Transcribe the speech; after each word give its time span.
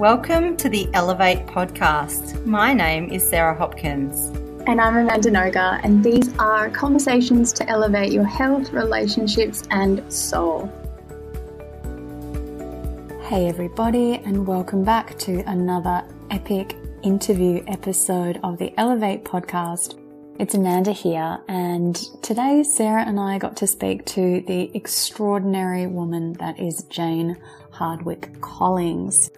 Welcome 0.00 0.56
to 0.56 0.70
the 0.70 0.88
Elevate 0.94 1.46
podcast. 1.46 2.46
My 2.46 2.72
name 2.72 3.12
is 3.12 3.28
Sarah 3.28 3.54
Hopkins. 3.54 4.34
And 4.66 4.80
I'm 4.80 4.96
Amanda 4.96 5.30
Noga, 5.30 5.78
and 5.84 6.02
these 6.02 6.34
are 6.38 6.70
conversations 6.70 7.52
to 7.52 7.68
elevate 7.68 8.10
your 8.10 8.24
health, 8.24 8.72
relationships, 8.72 9.62
and 9.70 10.10
soul. 10.10 10.68
Hey, 13.24 13.46
everybody, 13.46 14.14
and 14.14 14.46
welcome 14.46 14.84
back 14.84 15.18
to 15.18 15.40
another 15.40 16.02
epic 16.30 16.78
interview 17.02 17.62
episode 17.66 18.40
of 18.42 18.56
the 18.56 18.72
Elevate 18.78 19.22
podcast. 19.22 20.00
It's 20.38 20.54
Amanda 20.54 20.92
here, 20.92 21.40
and 21.46 21.94
today 22.22 22.62
Sarah 22.62 23.04
and 23.04 23.20
I 23.20 23.36
got 23.36 23.54
to 23.58 23.66
speak 23.66 24.06
to 24.06 24.42
the 24.46 24.74
extraordinary 24.74 25.86
woman 25.86 26.32
that 26.38 26.58
is 26.58 26.84
Jane 26.84 27.36
Hardwicke 27.70 28.40
Collins. 28.40 29.30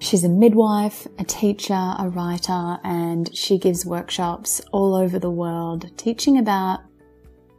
She's 0.00 0.24
a 0.24 0.30
midwife, 0.30 1.06
a 1.18 1.24
teacher, 1.24 1.74
a 1.74 2.08
writer, 2.08 2.78
and 2.82 3.34
she 3.36 3.58
gives 3.58 3.84
workshops 3.84 4.60
all 4.72 4.94
over 4.94 5.18
the 5.18 5.30
world 5.30 5.96
teaching 5.98 6.38
about 6.38 6.80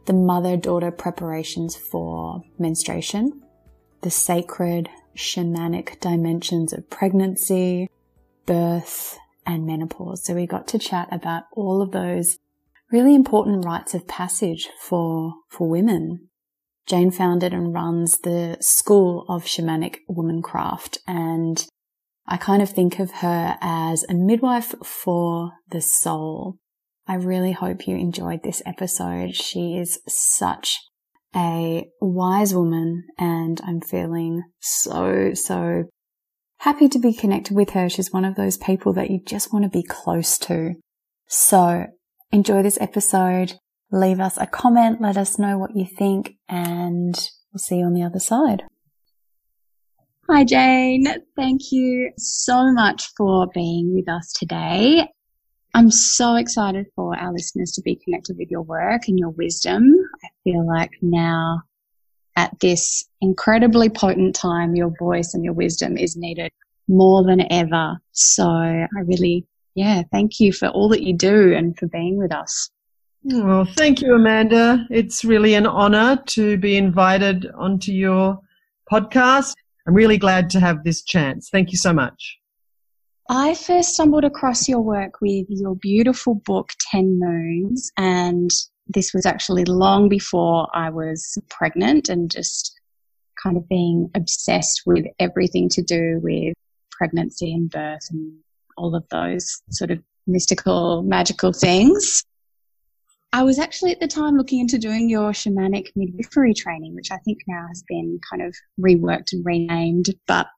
the 0.06 0.12
mother 0.12 0.56
daughter 0.56 0.90
preparations 0.90 1.76
for 1.76 2.42
menstruation, 2.58 3.42
the 4.00 4.10
sacred 4.10 4.90
shamanic 5.16 6.00
dimensions 6.00 6.72
of 6.72 6.90
pregnancy, 6.90 7.88
birth, 8.44 9.16
and 9.46 9.64
menopause. 9.64 10.24
So 10.24 10.34
we 10.34 10.46
got 10.46 10.66
to 10.68 10.80
chat 10.80 11.08
about 11.12 11.44
all 11.52 11.80
of 11.80 11.92
those 11.92 12.38
really 12.90 13.14
important 13.14 13.64
rites 13.64 13.94
of 13.94 14.08
passage 14.08 14.68
for, 14.80 15.34
for 15.48 15.68
women. 15.68 16.28
Jane 16.86 17.12
founded 17.12 17.54
and 17.54 17.72
runs 17.72 18.18
the 18.18 18.56
School 18.60 19.24
of 19.28 19.44
Shamanic 19.44 19.98
Womancraft 20.10 20.98
and 21.06 21.64
I 22.26 22.36
kind 22.36 22.62
of 22.62 22.70
think 22.70 22.98
of 22.98 23.10
her 23.10 23.56
as 23.60 24.04
a 24.08 24.14
midwife 24.14 24.74
for 24.84 25.52
the 25.68 25.80
soul. 25.80 26.58
I 27.06 27.14
really 27.14 27.52
hope 27.52 27.86
you 27.88 27.96
enjoyed 27.96 28.42
this 28.42 28.62
episode. 28.64 29.34
She 29.34 29.76
is 29.76 29.98
such 30.06 30.78
a 31.34 31.86
wise 32.00 32.54
woman 32.54 33.04
and 33.18 33.60
I'm 33.64 33.80
feeling 33.80 34.42
so, 34.60 35.34
so 35.34 35.84
happy 36.58 36.88
to 36.88 36.98
be 36.98 37.12
connected 37.12 37.56
with 37.56 37.70
her. 37.70 37.88
She's 37.88 38.12
one 38.12 38.24
of 38.24 38.36
those 38.36 38.56
people 38.56 38.92
that 38.92 39.10
you 39.10 39.20
just 39.26 39.52
want 39.52 39.64
to 39.64 39.68
be 39.68 39.82
close 39.82 40.38
to. 40.38 40.74
So 41.26 41.86
enjoy 42.30 42.62
this 42.62 42.78
episode. 42.80 43.54
Leave 43.90 44.20
us 44.20 44.38
a 44.38 44.46
comment. 44.46 45.00
Let 45.00 45.16
us 45.16 45.38
know 45.38 45.58
what 45.58 45.74
you 45.74 45.86
think 45.86 46.36
and 46.48 47.14
we'll 47.52 47.58
see 47.58 47.78
you 47.78 47.84
on 47.84 47.94
the 47.94 48.04
other 48.04 48.20
side. 48.20 48.62
Hi, 50.30 50.44
Jane. 50.44 51.04
Thank 51.36 51.72
you 51.72 52.12
so 52.16 52.72
much 52.72 53.12
for 53.16 53.48
being 53.52 53.92
with 53.94 54.08
us 54.08 54.32
today. 54.32 55.08
I'm 55.74 55.90
so 55.90 56.36
excited 56.36 56.86
for 56.94 57.18
our 57.18 57.32
listeners 57.32 57.72
to 57.72 57.82
be 57.82 57.96
connected 57.96 58.36
with 58.38 58.50
your 58.50 58.62
work 58.62 59.08
and 59.08 59.18
your 59.18 59.30
wisdom. 59.30 59.92
I 60.24 60.28
feel 60.44 60.66
like 60.66 60.92
now 61.02 61.62
at 62.36 62.58
this 62.60 63.04
incredibly 63.20 63.88
potent 63.88 64.34
time, 64.34 64.76
your 64.76 64.92
voice 64.98 65.34
and 65.34 65.44
your 65.44 65.54
wisdom 65.54 65.98
is 65.98 66.16
needed 66.16 66.52
more 66.88 67.24
than 67.24 67.52
ever. 67.52 67.98
So 68.12 68.46
I 68.48 68.86
really, 69.04 69.44
yeah, 69.74 70.02
thank 70.12 70.38
you 70.38 70.52
for 70.52 70.68
all 70.68 70.88
that 70.90 71.02
you 71.02 71.14
do 71.14 71.52
and 71.52 71.76
for 71.76 71.88
being 71.88 72.16
with 72.16 72.32
us. 72.32 72.70
Well, 73.24 73.64
thank 73.64 74.00
you, 74.00 74.14
Amanda. 74.14 74.86
It's 74.88 75.24
really 75.24 75.54
an 75.54 75.66
honor 75.66 76.22
to 76.26 76.56
be 76.58 76.76
invited 76.76 77.50
onto 77.54 77.92
your 77.92 78.40
podcast. 78.90 79.54
I'm 79.86 79.94
really 79.94 80.18
glad 80.18 80.50
to 80.50 80.60
have 80.60 80.84
this 80.84 81.02
chance. 81.02 81.48
Thank 81.50 81.72
you 81.72 81.78
so 81.78 81.92
much. 81.92 82.38
I 83.28 83.54
first 83.54 83.94
stumbled 83.94 84.24
across 84.24 84.68
your 84.68 84.80
work 84.80 85.20
with 85.20 85.46
your 85.48 85.76
beautiful 85.76 86.34
book, 86.34 86.70
10 86.90 87.18
Moons, 87.18 87.90
and 87.96 88.50
this 88.88 89.14
was 89.14 89.26
actually 89.26 89.64
long 89.64 90.08
before 90.08 90.68
I 90.74 90.90
was 90.90 91.38
pregnant 91.48 92.08
and 92.08 92.30
just 92.30 92.78
kind 93.42 93.56
of 93.56 93.68
being 93.68 94.10
obsessed 94.14 94.82
with 94.86 95.04
everything 95.18 95.68
to 95.70 95.82
do 95.82 96.20
with 96.22 96.54
pregnancy 96.90 97.52
and 97.52 97.70
birth 97.70 98.06
and 98.10 98.34
all 98.76 98.94
of 98.94 99.04
those 99.10 99.62
sort 99.70 99.90
of 99.90 100.00
mystical, 100.26 101.02
magical 101.02 101.52
things. 101.52 102.22
I 103.32 103.42
was 103.44 103.58
actually 103.58 103.92
at 103.92 104.00
the 104.00 104.08
time 104.08 104.36
looking 104.36 104.60
into 104.60 104.78
doing 104.78 105.08
your 105.08 105.30
shamanic 105.30 105.88
midwifery 105.96 106.52
training, 106.52 106.94
which 106.94 107.10
I 107.10 107.16
think 107.18 107.38
now 107.48 107.66
has 107.68 107.82
been 107.88 108.20
kind 108.30 108.42
of 108.42 108.54
reworked 108.78 109.32
and 109.32 109.44
renamed. 109.44 110.06
But 110.26 110.48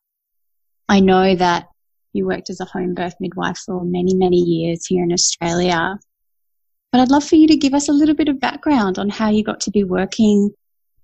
I 0.89 0.99
know 0.99 1.37
that 1.37 1.69
you 2.13 2.27
worked 2.27 2.51
as 2.51 2.61
a 2.61 2.65
home 2.65 2.95
birth 2.95 3.15
midwife 3.21 3.59
for 3.59 3.85
many, 3.85 4.15
many 4.15 4.39
years 4.39 4.87
here 4.87 5.05
in 5.05 5.13
Australia. 5.13 5.99
But 6.91 7.01
I'd 7.01 7.11
love 7.11 7.25
for 7.25 7.37
you 7.37 7.47
to 7.49 7.57
give 7.57 7.75
us 7.75 7.89
a 7.89 7.93
little 7.93 8.15
bit 8.15 8.29
of 8.29 8.41
background 8.41 8.99
on 8.99 9.09
how 9.09 9.29
you 9.29 9.45
got 9.45 9.61
to 9.61 9.71
be 9.71 9.85
working 9.85 10.51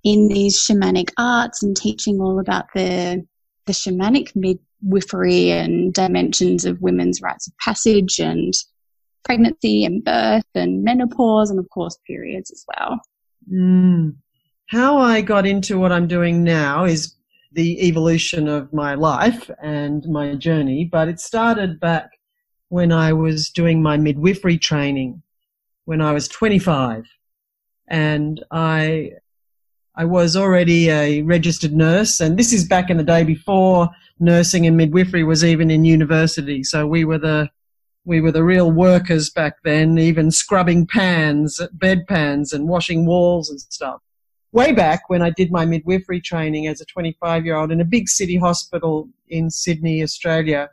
in 0.02 0.28
these 0.28 0.58
shamanic 0.58 1.10
arts 1.18 1.62
and 1.62 1.76
teaching 1.76 2.20
all 2.20 2.40
about 2.40 2.66
the 2.74 3.24
the 3.66 3.72
shamanic 3.72 4.34
midwifery 4.34 5.50
and 5.50 5.92
dimensions 5.92 6.64
of 6.64 6.80
women's 6.80 7.20
rites 7.20 7.46
of 7.46 7.56
passage 7.58 8.18
and 8.18 8.54
pregnancy 9.24 9.84
and 9.84 10.04
birth 10.04 10.44
and 10.54 10.82
menopause 10.82 11.50
and 11.50 11.58
of 11.58 11.68
course 11.70 11.98
periods 12.06 12.50
as 12.50 12.64
well. 12.68 13.00
Mm. 13.52 14.16
How 14.66 14.98
I 14.98 15.20
got 15.20 15.46
into 15.46 15.78
what 15.78 15.92
I'm 15.92 16.06
doing 16.06 16.44
now 16.44 16.84
is 16.84 17.16
the 17.52 17.86
evolution 17.86 18.46
of 18.46 18.72
my 18.72 18.94
life 18.94 19.50
and 19.60 20.06
my 20.08 20.34
journey, 20.36 20.84
but 20.84 21.08
it 21.08 21.18
started 21.18 21.80
back 21.80 22.10
when 22.68 22.92
I 22.92 23.12
was 23.12 23.50
doing 23.50 23.82
my 23.82 23.96
midwifery 23.96 24.56
training 24.56 25.22
when 25.84 26.00
I 26.00 26.12
was 26.12 26.28
25 26.28 27.04
and 27.88 28.44
I 28.52 29.10
I 29.96 30.04
was 30.04 30.36
already 30.36 30.88
a 30.88 31.22
registered 31.22 31.72
nurse 31.72 32.20
and 32.20 32.38
this 32.38 32.52
is 32.52 32.64
back 32.64 32.90
in 32.90 32.96
the 32.96 33.02
day 33.02 33.24
before 33.24 33.90
nursing 34.20 34.66
and 34.66 34.76
midwifery 34.76 35.24
was 35.24 35.44
even 35.44 35.68
in 35.68 35.84
university 35.84 36.62
so 36.62 36.86
we 36.86 37.04
were 37.04 37.18
the 37.18 37.50
we 38.04 38.20
were 38.20 38.32
the 38.32 38.44
real 38.44 38.70
workers 38.70 39.30
back 39.30 39.56
then, 39.62 39.98
even 39.98 40.30
scrubbing 40.30 40.86
pans, 40.86 41.60
bedpans, 41.76 42.52
and 42.52 42.68
washing 42.68 43.06
walls 43.06 43.50
and 43.50 43.60
stuff. 43.60 44.00
Way 44.52 44.72
back 44.72 45.08
when 45.08 45.22
I 45.22 45.30
did 45.30 45.52
my 45.52 45.64
midwifery 45.64 46.20
training 46.20 46.66
as 46.66 46.80
a 46.80 46.86
25 46.86 47.44
year 47.44 47.56
old 47.56 47.70
in 47.70 47.80
a 47.80 47.84
big 47.84 48.08
city 48.08 48.36
hospital 48.36 49.08
in 49.28 49.50
Sydney, 49.50 50.02
Australia, 50.02 50.70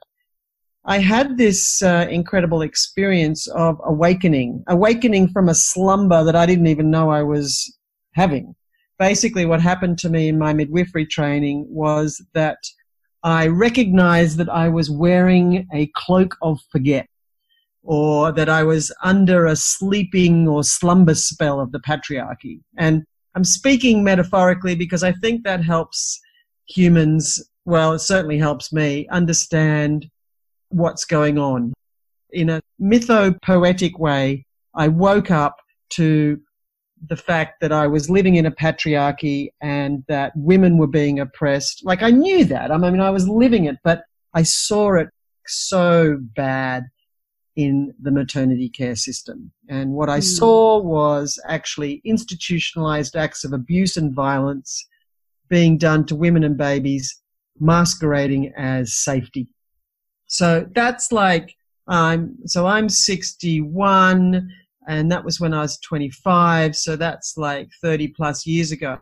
I 0.85 0.99
had 0.99 1.37
this 1.37 1.81
uh, 1.83 2.07
incredible 2.09 2.61
experience 2.61 3.47
of 3.47 3.79
awakening, 3.83 4.63
awakening 4.67 5.27
from 5.27 5.49
a 5.49 5.53
slumber 5.53 6.23
that 6.23 6.35
I 6.35 6.45
didn't 6.45 6.67
even 6.67 6.89
know 6.89 7.09
I 7.09 7.23
was 7.23 7.77
having. 8.13 8.55
Basically, 8.97 9.45
what 9.45 9.61
happened 9.61 9.99
to 9.99 10.09
me 10.09 10.29
in 10.29 10.39
my 10.39 10.53
midwifery 10.53 11.05
training 11.05 11.67
was 11.69 12.25
that 12.33 12.57
I 13.21 13.47
recognized 13.47 14.37
that 14.37 14.49
I 14.49 14.69
was 14.69 14.89
wearing 14.89 15.67
a 15.73 15.91
cloak 15.93 16.35
of 16.41 16.59
forget 16.71 17.07
or 17.87 18.33
that 18.33 18.49
I 18.49 18.63
was 18.63 18.93
under 19.01 19.45
a 19.45 19.55
sleeping 19.55 20.45
or 20.45 20.61
slumber 20.61 21.15
spell 21.15 21.61
of 21.61 21.71
the 21.71 21.79
patriarchy. 21.79 22.59
And 22.77 23.05
I'm 23.33 23.45
speaking 23.45 24.03
metaphorically 24.03 24.75
because 24.75 25.03
I 25.03 25.13
think 25.13 25.45
that 25.45 25.63
helps 25.63 26.19
humans, 26.67 27.41
well, 27.63 27.93
it 27.93 27.99
certainly 27.99 28.37
helps 28.37 28.73
me 28.73 29.07
understand 29.07 30.09
what's 30.67 31.05
going 31.05 31.37
on. 31.37 31.73
In 32.31 32.49
a 32.49 32.59
mythopoetic 32.81 33.97
way, 33.97 34.45
I 34.75 34.89
woke 34.89 35.31
up 35.31 35.55
to 35.91 36.41
the 37.07 37.15
fact 37.15 37.61
that 37.61 37.71
I 37.71 37.87
was 37.87 38.09
living 38.09 38.35
in 38.35 38.47
a 38.47 38.51
patriarchy 38.51 39.47
and 39.61 40.03
that 40.09 40.33
women 40.35 40.77
were 40.77 40.87
being 40.87 41.21
oppressed. 41.21 41.85
Like 41.85 42.03
I 42.03 42.11
knew 42.11 42.43
that. 42.45 42.69
I 42.69 42.77
mean, 42.77 42.99
I 42.99 43.11
was 43.11 43.29
living 43.29 43.63
it, 43.63 43.77
but 43.81 44.03
I 44.33 44.43
saw 44.43 44.95
it 44.95 45.07
so 45.45 46.19
bad 46.35 46.83
in 47.57 47.91
the 47.99 48.11
maternity 48.11 48.69
care 48.69 48.95
system. 48.95 49.51
And 49.67 49.91
what 49.91 50.09
I 50.09 50.19
mm. 50.19 50.23
saw 50.23 50.79
was 50.79 51.41
actually 51.47 52.01
institutionalized 52.05 53.15
acts 53.15 53.43
of 53.43 53.51
abuse 53.51 53.97
and 53.97 54.13
violence 54.13 54.87
being 55.49 55.77
done 55.77 56.05
to 56.05 56.15
women 56.15 56.43
and 56.43 56.55
babies 56.55 57.19
masquerading 57.59 58.53
as 58.55 58.95
safety. 58.95 59.47
So 60.27 60.67
that's 60.75 61.11
like, 61.11 61.55
um, 61.87 62.37
so 62.45 62.67
I'm 62.67 62.89
61 62.89 64.51
and 64.87 65.11
that 65.11 65.25
was 65.25 65.39
when 65.39 65.53
I 65.53 65.61
was 65.61 65.79
25. 65.79 66.75
So 66.75 66.95
that's 66.95 67.37
like 67.37 67.69
30 67.81 68.09
plus 68.09 68.45
years 68.45 68.71
ago. 68.71 68.99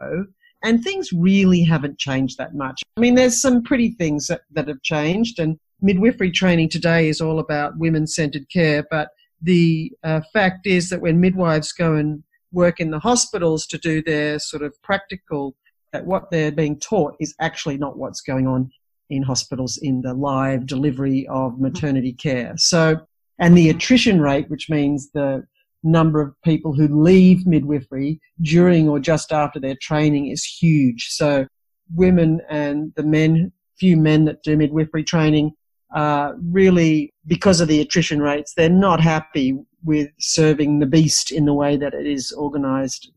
And 0.63 0.81
things 0.81 1.12
really 1.12 1.62
haven't 1.62 2.00
changed 2.00 2.38
that 2.38 2.56
much. 2.56 2.81
I 2.96 3.01
mean, 3.01 3.16
there's 3.16 3.42
some 3.42 3.63
pretty 3.63 3.92
things 3.92 4.28
that, 4.28 4.42
that 4.51 4.69
have 4.69 4.81
changed 4.81 5.40
and 5.40 5.60
midwifery 5.81 6.31
training 6.31 6.69
today 6.69 7.10
is 7.10 7.22
all 7.22 7.39
about 7.39 7.77
women 7.77 8.07
centered 8.07 8.50
care, 8.50 8.86
but 8.89 9.10
the 9.42 9.92
uh, 10.04 10.22
fact 10.33 10.66
is 10.66 10.89
that 10.89 11.01
when 11.01 11.19
midwives 11.19 11.72
go 11.72 11.95
and 11.95 12.24
work 12.51 12.80
in 12.80 12.92
the 12.92 13.00
hospitals 13.00 13.68
to 13.68 13.77
do 13.77 14.01
their 14.01 14.39
sort 14.39 14.63
of 14.63 14.74
practical, 14.81 15.56
what 16.04 16.31
they're 16.31 16.51
being 16.51 16.80
taught 16.80 17.16
is 17.19 17.36
actually 17.39 17.77
not 17.77 17.98
what's 17.98 18.22
going 18.22 18.48
on 18.48 18.72
in 19.10 19.22
hospitals 19.22 19.77
in 19.81 20.01
the 20.01 20.13
live 20.13 20.66
delivery 20.66 21.27
of 21.27 21.60
maternity 21.60 22.13
care. 22.13 22.54
So, 22.57 23.06
and 23.39 23.57
the 23.57 23.69
attrition 23.69 24.19
rate, 24.22 24.50
which 24.50 24.69
means 24.69 25.12
the 25.12 25.45
number 25.83 26.22
of 26.22 26.33
people 26.44 26.74
who 26.74 27.04
leave 27.04 27.45
midwifery 27.45 28.19
during 28.42 28.89
or 28.89 29.00
just 29.00 29.31
after 29.31 29.60
their 29.60 29.75
training 29.80 30.27
is 30.27 30.44
huge. 30.44 31.10
So 31.12 31.45
women 31.94 32.42
and 32.50 32.92
the 32.95 33.04
men, 33.04 33.51
few 33.77 33.95
men 33.95 34.25
that 34.25 34.42
do 34.42 34.57
midwifery 34.57 35.04
training, 35.04 35.51
uh, 35.96 36.34
really, 36.52 37.14
because 37.26 37.62
of 37.62 37.68
the 37.68 37.80
attrition 37.82 38.22
rates, 38.22 38.54
they're 38.54 38.70
not 38.70 39.00
happy 39.00 39.58
with 39.84 40.10
serving 40.20 40.80
the 40.80 40.86
beast 40.86 41.32
in 41.32 41.46
the 41.46 41.54
way 41.54 41.78
that 41.78 41.94
it 41.94 42.06
is 42.06 42.32
organized. 42.34 43.12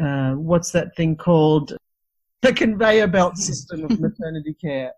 Uh, 0.00 0.32
what's 0.32 0.70
that 0.72 0.94
thing 0.94 1.16
called? 1.16 1.74
The 2.42 2.52
conveyor 2.52 3.06
belt 3.06 3.38
system 3.38 3.84
of 3.84 3.98
maternity 4.00 4.54
care. 4.60 4.92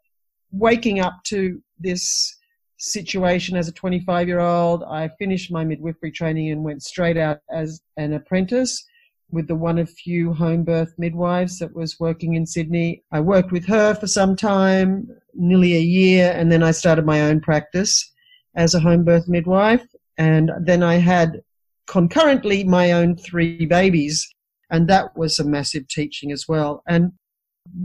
Waking 0.51 1.01
up 1.01 1.23
to 1.27 1.63
this 1.79 2.37
situation 2.79 3.57
as 3.57 3.69
a 3.69 3.73
25 3.73 4.27
year 4.27 4.41
old. 4.41 4.83
I 4.83 5.09
finished 5.19 5.53
my 5.53 5.65
midwifery 5.65 6.11
training 6.11 6.51
and 6.51 6.65
went 6.65 6.83
straight 6.83 7.17
out 7.17 7.39
as 7.51 7.81
an 7.97 8.15
apprentice 8.15 8.85
with 9.33 9.49
the 9.49 9.55
one 9.55 9.79
of 9.79 9.91
few 9.91 10.33
home 10.33 10.65
birth 10.65 10.93
midwives 10.99 11.59
that 11.59 11.75
was 11.75 12.01
working 12.01 12.35
in 12.35 12.47
Sydney. 12.47 13.03
I 13.13 13.21
worked 13.21 13.53
with 13.53 13.67
her 13.67 13.95
for 13.95 14.07
some 14.07 14.37
time, 14.37 15.09
nearly 15.35 15.77
a 15.77 15.81
year, 15.81 16.33
and 16.37 16.51
then 16.51 16.63
I 16.63 16.71
started 16.73 17.07
my 17.07 17.23
own 17.23 17.41
practice 17.41 18.13
as 18.57 18.75
a 18.75 18.81
home 18.81 19.05
birth 19.05 19.29
midwife. 19.29 19.87
And 20.19 20.51
then 20.63 20.83
I 20.83 20.97
had 20.97 21.43
concurrently 21.87 22.65
my 22.65 22.93
own 22.93 23.17
three 23.17 23.67
babies, 23.67 24.29
and 24.71 24.89
that 24.89 25.17
was 25.17 25.39
a 25.39 25.45
massive 25.45 25.89
teaching 25.89 26.33
as 26.33 26.47
well. 26.49 26.83
And 26.87 27.13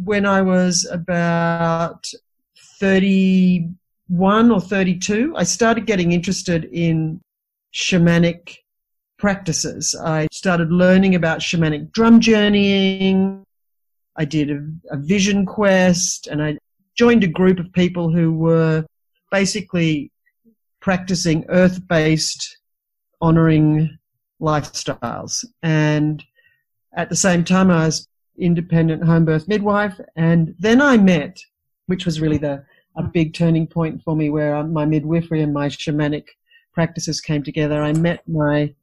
when 0.03 0.25
I 0.25 0.41
was 0.41 0.87
about 0.91 2.05
31 2.79 4.51
or 4.51 4.61
32, 4.61 5.33
I 5.35 5.43
started 5.43 5.85
getting 5.85 6.11
interested 6.11 6.65
in 6.65 7.21
shamanic 7.73 8.57
practices. 9.17 9.95
I 9.95 10.27
started 10.31 10.71
learning 10.71 11.15
about 11.15 11.39
shamanic 11.39 11.91
drum 11.91 12.19
journeying. 12.19 13.43
I 14.15 14.25
did 14.25 14.51
a, 14.51 14.65
a, 14.91 14.97
vision 14.97 15.45
quest 15.45 16.27
and 16.27 16.41
I 16.41 16.57
joined 16.95 17.23
a 17.23 17.27
group 17.27 17.59
of 17.59 17.71
people 17.73 18.11
who 18.11 18.33
were 18.33 18.85
basically 19.31 20.11
practicing 20.79 21.45
earth 21.49 21.85
based 21.87 22.57
honoring 23.21 23.97
lifestyles. 24.41 25.45
And 25.63 26.23
at 26.93 27.09
the 27.09 27.15
same 27.15 27.43
time, 27.43 27.69
I 27.71 27.85
was 27.85 28.07
independent 28.37 29.03
home 29.03 29.25
birth 29.25 29.47
midwife. 29.47 29.99
And 30.15 30.55
then 30.59 30.81
I 30.81 30.97
met, 30.97 31.39
which 31.87 32.05
was 32.05 32.21
really 32.21 32.37
the 32.37 32.63
a 32.97 33.03
big 33.03 33.33
turning 33.33 33.67
point 33.67 34.01
for 34.03 34.15
me 34.15 34.29
where 34.29 34.55
uh, 34.55 34.63
my 34.63 34.85
midwifery 34.85 35.41
and 35.41 35.53
my 35.53 35.67
shamanic 35.67 36.27
practices 36.73 37.19
came 37.19 37.43
together. 37.43 37.81
I 37.81 37.93
met 37.93 38.25
my 38.27 38.73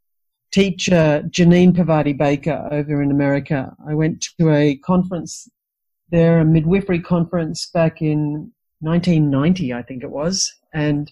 teacher, 0.53 1.23
Jeannine 1.31 1.75
Parvati 1.75 2.13
Baker, 2.13 2.69
over 2.71 3.03
in 3.03 3.11
America. 3.11 3.75
I 3.87 3.95
went 3.95 4.27
to 4.39 4.51
a 4.51 4.77
conference 4.77 5.49
there, 6.11 6.41
a 6.41 6.45
midwifery 6.45 7.01
conference 7.01 7.67
back 7.67 8.03
in 8.03 8.53
1990, 8.81 9.73
I 9.73 9.83
think 9.83 10.03
it 10.03 10.11
was, 10.11 10.53
and 10.75 11.11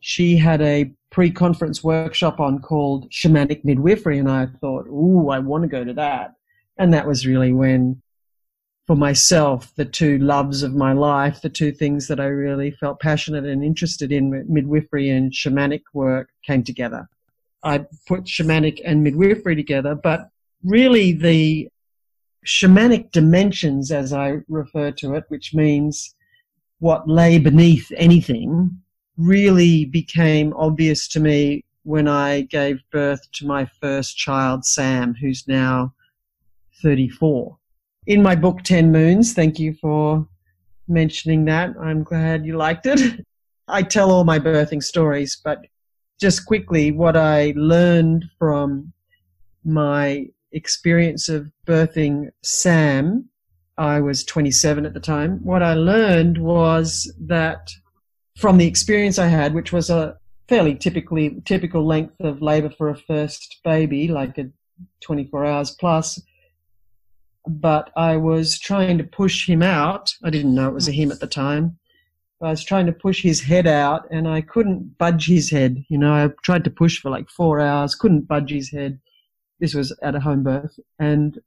she 0.00 0.36
had 0.36 0.60
a 0.60 0.92
pre-conference 1.10 1.82
workshop 1.82 2.40
on 2.40 2.58
called 2.58 3.10
shamanic 3.10 3.64
midwifery, 3.64 4.18
and 4.18 4.30
I 4.30 4.46
thought, 4.60 4.86
ooh, 4.88 5.30
I 5.30 5.38
want 5.38 5.62
to 5.62 5.68
go 5.68 5.82
to 5.82 5.94
that. 5.94 6.34
And 6.76 6.92
that 6.92 7.06
was 7.06 7.26
really 7.26 7.52
when 7.52 8.02
for 8.86 8.96
myself 8.96 9.72
the 9.76 9.84
two 9.84 10.18
loves 10.18 10.62
of 10.62 10.74
my 10.74 10.92
life, 10.92 11.40
the 11.40 11.48
two 11.48 11.72
things 11.72 12.06
that 12.08 12.20
I 12.20 12.26
really 12.26 12.70
felt 12.72 13.00
passionate 13.00 13.46
and 13.46 13.64
interested 13.64 14.12
in, 14.12 14.44
midwifery 14.46 15.08
and 15.08 15.32
shamanic 15.32 15.82
work, 15.94 16.28
came 16.44 16.62
together. 16.62 17.08
I 17.64 17.86
put 18.06 18.24
shamanic 18.24 18.80
and 18.84 19.02
midwifery 19.02 19.56
together, 19.56 19.94
but 19.94 20.28
really 20.62 21.12
the 21.12 21.68
shamanic 22.46 23.10
dimensions, 23.10 23.90
as 23.90 24.12
I 24.12 24.38
refer 24.48 24.90
to 24.92 25.14
it, 25.14 25.24
which 25.28 25.54
means 25.54 26.14
what 26.78 27.08
lay 27.08 27.38
beneath 27.38 27.90
anything, 27.96 28.78
really 29.16 29.86
became 29.86 30.52
obvious 30.54 31.08
to 31.08 31.20
me 31.20 31.64
when 31.84 32.08
I 32.08 32.42
gave 32.42 32.82
birth 32.90 33.20
to 33.32 33.46
my 33.46 33.66
first 33.80 34.16
child, 34.16 34.64
Sam, 34.64 35.14
who's 35.14 35.46
now 35.48 35.94
34 36.82 37.56
in 38.06 38.22
my 38.22 38.34
book 38.34 38.62
10 38.62 38.92
moons 38.92 39.32
thank 39.32 39.58
you 39.58 39.74
for 39.74 40.26
mentioning 40.86 41.46
that. 41.46 41.70
I'm 41.80 42.02
glad 42.02 42.44
you 42.44 42.56
liked 42.56 42.86
it. 42.86 43.24
I 43.68 43.82
tell 43.82 44.10
all 44.10 44.24
my 44.24 44.38
birthing 44.38 44.82
stories 44.82 45.40
but 45.42 45.66
just 46.20 46.46
quickly 46.46 46.90
what 46.90 47.16
i 47.16 47.52
learned 47.56 48.24
from 48.38 48.92
my 49.64 50.26
experience 50.52 51.28
of 51.28 51.50
birthing 51.66 52.28
sam 52.42 53.28
i 53.78 54.00
was 54.00 54.24
27 54.24 54.86
at 54.86 54.94
the 54.94 55.00
time 55.00 55.38
what 55.42 55.62
i 55.62 55.74
learned 55.74 56.38
was 56.38 57.12
that 57.20 57.70
from 58.36 58.58
the 58.58 58.66
experience 58.66 59.18
i 59.18 59.26
had 59.26 59.54
which 59.54 59.72
was 59.72 59.90
a 59.90 60.16
fairly 60.48 60.74
typically 60.74 61.40
typical 61.44 61.86
length 61.86 62.20
of 62.20 62.42
labor 62.42 62.70
for 62.70 62.90
a 62.90 62.96
first 62.96 63.60
baby 63.64 64.08
like 64.08 64.36
a 64.38 64.44
24 65.00 65.44
hours 65.44 65.70
plus 65.70 66.20
but 67.46 67.90
I 67.96 68.16
was 68.16 68.58
trying 68.58 68.98
to 68.98 69.04
push 69.04 69.48
him 69.48 69.62
out. 69.62 70.14
I 70.22 70.30
didn't 70.30 70.54
know 70.54 70.68
it 70.68 70.74
was 70.74 70.88
a 70.88 70.92
him 70.92 71.12
at 71.12 71.20
the 71.20 71.26
time. 71.26 71.78
I 72.42 72.50
was 72.50 72.64
trying 72.64 72.86
to 72.86 72.92
push 72.92 73.22
his 73.22 73.40
head 73.40 73.66
out 73.66 74.06
and 74.10 74.28
I 74.28 74.40
couldn't 74.40 74.98
budge 74.98 75.26
his 75.26 75.50
head. 75.50 75.84
You 75.88 75.98
know, 75.98 76.12
I 76.12 76.28
tried 76.42 76.64
to 76.64 76.70
push 76.70 77.00
for 77.00 77.10
like 77.10 77.28
four 77.30 77.60
hours, 77.60 77.94
couldn't 77.94 78.28
budge 78.28 78.50
his 78.50 78.70
head. 78.70 79.00
This 79.60 79.74
was 79.74 79.96
at 80.02 80.14
a 80.14 80.20
home 80.20 80.42
birth. 80.42 80.78
And 80.98 81.40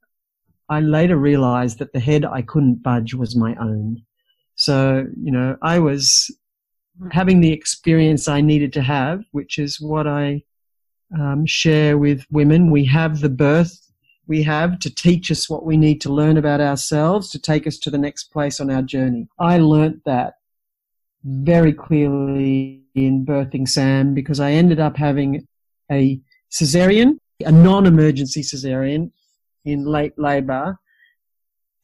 I 0.68 0.80
later 0.80 1.16
realized 1.16 1.78
that 1.78 1.92
the 1.92 2.00
head 2.00 2.24
I 2.24 2.42
couldn't 2.42 2.82
budge 2.82 3.14
was 3.14 3.36
my 3.36 3.54
own. 3.56 4.02
So, 4.56 5.06
you 5.16 5.30
know, 5.30 5.56
I 5.62 5.78
was 5.78 6.34
having 7.12 7.40
the 7.40 7.52
experience 7.52 8.26
I 8.26 8.40
needed 8.40 8.72
to 8.72 8.82
have, 8.82 9.22
which 9.30 9.58
is 9.58 9.80
what 9.80 10.06
I 10.06 10.42
um, 11.16 11.46
share 11.46 11.96
with 11.96 12.24
women. 12.30 12.70
We 12.70 12.84
have 12.86 13.20
the 13.20 13.28
birth 13.28 13.88
we 14.28 14.42
have 14.42 14.78
to 14.80 14.94
teach 14.94 15.30
us 15.30 15.48
what 15.48 15.64
we 15.64 15.76
need 15.76 16.02
to 16.02 16.12
learn 16.12 16.36
about 16.36 16.60
ourselves 16.60 17.30
to 17.30 17.38
take 17.40 17.66
us 17.66 17.78
to 17.78 17.90
the 17.90 17.98
next 17.98 18.24
place 18.24 18.60
on 18.60 18.70
our 18.70 18.82
journey. 18.82 19.26
I 19.40 19.58
learnt 19.58 20.04
that 20.04 20.34
very 21.24 21.72
clearly 21.72 22.82
in 22.94 23.24
birthing 23.24 23.68
Sam 23.68 24.14
because 24.14 24.40
I 24.40 24.52
ended 24.52 24.80
up 24.80 24.96
having 24.96 25.46
a 25.90 26.20
cesarean, 26.50 27.18
a 27.44 27.52
non-emergency 27.52 28.42
cesarean 28.42 29.10
in 29.64 29.84
late 29.84 30.18
labor 30.18 30.78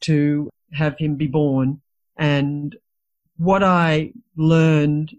to 0.01 0.49
have 0.73 0.97
him 0.97 1.15
be 1.15 1.27
born. 1.27 1.81
And 2.17 2.75
what 3.37 3.63
I 3.63 4.13
learned 4.35 5.13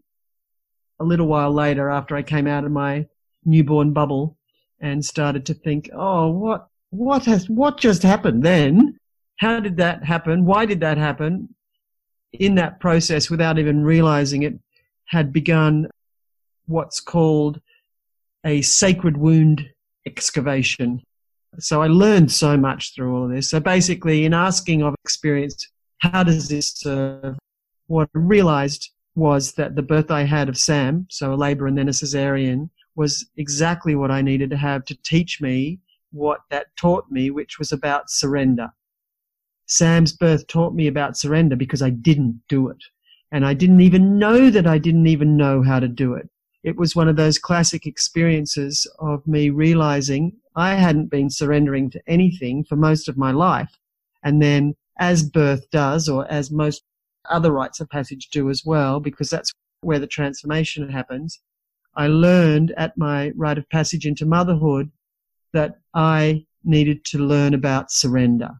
a 0.98 1.04
little 1.04 1.26
while 1.26 1.52
later 1.52 1.90
after 1.90 2.16
I 2.16 2.22
came 2.22 2.46
out 2.46 2.64
of 2.64 2.72
my 2.72 3.06
newborn 3.44 3.92
bubble 3.92 4.36
and 4.80 5.04
started 5.04 5.46
to 5.46 5.54
think, 5.54 5.90
oh, 5.94 6.30
what 6.30 6.68
what 6.90 7.24
has 7.26 7.48
what 7.48 7.78
just 7.78 8.02
happened 8.02 8.42
then? 8.42 8.98
How 9.38 9.60
did 9.60 9.76
that 9.76 10.04
happen? 10.04 10.44
Why 10.44 10.64
did 10.64 10.80
that 10.80 10.96
happen? 10.98 11.54
In 12.38 12.54
that 12.56 12.80
process, 12.80 13.30
without 13.30 13.58
even 13.58 13.84
realizing 13.84 14.42
it, 14.42 14.58
had 15.06 15.32
begun 15.32 15.88
what's 16.66 17.00
called 17.00 17.60
a 18.44 18.62
sacred 18.62 19.16
wound 19.16 19.68
excavation. 20.06 21.02
So 21.58 21.82
I 21.82 21.86
learned 21.86 22.30
so 22.30 22.56
much 22.56 22.94
through 22.94 23.16
all 23.16 23.24
of 23.24 23.30
this. 23.30 23.50
So 23.50 23.60
basically, 23.60 24.24
in 24.24 24.34
asking 24.34 24.82
of 24.82 24.94
experience, 25.04 25.70
how 25.98 26.22
does 26.22 26.48
this 26.48 26.72
serve? 26.72 27.38
What 27.86 28.08
I 28.14 28.18
realized 28.18 28.90
was 29.14 29.52
that 29.52 29.76
the 29.76 29.82
birth 29.82 30.10
I 30.10 30.24
had 30.24 30.48
of 30.48 30.58
Sam, 30.58 31.06
so 31.08 31.32
a 31.32 31.36
labor 31.36 31.66
and 31.66 31.78
then 31.78 31.88
a 31.88 31.92
cesarean, 31.92 32.68
was 32.94 33.26
exactly 33.36 33.94
what 33.94 34.10
I 34.10 34.22
needed 34.22 34.50
to 34.50 34.56
have 34.56 34.84
to 34.86 34.96
teach 35.02 35.40
me 35.40 35.78
what 36.12 36.40
that 36.50 36.66
taught 36.76 37.10
me, 37.10 37.30
which 37.30 37.58
was 37.58 37.72
about 37.72 38.10
surrender. 38.10 38.70
Sam's 39.66 40.12
birth 40.12 40.46
taught 40.46 40.74
me 40.74 40.86
about 40.86 41.16
surrender 41.16 41.56
because 41.56 41.82
I 41.82 41.90
didn't 41.90 42.40
do 42.48 42.68
it. 42.68 42.82
And 43.32 43.44
I 43.44 43.54
didn't 43.54 43.80
even 43.80 44.18
know 44.18 44.50
that 44.50 44.66
I 44.66 44.78
didn't 44.78 45.08
even 45.08 45.36
know 45.36 45.62
how 45.62 45.80
to 45.80 45.88
do 45.88 46.14
it. 46.14 46.28
It 46.62 46.76
was 46.76 46.96
one 46.96 47.08
of 47.08 47.16
those 47.16 47.38
classic 47.38 47.86
experiences 47.86 48.86
of 48.98 49.26
me 49.26 49.50
realizing 49.50 50.32
I 50.54 50.74
hadn't 50.74 51.10
been 51.10 51.30
surrendering 51.30 51.90
to 51.90 52.02
anything 52.06 52.64
for 52.64 52.76
most 52.76 53.08
of 53.08 53.18
my 53.18 53.30
life. 53.30 53.78
And 54.22 54.40
then, 54.40 54.74
as 54.98 55.28
birth 55.28 55.70
does, 55.70 56.08
or 56.08 56.26
as 56.30 56.50
most 56.50 56.82
other 57.28 57.52
rites 57.52 57.80
of 57.80 57.90
passage 57.90 58.28
do 58.30 58.48
as 58.50 58.64
well, 58.64 59.00
because 59.00 59.30
that's 59.30 59.52
where 59.80 59.98
the 59.98 60.06
transformation 60.06 60.88
happens, 60.88 61.40
I 61.94 62.06
learned 62.08 62.72
at 62.76 62.96
my 62.96 63.32
rite 63.36 63.58
of 63.58 63.68
passage 63.68 64.06
into 64.06 64.26
motherhood 64.26 64.90
that 65.52 65.78
I 65.94 66.46
needed 66.64 67.04
to 67.06 67.18
learn 67.18 67.54
about 67.54 67.90
surrender. 67.90 68.50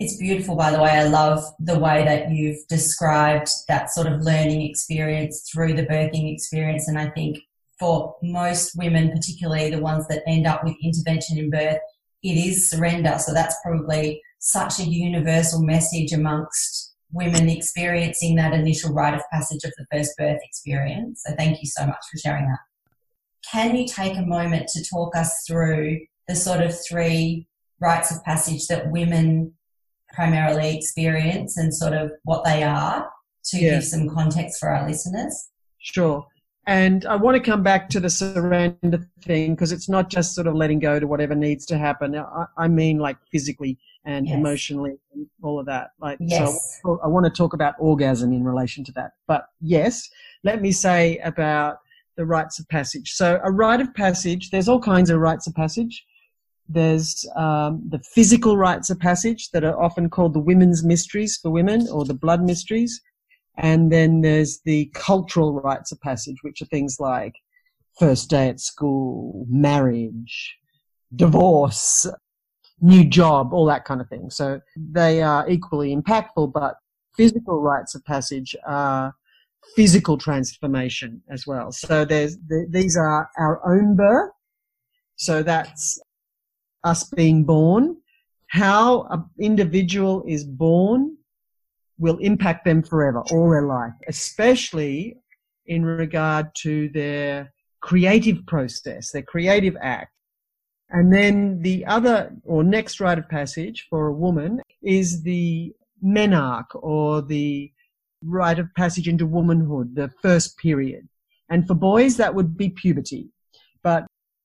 It's 0.00 0.16
beautiful, 0.16 0.56
by 0.56 0.72
the 0.72 0.80
way. 0.80 0.90
I 0.90 1.04
love 1.04 1.44
the 1.60 1.78
way 1.78 2.04
that 2.04 2.30
you've 2.30 2.66
described 2.68 3.48
that 3.68 3.90
sort 3.90 4.08
of 4.08 4.22
learning 4.22 4.62
experience 4.62 5.48
through 5.52 5.74
the 5.74 5.86
birthing 5.86 6.32
experience. 6.32 6.88
And 6.88 6.98
I 6.98 7.10
think 7.10 7.38
for 7.78 8.16
most 8.22 8.76
women, 8.76 9.10
particularly 9.10 9.70
the 9.70 9.78
ones 9.78 10.06
that 10.08 10.22
end 10.26 10.46
up 10.46 10.64
with 10.64 10.74
intervention 10.82 11.38
in 11.38 11.50
birth, 11.50 11.78
it 12.24 12.36
is 12.36 12.68
surrender. 12.68 13.18
So 13.18 13.32
that's 13.32 13.56
probably 13.62 14.20
such 14.40 14.80
a 14.80 14.84
universal 14.84 15.62
message 15.62 16.12
amongst 16.12 16.94
women 17.12 17.48
experiencing 17.48 18.34
that 18.34 18.52
initial 18.52 18.92
rite 18.92 19.14
of 19.14 19.22
passage 19.32 19.62
of 19.64 19.72
the 19.78 19.86
first 19.92 20.16
birth 20.18 20.40
experience. 20.42 21.22
So 21.24 21.34
thank 21.36 21.62
you 21.62 21.68
so 21.68 21.86
much 21.86 22.04
for 22.10 22.18
sharing 22.18 22.46
that. 22.46 22.58
Can 23.50 23.76
you 23.76 23.86
take 23.86 24.16
a 24.16 24.22
moment 24.22 24.68
to 24.68 24.84
talk 24.84 25.14
us 25.16 25.44
through 25.46 26.00
the 26.26 26.34
sort 26.34 26.60
of 26.60 26.74
three 26.88 27.46
rites 27.80 28.10
of 28.10 28.24
passage 28.24 28.66
that 28.66 28.90
women 28.90 29.54
primarily 30.14 30.76
experience 30.76 31.56
and 31.56 31.74
sort 31.74 31.92
of 31.92 32.12
what 32.24 32.44
they 32.44 32.62
are 32.62 33.08
to 33.46 33.58
yeah. 33.58 33.74
give 33.74 33.84
some 33.84 34.08
context 34.08 34.60
for 34.60 34.68
our 34.68 34.86
listeners? 34.86 35.50
Sure. 35.78 36.26
And 36.66 37.04
I 37.04 37.16
want 37.16 37.36
to 37.36 37.42
come 37.42 37.62
back 37.62 37.90
to 37.90 38.00
the 38.00 38.08
surrender 38.08 39.06
thing 39.22 39.54
because 39.54 39.70
it's 39.70 39.88
not 39.88 40.08
just 40.08 40.34
sort 40.34 40.46
of 40.46 40.54
letting 40.54 40.78
go 40.78 40.98
to 40.98 41.06
whatever 41.06 41.34
needs 41.34 41.66
to 41.66 41.76
happen. 41.76 42.16
I, 42.16 42.46
I 42.56 42.68
mean, 42.68 42.98
like 42.98 43.18
physically 43.30 43.78
and 44.06 44.26
yes. 44.26 44.36
emotionally 44.36 44.96
and 45.12 45.26
all 45.42 45.60
of 45.60 45.66
that. 45.66 45.90
Like, 46.00 46.18
yes. 46.20 46.80
so 46.82 46.98
I 47.04 47.08
want 47.08 47.26
to 47.26 47.30
talk 47.30 47.52
about 47.52 47.74
orgasm 47.78 48.32
in 48.32 48.44
relation 48.44 48.82
to 48.84 48.92
that. 48.92 49.12
But 49.26 49.46
yes, 49.60 50.08
let 50.42 50.62
me 50.62 50.72
say 50.72 51.18
about 51.18 51.78
the 52.16 52.24
rites 52.24 52.58
of 52.58 52.68
passage. 52.68 53.12
So 53.12 53.40
a 53.44 53.50
rite 53.50 53.80
of 53.80 53.92
passage, 53.94 54.50
there's 54.50 54.68
all 54.68 54.80
kinds 54.80 55.10
of 55.10 55.20
rites 55.20 55.46
of 55.46 55.54
passage. 55.54 56.04
There's 56.68 57.28
um, 57.36 57.82
the 57.88 57.98
physical 57.98 58.56
rites 58.56 58.90
of 58.90 58.98
passage 58.98 59.50
that 59.50 59.64
are 59.64 59.80
often 59.80 60.08
called 60.08 60.34
the 60.34 60.40
women's 60.40 60.84
mysteries 60.84 61.38
for 61.40 61.50
women 61.50 61.86
or 61.90 62.04
the 62.04 62.14
blood 62.14 62.42
mysteries. 62.42 63.00
And 63.56 63.92
then 63.92 64.22
there's 64.22 64.60
the 64.64 64.90
cultural 64.94 65.52
rites 65.60 65.92
of 65.92 66.00
passage, 66.00 66.36
which 66.42 66.62
are 66.62 66.66
things 66.66 66.98
like 66.98 67.34
first 67.98 68.30
day 68.30 68.48
at 68.48 68.60
school, 68.60 69.46
marriage, 69.48 70.56
divorce, 71.14 72.06
new 72.80 73.04
job, 73.04 73.52
all 73.52 73.66
that 73.66 73.84
kind 73.84 74.00
of 74.00 74.08
thing. 74.08 74.30
So 74.30 74.60
they 74.76 75.22
are 75.22 75.48
equally 75.48 75.94
impactful, 75.94 76.52
but 76.52 76.76
physical 77.16 77.60
rites 77.60 77.94
of 77.94 78.04
passage 78.04 78.56
are 78.66 79.14
physical 79.76 80.18
transformation 80.18 81.22
as 81.30 81.46
well. 81.46 81.72
So 81.72 82.04
there's, 82.04 82.36
the, 82.48 82.66
these 82.68 82.96
are 82.96 83.30
our 83.38 83.60
own 83.66 83.96
birth. 83.96 84.32
So 85.16 85.42
that's 85.42 86.00
us 86.84 87.04
being 87.04 87.44
born. 87.44 87.96
How 88.48 89.04
an 89.10 89.24
individual 89.40 90.22
is 90.26 90.44
born 90.44 91.16
will 91.98 92.18
impact 92.18 92.64
them 92.64 92.82
forever, 92.82 93.22
all 93.32 93.50
their 93.50 93.66
life, 93.66 93.92
especially 94.08 95.16
in 95.66 95.84
regard 95.84 96.54
to 96.54 96.88
their 96.90 97.52
creative 97.80 98.46
process, 98.46 99.10
their 99.10 99.22
creative 99.22 99.76
act. 99.80 100.12
And 100.90 101.12
then 101.12 101.60
the 101.62 101.84
other 101.86 102.32
or 102.44 102.62
next 102.62 103.00
rite 103.00 103.18
of 103.18 103.28
passage 103.28 103.86
for 103.88 104.06
a 104.06 104.12
woman 104.12 104.60
is 104.82 105.22
the 105.22 105.72
menarche 106.04 106.74
or 106.74 107.22
the 107.22 107.72
rite 108.22 108.58
of 108.58 108.72
passage 108.74 109.08
into 109.08 109.26
womanhood, 109.26 109.94
the 109.94 110.10
first 110.22 110.56
period. 110.58 111.08
And 111.50 111.66
for 111.66 111.74
boys, 111.74 112.16
that 112.16 112.34
would 112.34 112.56
be 112.56 112.70
puberty. 112.70 113.30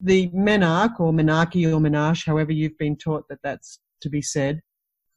The 0.01 0.29
menarche 0.29 1.00
or 1.00 1.12
menarche 1.12 1.65
or 1.65 1.79
menarche, 1.79 2.25
however 2.25 2.51
you've 2.51 2.77
been 2.77 2.96
taught 2.96 3.27
that 3.29 3.39
that's 3.44 3.79
to 4.01 4.10
be 4.10 4.22
said, 4.22 4.62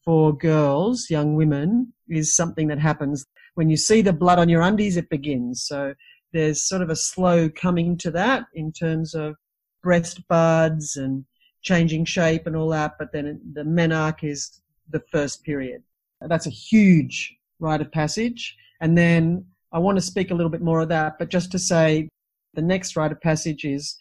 for 0.04 0.36
girls, 0.36 1.08
young 1.08 1.36
women, 1.36 1.92
is 2.08 2.34
something 2.34 2.66
that 2.68 2.80
happens 2.80 3.24
when 3.54 3.68
you 3.68 3.76
see 3.76 4.02
the 4.02 4.12
blood 4.12 4.38
on 4.38 4.48
your 4.48 4.62
undies, 4.62 4.96
it 4.96 5.10
begins. 5.10 5.62
So 5.64 5.94
there's 6.32 6.66
sort 6.66 6.82
of 6.82 6.90
a 6.90 6.96
slow 6.96 7.48
coming 7.50 7.96
to 7.98 8.10
that 8.12 8.44
in 8.54 8.72
terms 8.72 9.14
of 9.14 9.36
breast 9.82 10.26
buds 10.28 10.96
and 10.96 11.24
changing 11.60 12.04
shape 12.04 12.46
and 12.46 12.56
all 12.56 12.68
that. 12.70 12.94
But 12.98 13.12
then 13.12 13.40
the 13.52 13.62
menarche 13.62 14.24
is 14.24 14.62
the 14.90 15.02
first 15.10 15.44
period. 15.44 15.82
That's 16.20 16.46
a 16.46 16.50
huge 16.50 17.36
rite 17.58 17.80
of 17.80 17.92
passage. 17.92 18.56
And 18.80 18.96
then 18.96 19.44
I 19.72 19.78
want 19.78 19.96
to 19.98 20.02
speak 20.02 20.30
a 20.30 20.34
little 20.34 20.50
bit 20.50 20.62
more 20.62 20.80
of 20.80 20.88
that, 20.88 21.18
but 21.18 21.28
just 21.28 21.52
to 21.52 21.58
say 21.58 22.08
the 22.54 22.62
next 22.62 22.96
rite 22.96 23.12
of 23.12 23.20
passage 23.20 23.64
is 23.64 23.96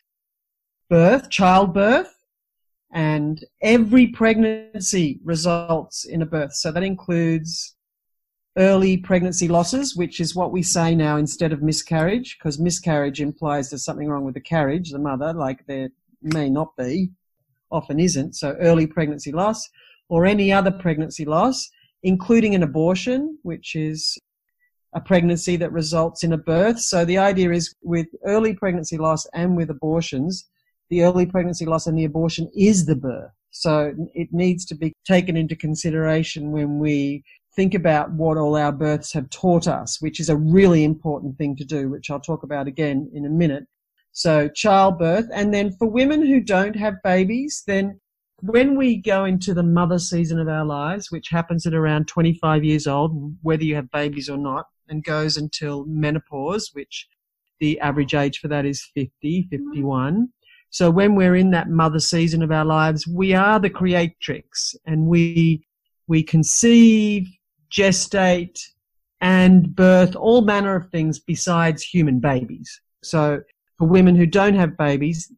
birth, 0.92 1.30
childbirth, 1.30 2.14
and 2.94 3.46
every 3.62 4.08
pregnancy 4.08 5.22
results 5.24 6.04
in 6.04 6.22
a 6.22 6.26
birth. 6.26 6.54
So 6.54 6.70
that 6.70 6.84
includes 6.84 7.78
early 8.58 8.98
pregnancy 8.98 9.48
losses, 9.48 9.96
which 9.96 10.20
is 10.20 10.36
what 10.36 10.52
we 10.52 10.62
say 10.62 10.94
now 10.94 11.16
instead 11.16 11.54
of 11.54 11.62
miscarriage, 11.62 12.38
because 12.38 12.60
miscarriage 12.60 13.22
implies 13.22 13.70
there's 13.70 13.86
something 13.86 14.10
wrong 14.10 14.26
with 14.26 14.34
the 14.34 14.42
carriage, 14.42 14.92
the 14.92 15.00
mother, 15.00 15.32
like 15.32 15.66
there 15.66 15.90
may 16.22 16.50
not 16.50 16.76
be, 16.76 17.10
often 17.72 17.98
isn't. 17.98 18.36
So 18.36 18.58
early 18.60 18.86
pregnancy 18.86 19.32
loss 19.32 19.70
or 20.10 20.26
any 20.26 20.52
other 20.52 20.72
pregnancy 20.72 21.24
loss, 21.24 21.70
including 22.04 22.54
an 22.54 22.64
abortion, 22.64 23.38
which 23.44 23.78
is 23.78 24.18
a 24.94 25.00
pregnancy 25.00 25.56
that 25.56 25.72
results 25.72 26.26
in 26.26 26.34
a 26.34 26.38
birth. 26.38 26.82
So 26.82 27.06
the 27.06 27.18
idea 27.18 27.52
is 27.52 27.74
with 27.82 28.08
early 28.26 28.54
pregnancy 28.54 28.98
loss 28.98 29.26
and 29.34 29.56
with 29.56 29.70
abortions, 29.70 30.50
the 30.92 31.04
early 31.04 31.26
pregnancy 31.26 31.66
loss 31.66 31.88
and 31.88 31.98
the 31.98 32.06
abortion 32.06 32.52
is 32.54 32.86
the 32.86 32.96
birth. 32.96 33.32
So 33.50 33.94
it 34.14 34.28
needs 34.32 34.66
to 34.66 34.76
be 34.76 34.94
taken 35.06 35.36
into 35.36 35.56
consideration 35.56 36.52
when 36.52 36.80
we 36.80 37.24
think 37.56 37.74
about 37.74 38.12
what 38.12 38.38
all 38.38 38.56
our 38.56 38.74
births 38.74 39.14
have 39.14 39.30
taught 39.30 39.68
us, 39.68 40.02
which 40.02 40.20
is 40.20 40.30
a 40.30 40.36
really 40.36 40.84
important 40.84 41.38
thing 41.38 41.56
to 41.56 41.66
do, 41.66 41.90
which 41.90 42.12
I'll 42.12 42.20
talk 42.20 42.44
about 42.44 42.68
again 42.68 43.10
in 43.14 43.26
a 43.26 43.30
minute. 43.30 43.64
So 44.12 44.50
childbirth. 44.50 45.30
And 45.34 45.54
then 45.54 45.72
for 45.72 45.88
women 45.88 46.26
who 46.26 46.42
don't 46.42 46.76
have 46.76 47.02
babies, 47.04 47.64
then 47.66 48.00
when 48.42 48.78
we 48.78 48.98
go 48.98 49.24
into 49.24 49.54
the 49.54 49.64
mother 49.64 50.00
season 50.00 50.40
of 50.40 50.50
our 50.50 50.66
lives, 50.66 51.10
which 51.10 51.30
happens 51.30 51.66
at 51.66 51.74
around 51.74 52.10
25 52.10 52.66
years 52.66 52.86
old, 52.86 53.38
whether 53.42 53.64
you 53.64 53.76
have 53.76 53.92
babies 53.92 54.30
or 54.30 54.38
not, 54.38 54.66
and 54.90 55.06
goes 55.06 55.38
until 55.38 55.86
menopause, 55.86 56.72
which 56.74 57.08
the 57.62 57.80
average 57.80 58.14
age 58.14 58.40
for 58.40 58.50
that 58.50 58.66
is 58.66 58.90
50, 58.94 59.48
51. 59.50 60.28
So 60.72 60.90
when 60.90 61.16
we're 61.16 61.36
in 61.36 61.52
that 61.52 61.70
mother 61.70 62.00
season 62.00 62.42
of 62.42 62.52
our 62.52 62.66
lives, 62.66 63.06
we 63.06 63.34
are 63.34 63.60
the 63.60 63.70
creatrix 63.70 64.74
and 64.86 65.06
we, 65.06 65.66
we 66.08 66.24
conceive, 66.24 67.28
gestate 67.70 68.60
and 69.20 69.76
birth 69.76 70.16
all 70.16 70.42
manner 70.42 70.76
of 70.76 70.90
things 70.90 71.20
besides 71.20 71.84
human 71.84 72.20
babies. 72.20 72.82
So 73.04 73.42
for 73.78 73.88
women 73.88 74.16
who 74.16 74.26
don't 74.26 74.56
have 74.56 74.78
babies, 74.78 75.32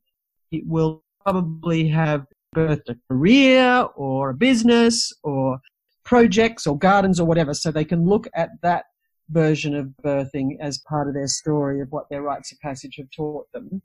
it 0.51 0.65
will 0.67 1.03
probably 1.23 1.87
have 1.87 2.25
birthed 2.55 2.89
a 2.89 2.97
career 3.09 3.87
or 3.95 4.29
a 4.29 4.33
business 4.35 5.11
or 5.23 5.59
projects 6.03 6.67
or 6.67 6.77
gardens 6.77 7.19
or 7.19 7.25
whatever. 7.25 7.53
So 7.53 7.71
they 7.71 7.85
can 7.85 8.05
look 8.05 8.27
at 8.35 8.49
that 8.61 8.85
version 9.29 9.75
of 9.75 9.87
birthing 10.03 10.57
as 10.59 10.77
part 10.79 11.07
of 11.07 11.15
their 11.15 11.27
story 11.27 11.81
of 11.81 11.91
what 11.91 12.07
their 12.09 12.21
rites 12.21 12.51
of 12.51 12.59
passage 12.59 12.97
have 12.97 13.09
taught 13.09 13.51
them. 13.51 13.81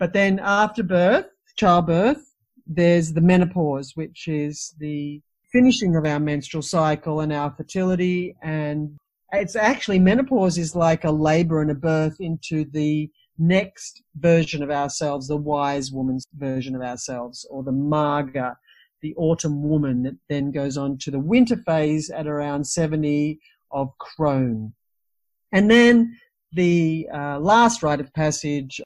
But 0.00 0.14
then 0.14 0.40
after 0.42 0.82
birth, 0.82 1.26
childbirth, 1.56 2.34
there's 2.66 3.12
the 3.12 3.20
menopause, 3.20 3.92
which 3.94 4.28
is 4.28 4.74
the 4.78 5.20
finishing 5.52 5.94
of 5.94 6.06
our 6.06 6.18
menstrual 6.18 6.62
cycle 6.62 7.20
and 7.20 7.30
our 7.32 7.50
fertility. 7.50 8.34
And 8.42 8.96
it's 9.32 9.56
actually 9.56 9.98
menopause 9.98 10.56
is 10.56 10.74
like 10.74 11.04
a 11.04 11.10
labor 11.10 11.60
and 11.60 11.70
a 11.70 11.74
birth 11.74 12.16
into 12.18 12.64
the 12.64 13.10
next 13.38 14.02
version 14.16 14.62
of 14.62 14.70
ourselves, 14.70 15.28
the 15.28 15.36
wise 15.36 15.92
woman's 15.92 16.24
version 16.34 16.74
of 16.74 16.80
ourselves, 16.80 17.46
or 17.50 17.62
the 17.62 17.72
Maga, 17.72 18.56
the 19.02 19.14
autumn 19.16 19.62
woman 19.62 20.02
that 20.04 20.16
then 20.30 20.50
goes 20.50 20.78
on 20.78 20.96
to 20.98 21.10
the 21.10 21.18
winter 21.18 21.56
phase 21.66 22.08
at 22.08 22.26
around 22.26 22.64
70 22.64 23.38
of 23.70 23.90
crone. 23.98 24.72
And 25.52 25.70
then 25.70 26.16
the 26.52 27.06
uh, 27.12 27.38
last 27.38 27.82
rite 27.82 28.00
of 28.00 28.12
passage 28.14 28.80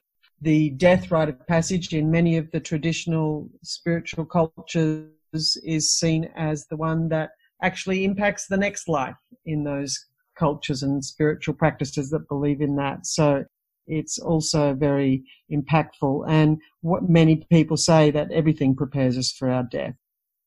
the 0.45 0.69
death 0.71 1.09
rite 1.09 1.27
of 1.27 1.47
passage 1.47 1.91
in 1.91 2.11
many 2.11 2.37
of 2.37 2.51
the 2.51 2.59
traditional 2.59 3.49
spiritual 3.63 4.25
cultures 4.25 5.09
is 5.33 5.91
seen 5.91 6.29
as 6.35 6.67
the 6.67 6.77
one 6.77 7.09
that 7.09 7.31
actually 7.63 8.05
impacts 8.05 8.45
the 8.45 8.55
next 8.55 8.87
life 8.87 9.15
in 9.47 9.63
those 9.63 10.05
cultures 10.37 10.83
and 10.83 11.03
spiritual 11.03 11.55
practices 11.55 12.11
that 12.11 12.29
believe 12.29 12.61
in 12.61 12.75
that. 12.75 13.07
So 13.07 13.43
it's 13.87 14.19
also 14.19 14.75
very 14.75 15.23
impactful. 15.51 16.25
And 16.29 16.59
what 16.81 17.09
many 17.09 17.37
people 17.49 17.75
say 17.75 18.11
that 18.11 18.31
everything 18.31 18.75
prepares 18.75 19.17
us 19.17 19.31
for 19.31 19.49
our 19.49 19.63
death. 19.63 19.95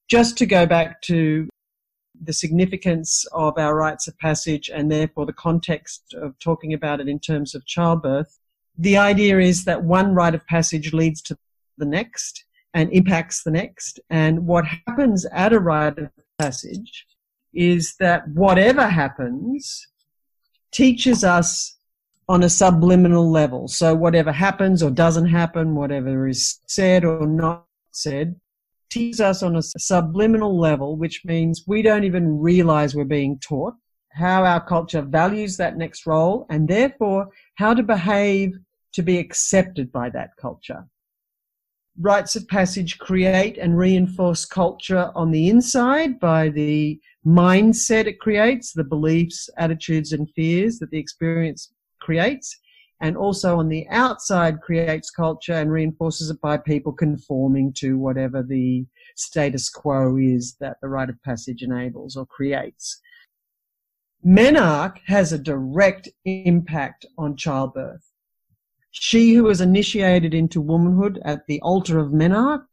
Just 0.08 0.38
to 0.38 0.46
go 0.46 0.64
back 0.64 1.02
to 1.02 1.48
the 2.22 2.32
significance 2.32 3.24
of 3.32 3.58
our 3.58 3.74
rites 3.74 4.06
of 4.06 4.16
passage 4.18 4.70
and 4.72 4.92
therefore 4.92 5.26
the 5.26 5.32
context 5.32 6.14
of 6.14 6.38
talking 6.38 6.72
about 6.72 7.00
it 7.00 7.08
in 7.08 7.18
terms 7.18 7.56
of 7.56 7.66
childbirth, 7.66 8.38
the 8.78 8.96
idea 8.96 9.40
is 9.40 9.64
that 9.64 9.82
one 9.82 10.14
rite 10.14 10.34
of 10.34 10.46
passage 10.46 10.92
leads 10.92 11.20
to 11.22 11.36
the 11.76 11.84
next 11.84 12.44
and 12.74 12.92
impacts 12.92 13.42
the 13.42 13.50
next. 13.50 13.98
And 14.08 14.46
what 14.46 14.64
happens 14.86 15.26
at 15.26 15.52
a 15.52 15.58
rite 15.58 15.98
of 15.98 16.10
passage 16.38 17.06
is 17.52 17.96
that 17.98 18.28
whatever 18.28 18.86
happens 18.86 19.88
teaches 20.70 21.24
us 21.24 21.76
on 22.28 22.44
a 22.44 22.48
subliminal 22.48 23.30
level. 23.30 23.66
So 23.68 23.94
whatever 23.94 24.30
happens 24.30 24.82
or 24.82 24.90
doesn't 24.90 25.26
happen, 25.26 25.74
whatever 25.74 26.28
is 26.28 26.60
said 26.66 27.04
or 27.04 27.26
not 27.26 27.64
said, 27.90 28.36
teaches 28.90 29.20
us 29.20 29.42
on 29.42 29.56
a 29.56 29.62
subliminal 29.62 30.58
level, 30.58 30.96
which 30.96 31.24
means 31.24 31.64
we 31.66 31.82
don't 31.82 32.04
even 32.04 32.38
realize 32.38 32.94
we're 32.94 33.04
being 33.04 33.38
taught 33.38 33.74
how 34.12 34.44
our 34.44 34.64
culture 34.64 35.02
values 35.02 35.56
that 35.56 35.76
next 35.76 36.06
role 36.06 36.46
and 36.50 36.68
therefore 36.68 37.28
how 37.54 37.72
to 37.74 37.82
behave 37.82 38.58
to 38.92 39.02
be 39.02 39.18
accepted 39.18 39.92
by 39.92 40.10
that 40.10 40.30
culture. 40.40 40.84
Rites 42.00 42.36
of 42.36 42.46
passage 42.46 42.98
create 42.98 43.58
and 43.58 43.76
reinforce 43.76 44.44
culture 44.44 45.10
on 45.14 45.32
the 45.32 45.48
inside 45.48 46.20
by 46.20 46.48
the 46.48 47.00
mindset 47.26 48.06
it 48.06 48.20
creates, 48.20 48.72
the 48.72 48.84
beliefs, 48.84 49.50
attitudes, 49.58 50.12
and 50.12 50.30
fears 50.30 50.78
that 50.78 50.90
the 50.90 50.98
experience 50.98 51.72
creates, 52.00 52.56
and 53.00 53.16
also 53.16 53.58
on 53.58 53.68
the 53.68 53.86
outside 53.88 54.60
creates 54.60 55.10
culture 55.10 55.54
and 55.54 55.70
reinforces 55.70 56.30
it 56.30 56.40
by 56.40 56.56
people 56.56 56.92
conforming 56.92 57.72
to 57.72 57.98
whatever 57.98 58.42
the 58.42 58.86
status 59.16 59.68
quo 59.68 60.16
is 60.16 60.56
that 60.60 60.76
the 60.80 60.88
rite 60.88 61.10
of 61.10 61.22
passage 61.22 61.62
enables 61.62 62.16
or 62.16 62.26
creates. 62.26 63.00
Menarche 64.24 64.98
has 65.06 65.32
a 65.32 65.38
direct 65.38 66.08
impact 66.24 67.06
on 67.16 67.36
childbirth. 67.36 68.04
She 68.90 69.34
who 69.34 69.48
is 69.48 69.60
initiated 69.60 70.34
into 70.34 70.60
womanhood 70.60 71.20
at 71.24 71.46
the 71.46 71.60
altar 71.60 71.98
of 71.98 72.12
Menarche 72.12 72.64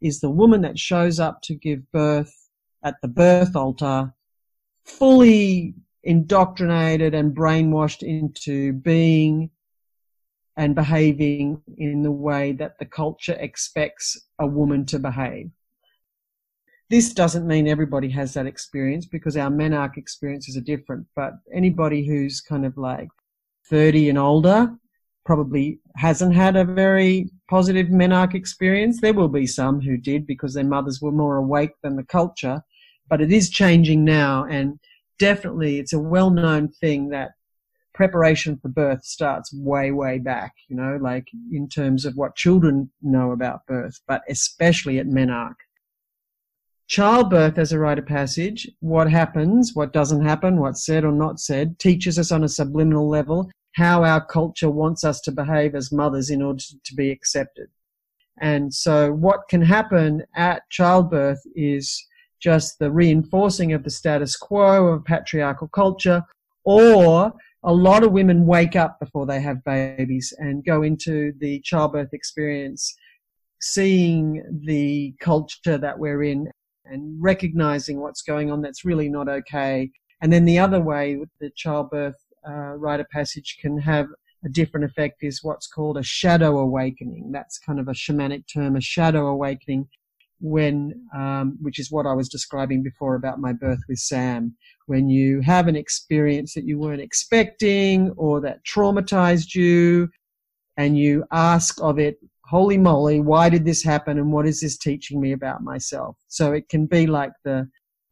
is 0.00 0.20
the 0.20 0.30
woman 0.30 0.60
that 0.62 0.78
shows 0.78 1.20
up 1.20 1.40
to 1.42 1.54
give 1.54 1.90
birth 1.92 2.32
at 2.82 2.96
the 3.00 3.08
birth 3.08 3.56
altar, 3.56 4.12
fully 4.84 5.74
indoctrinated 6.02 7.14
and 7.14 7.34
brainwashed 7.34 8.02
into 8.02 8.72
being 8.74 9.50
and 10.56 10.74
behaving 10.74 11.62
in 11.78 12.02
the 12.02 12.12
way 12.12 12.52
that 12.52 12.78
the 12.78 12.84
culture 12.84 13.36
expects 13.40 14.26
a 14.38 14.46
woman 14.46 14.84
to 14.86 14.98
behave. 14.98 15.50
This 16.90 17.14
doesn't 17.14 17.46
mean 17.46 17.66
everybody 17.66 18.10
has 18.10 18.34
that 18.34 18.46
experience 18.46 19.06
because 19.06 19.36
our 19.36 19.50
menarche 19.50 19.96
experiences 19.96 20.56
are 20.56 20.60
different, 20.60 21.06
but 21.16 21.32
anybody 21.52 22.06
who's 22.06 22.40
kind 22.40 22.66
of 22.66 22.76
like 22.76 23.08
30 23.68 24.10
and 24.10 24.18
older 24.18 24.78
probably 25.24 25.80
hasn't 25.96 26.34
had 26.34 26.56
a 26.56 26.64
very 26.64 27.30
positive 27.48 27.88
menarche 27.88 28.34
experience. 28.34 29.00
There 29.00 29.14
will 29.14 29.28
be 29.28 29.46
some 29.46 29.80
who 29.80 29.96
did 29.96 30.26
because 30.26 30.54
their 30.54 30.64
mothers 30.64 31.00
were 31.00 31.12
more 31.12 31.36
awake 31.36 31.72
than 31.82 31.96
the 31.96 32.04
culture, 32.04 32.62
but 33.08 33.20
it 33.20 33.32
is 33.32 33.50
changing 33.50 34.04
now 34.04 34.44
and 34.44 34.78
definitely 35.18 35.78
it's 35.78 35.92
a 35.92 35.98
well-known 35.98 36.68
thing 36.68 37.08
that 37.10 37.32
preparation 37.94 38.58
for 38.60 38.68
birth 38.68 39.04
starts 39.04 39.54
way, 39.54 39.92
way 39.92 40.18
back, 40.18 40.52
you 40.68 40.76
know, 40.76 40.98
like 41.00 41.28
in 41.52 41.68
terms 41.68 42.04
of 42.04 42.16
what 42.16 42.34
children 42.34 42.90
know 43.02 43.30
about 43.30 43.66
birth, 43.66 44.00
but 44.08 44.22
especially 44.28 44.98
at 44.98 45.06
menarche. 45.06 45.54
Childbirth 46.88 47.56
as 47.56 47.72
a 47.72 47.78
rite 47.78 47.98
of 47.98 48.06
passage, 48.06 48.68
what 48.80 49.10
happens, 49.10 49.72
what 49.74 49.92
doesn't 49.92 50.24
happen, 50.24 50.58
what's 50.58 50.84
said 50.84 51.04
or 51.04 51.12
not 51.12 51.40
said, 51.40 51.78
teaches 51.78 52.18
us 52.18 52.30
on 52.30 52.44
a 52.44 52.48
subliminal 52.48 53.08
level 53.08 53.48
how 53.74 54.04
our 54.04 54.24
culture 54.24 54.70
wants 54.70 55.04
us 55.04 55.20
to 55.20 55.32
behave 55.32 55.74
as 55.74 55.92
mothers 55.92 56.30
in 56.30 56.42
order 56.42 56.62
to 56.84 56.94
be 56.94 57.10
accepted. 57.10 57.68
And 58.40 58.72
so 58.72 59.12
what 59.12 59.48
can 59.48 59.62
happen 59.62 60.22
at 60.34 60.68
childbirth 60.70 61.42
is 61.54 62.04
just 62.40 62.78
the 62.78 62.90
reinforcing 62.90 63.72
of 63.72 63.84
the 63.84 63.90
status 63.90 64.36
quo 64.36 64.86
of 64.88 65.04
patriarchal 65.04 65.68
culture, 65.68 66.22
or 66.64 67.32
a 67.64 67.72
lot 67.72 68.04
of 68.04 68.12
women 68.12 68.46
wake 68.46 68.76
up 68.76 69.00
before 69.00 69.26
they 69.26 69.40
have 69.40 69.64
babies 69.64 70.32
and 70.38 70.64
go 70.64 70.82
into 70.82 71.32
the 71.38 71.60
childbirth 71.60 72.12
experience 72.12 72.94
seeing 73.60 74.42
the 74.66 75.14
culture 75.20 75.78
that 75.78 75.98
we're 75.98 76.22
in 76.22 76.50
and 76.84 77.22
recognizing 77.22 77.98
what's 77.98 78.20
going 78.20 78.52
on 78.52 78.60
that's 78.60 78.84
really 78.84 79.08
not 79.08 79.26
okay. 79.28 79.90
And 80.20 80.30
then 80.30 80.44
the 80.44 80.58
other 80.58 80.80
way 80.80 81.18
the 81.40 81.50
childbirth 81.56 82.16
uh, 82.48 82.74
rite 82.76 83.00
of 83.00 83.08
passage 83.10 83.58
can 83.60 83.78
have 83.78 84.06
a 84.44 84.48
different 84.48 84.84
effect 84.84 85.22
is 85.22 85.42
what's 85.42 85.66
called 85.66 85.96
a 85.96 86.02
shadow 86.02 86.58
awakening. 86.58 87.32
That's 87.32 87.58
kind 87.58 87.80
of 87.80 87.88
a 87.88 87.92
shamanic 87.92 88.44
term, 88.52 88.76
a 88.76 88.80
shadow 88.80 89.28
awakening, 89.28 89.88
when, 90.40 91.08
um, 91.14 91.56
which 91.62 91.78
is 91.78 91.90
what 91.90 92.06
I 92.06 92.12
was 92.12 92.28
describing 92.28 92.82
before 92.82 93.14
about 93.14 93.40
my 93.40 93.52
birth 93.54 93.80
with 93.88 93.98
Sam. 93.98 94.54
When 94.86 95.08
you 95.08 95.40
have 95.40 95.66
an 95.66 95.76
experience 95.76 96.52
that 96.54 96.64
you 96.64 96.78
weren't 96.78 97.00
expecting 97.00 98.10
or 98.18 98.40
that 98.42 98.64
traumatized 98.66 99.54
you, 99.54 100.10
and 100.76 100.98
you 100.98 101.24
ask 101.32 101.80
of 101.80 101.98
it, 101.98 102.18
holy 102.44 102.78
moly, 102.78 103.20
why 103.20 103.48
did 103.48 103.64
this 103.64 103.82
happen 103.82 104.18
and 104.18 104.32
what 104.32 104.46
is 104.46 104.60
this 104.60 104.76
teaching 104.76 105.20
me 105.20 105.32
about 105.32 105.62
myself? 105.62 106.16
So 106.28 106.52
it 106.52 106.68
can 106.68 106.86
be 106.86 107.06
like 107.06 107.32
the 107.44 107.68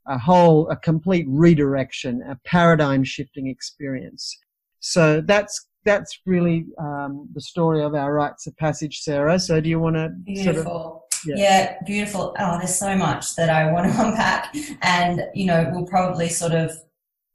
a 0.06 0.18
whole, 0.18 0.68
a 0.68 0.76
complete 0.76 1.26
redirection, 1.28 2.22
a 2.22 2.36
paradigm 2.44 3.04
shifting 3.04 3.46
experience. 3.48 4.38
So 4.80 5.20
that's 5.20 5.68
that's 5.84 6.20
really 6.26 6.66
um, 6.78 7.28
the 7.34 7.40
story 7.40 7.82
of 7.82 7.94
our 7.94 8.12
rites 8.12 8.46
of 8.46 8.56
passage, 8.56 9.00
Sarah. 9.00 9.38
So 9.38 9.60
do 9.60 9.68
you 9.68 9.80
want 9.80 9.96
to 9.96 10.10
beautiful? 10.24 10.62
Sort 10.62 10.66
of, 10.66 11.00
yeah. 11.26 11.34
yeah, 11.36 11.76
beautiful. 11.84 12.34
Oh, 12.38 12.58
there's 12.58 12.74
so 12.74 12.96
much 12.96 13.36
that 13.36 13.50
I 13.50 13.70
want 13.72 13.92
to 13.92 14.04
unpack, 14.06 14.54
and 14.82 15.22
you 15.34 15.46
know, 15.46 15.70
we'll 15.72 15.86
probably 15.86 16.28
sort 16.28 16.52
of 16.52 16.72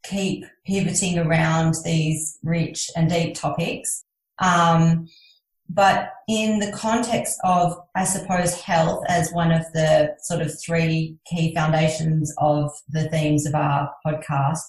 keep 0.03 0.45
pivoting 0.65 1.19
around 1.19 1.75
these 1.83 2.37
rich 2.43 2.89
and 2.95 3.09
deep 3.09 3.35
topics. 3.35 4.03
Um, 4.39 5.07
but 5.69 6.13
in 6.27 6.59
the 6.59 6.71
context 6.71 7.39
of, 7.43 7.77
I 7.95 8.05
suppose, 8.05 8.59
health 8.61 9.03
as 9.07 9.31
one 9.31 9.51
of 9.51 9.65
the 9.73 10.15
sort 10.21 10.41
of 10.41 10.51
three 10.59 11.17
key 11.25 11.53
foundations 11.53 12.33
of 12.37 12.71
the 12.89 13.09
themes 13.09 13.45
of 13.45 13.53
our 13.53 13.91
podcast, 14.05 14.59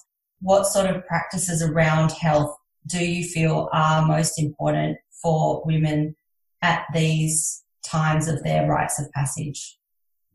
what 0.41 0.65
sort 0.65 0.93
of 0.93 1.05
practices 1.05 1.61
around 1.61 2.11
health 2.11 2.55
do 2.87 3.05
you 3.05 3.23
feel 3.23 3.69
are 3.73 4.05
most 4.05 4.39
important 4.39 4.97
for 5.21 5.63
women 5.65 6.15
at 6.61 6.85
these 6.93 7.63
times 7.85 8.27
of 8.27 8.43
their 8.43 8.67
rites 8.67 8.99
of 8.99 9.11
passage 9.11 9.77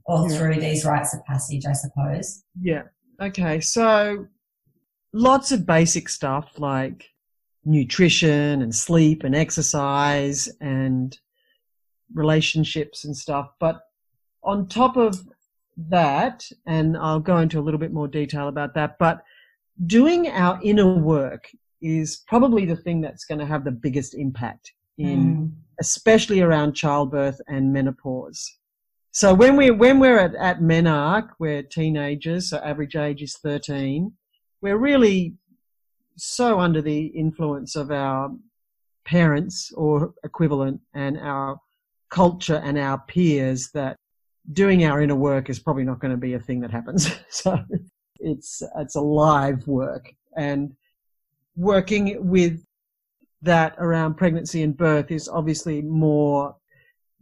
or 0.06 0.28
yeah. 0.28 0.36
through 0.36 0.60
these 0.60 0.84
rites 0.84 1.14
of 1.14 1.24
passage, 1.24 1.64
I 1.66 1.72
suppose? 1.72 2.44
Yeah. 2.60 2.82
Okay. 3.20 3.60
So 3.60 4.26
lots 5.12 5.52
of 5.52 5.66
basic 5.66 6.08
stuff 6.08 6.58
like 6.58 7.06
nutrition 7.64 8.62
and 8.62 8.74
sleep 8.74 9.24
and 9.24 9.34
exercise 9.34 10.48
and 10.60 11.18
relationships 12.12 13.04
and 13.04 13.16
stuff. 13.16 13.50
But 13.58 13.80
on 14.42 14.68
top 14.68 14.96
of 14.96 15.20
that, 15.76 16.48
and 16.66 16.96
I'll 16.96 17.20
go 17.20 17.38
into 17.38 17.58
a 17.58 17.62
little 17.62 17.80
bit 17.80 17.92
more 17.92 18.08
detail 18.08 18.48
about 18.48 18.74
that, 18.74 18.98
but 18.98 19.22
doing 19.86 20.28
our 20.28 20.60
inner 20.62 20.94
work 20.94 21.48
is 21.80 22.22
probably 22.28 22.64
the 22.64 22.76
thing 22.76 23.00
that's 23.00 23.24
going 23.24 23.40
to 23.40 23.46
have 23.46 23.64
the 23.64 23.70
biggest 23.70 24.14
impact 24.14 24.72
in, 24.98 25.36
mm. 25.36 25.52
especially 25.80 26.40
around 26.40 26.74
childbirth 26.74 27.40
and 27.48 27.72
menopause. 27.72 28.58
So 29.10 29.32
when 29.32 29.56
we 29.56 29.70
when 29.70 30.00
we're 30.00 30.18
at, 30.18 30.34
at 30.34 30.60
menarche, 30.60 31.30
we're 31.38 31.62
teenagers, 31.62 32.50
so 32.50 32.58
average 32.58 32.96
age 32.96 33.22
is 33.22 33.36
13. 33.36 34.12
We're 34.60 34.78
really 34.78 35.34
so 36.16 36.60
under 36.60 36.80
the 36.80 37.06
influence 37.06 37.76
of 37.76 37.90
our 37.90 38.30
parents 39.04 39.72
or 39.76 40.14
equivalent 40.24 40.80
and 40.94 41.18
our 41.18 41.58
culture 42.10 42.60
and 42.64 42.78
our 42.78 42.98
peers 43.08 43.70
that 43.74 43.96
doing 44.52 44.84
our 44.84 45.00
inner 45.00 45.14
work 45.14 45.50
is 45.50 45.58
probably 45.58 45.84
not 45.84 45.98
going 45.98 46.10
to 46.10 46.16
be 46.16 46.34
a 46.34 46.38
thing 46.38 46.60
that 46.60 46.70
happens. 46.70 47.10
so 47.28 47.58
it's, 48.20 48.62
it's 48.76 48.96
a 48.96 49.00
live 49.00 49.66
work 49.66 50.12
and 50.36 50.74
working 51.56 52.28
with 52.28 52.64
that 53.42 53.74
around 53.78 54.14
pregnancy 54.14 54.62
and 54.62 54.76
birth 54.76 55.10
is 55.10 55.28
obviously 55.28 55.82
more 55.82 56.56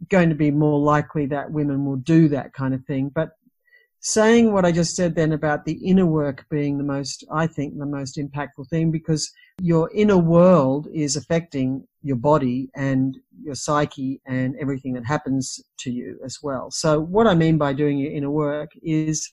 going 0.09 0.29
to 0.29 0.35
be 0.35 0.51
more 0.51 0.79
likely 0.79 1.25
that 1.25 1.51
women 1.51 1.85
will 1.85 1.97
do 1.97 2.27
that 2.29 2.53
kind 2.53 2.73
of 2.73 2.83
thing. 2.85 3.09
But 3.09 3.31
saying 4.03 4.51
what 4.51 4.65
I 4.65 4.71
just 4.73 4.97
said 4.97 5.15
then 5.15 5.31
about 5.31 5.63
the 5.63 5.73
inner 5.73 6.05
work 6.05 6.45
being 6.49 6.77
the 6.77 6.83
most, 6.83 7.23
I 7.31 7.47
think, 7.47 7.77
the 7.77 7.85
most 7.85 8.17
impactful 8.17 8.69
thing 8.69 8.91
because 8.91 9.31
your 9.61 9.89
inner 9.93 10.17
world 10.17 10.89
is 10.93 11.15
affecting 11.15 11.87
your 12.01 12.17
body 12.17 12.69
and 12.75 13.17
your 13.41 13.55
psyche 13.55 14.21
and 14.25 14.55
everything 14.59 14.93
that 14.93 15.05
happens 15.05 15.63
to 15.79 15.89
you 15.89 16.19
as 16.25 16.39
well. 16.43 16.69
So 16.69 16.99
what 16.99 17.27
I 17.27 17.33
mean 17.33 17.57
by 17.57 17.71
doing 17.71 17.97
your 17.97 18.11
inner 18.11 18.29
work 18.29 18.71
is 18.83 19.31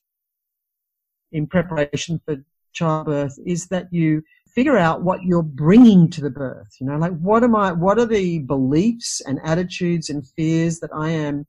in 1.33 1.47
preparation 1.47 2.21
for 2.25 2.37
childbirth 2.71 3.37
is 3.45 3.67
that 3.67 3.87
you 3.91 4.23
figure 4.55 4.77
out 4.77 5.03
what 5.03 5.21
you're 5.23 5.43
bringing 5.43 6.09
to 6.11 6.21
the 6.21 6.29
birth. 6.29 6.77
You 6.79 6.87
know, 6.87 6.97
like 6.97 7.17
what 7.19 7.43
am 7.43 7.57
I, 7.57 7.73
what 7.73 7.99
are 7.99 8.05
the 8.05 8.39
beliefs 8.39 9.21
and 9.25 9.37
attitudes 9.43 10.09
and 10.09 10.25
fears 10.25 10.79
that 10.79 10.91
I 10.95 11.09
am 11.09 11.45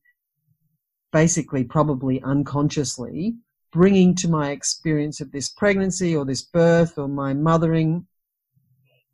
basically 1.12 1.64
probably 1.64 2.22
unconsciously 2.22 3.34
bringing 3.72 4.14
to 4.14 4.28
my 4.28 4.50
experience 4.50 5.20
of 5.20 5.32
this 5.32 5.48
pregnancy 5.48 6.14
or 6.14 6.24
this 6.24 6.42
birth 6.42 6.98
or 6.98 7.08
my 7.08 7.32
mothering 7.32 8.06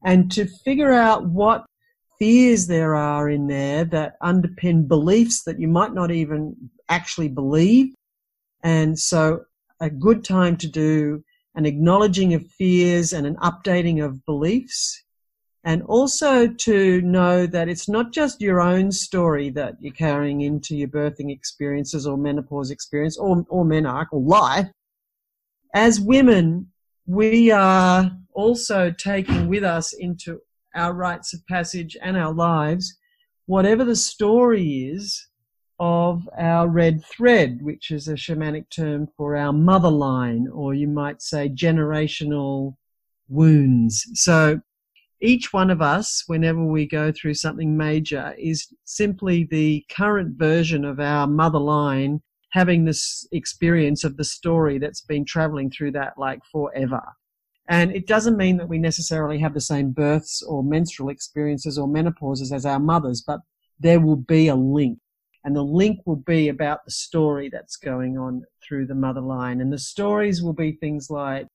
and 0.05 0.31
to 0.33 0.47
figure 0.65 0.93
out 0.93 1.27
what 1.27 1.65
fears 2.19 2.67
there 2.67 2.95
are 2.95 3.31
in 3.31 3.47
there 3.47 3.85
that 3.85 4.21
underpin 4.21 4.87
beliefs 4.89 5.45
that 5.45 5.61
you 5.61 5.69
might 5.69 5.95
not 5.95 6.11
even 6.11 6.55
actually 6.89 7.29
believe. 7.29 7.95
And 8.63 8.99
so 8.99 9.45
a 9.81 9.89
good 9.89 10.25
time 10.25 10.57
to 10.59 10.69
do 10.69 11.23
an 11.55 11.67
acknowledging 11.67 12.35
of 12.35 12.47
fears 12.47 13.13
and 13.13 13.27
an 13.27 13.37
updating 13.37 14.05
of 14.05 14.25
beliefs. 14.27 15.03
And 15.69 15.83
also 15.83 16.49
to 16.49 17.03
know 17.03 17.47
that 17.47 17.69
it's 17.69 17.91
not 17.91 18.11
just 18.11 18.41
your 18.41 18.59
own 18.59 18.91
story 18.91 19.51
that 19.51 19.77
you're 19.81 19.93
carrying 19.93 20.41
into 20.41 20.75
your 20.75 20.89
birthing 20.89 21.31
experiences 21.31 22.07
or 22.07 22.17
menopause 22.17 22.71
experience 22.71 23.19
or, 23.19 23.45
or 23.51 23.67
menarche 23.67 24.07
or 24.13 24.23
life. 24.23 24.69
As 25.75 26.01
women, 26.01 26.69
we 27.05 27.51
are 27.51 28.11
also 28.33 28.91
taking 28.91 29.47
with 29.47 29.63
us 29.63 29.93
into 29.93 30.41
our 30.75 30.95
rites 30.95 31.35
of 31.35 31.47
passage 31.47 31.99
and 32.01 32.17
our 32.17 32.33
lives 32.33 32.97
whatever 33.45 33.85
the 33.85 33.97
story 33.97 34.91
is 34.95 35.27
of 35.79 36.27
our 36.39 36.67
red 36.67 37.05
thread, 37.05 37.59
which 37.61 37.91
is 37.91 38.09
a 38.09 38.15
shamanic 38.15 38.71
term 38.71 39.07
for 39.19 39.37
our 39.37 39.53
mother 39.53 39.91
line, 39.91 40.49
or 40.51 40.73
you 40.73 40.89
might 40.89 41.21
say 41.21 41.47
generational 41.51 42.75
wounds. 43.29 44.07
So 44.15 44.63
each 45.21 45.53
one 45.53 45.71
of 45.71 45.83
us, 45.83 46.25
whenever 46.27 46.63
we 46.65 46.87
go 46.87 47.13
through 47.13 47.35
something 47.35 47.77
major, 47.77 48.35
is 48.39 48.73
simply 48.85 49.45
the 49.45 49.85
current 49.91 50.39
version 50.39 50.85
of 50.85 51.01
our 51.01 51.27
mother 51.27 51.59
line 51.59 52.21
having 52.51 52.85
this 52.85 53.27
experience 53.33 54.05
of 54.05 54.17
the 54.17 54.25
story 54.25 54.79
that's 54.79 55.03
been 55.03 55.25
traveling 55.25 55.71
through 55.71 55.93
that 55.93 56.15
like 56.17 56.41
forever. 56.51 57.03
And 57.69 57.95
it 57.95 58.07
doesn't 58.07 58.39
mean 58.39 58.57
that 58.57 58.69
we 58.69 58.79
necessarily 58.79 59.39
have 59.41 59.53
the 59.53 59.61
same 59.61 59.91
births 59.91 60.43
or 60.43 60.63
menstrual 60.63 61.11
experiences 61.11 61.79
or 61.79 61.87
menopauses 61.87 62.51
as 62.51 62.65
our 62.65 62.81
mothers, 62.81 63.23
but 63.27 63.41
there 63.79 64.01
will 64.01 64.17
be 64.17 64.49
a 64.49 64.55
link. 64.55 64.99
And 65.45 65.55
the 65.55 65.63
link 65.63 66.01
will 66.07 66.17
be 66.17 66.49
about 66.49 66.85
the 66.85 66.91
story 66.91 67.51
that's 67.51 67.77
going 67.77 68.17
on 68.19 68.45
through 68.67 68.87
the 68.87 68.95
mother 68.95 69.21
line. 69.21 69.61
And 69.61 69.73
the 69.73 69.79
stories 69.79 70.43
will 70.43 70.55
be 70.55 70.73
things 70.73 71.11
like 71.11 71.47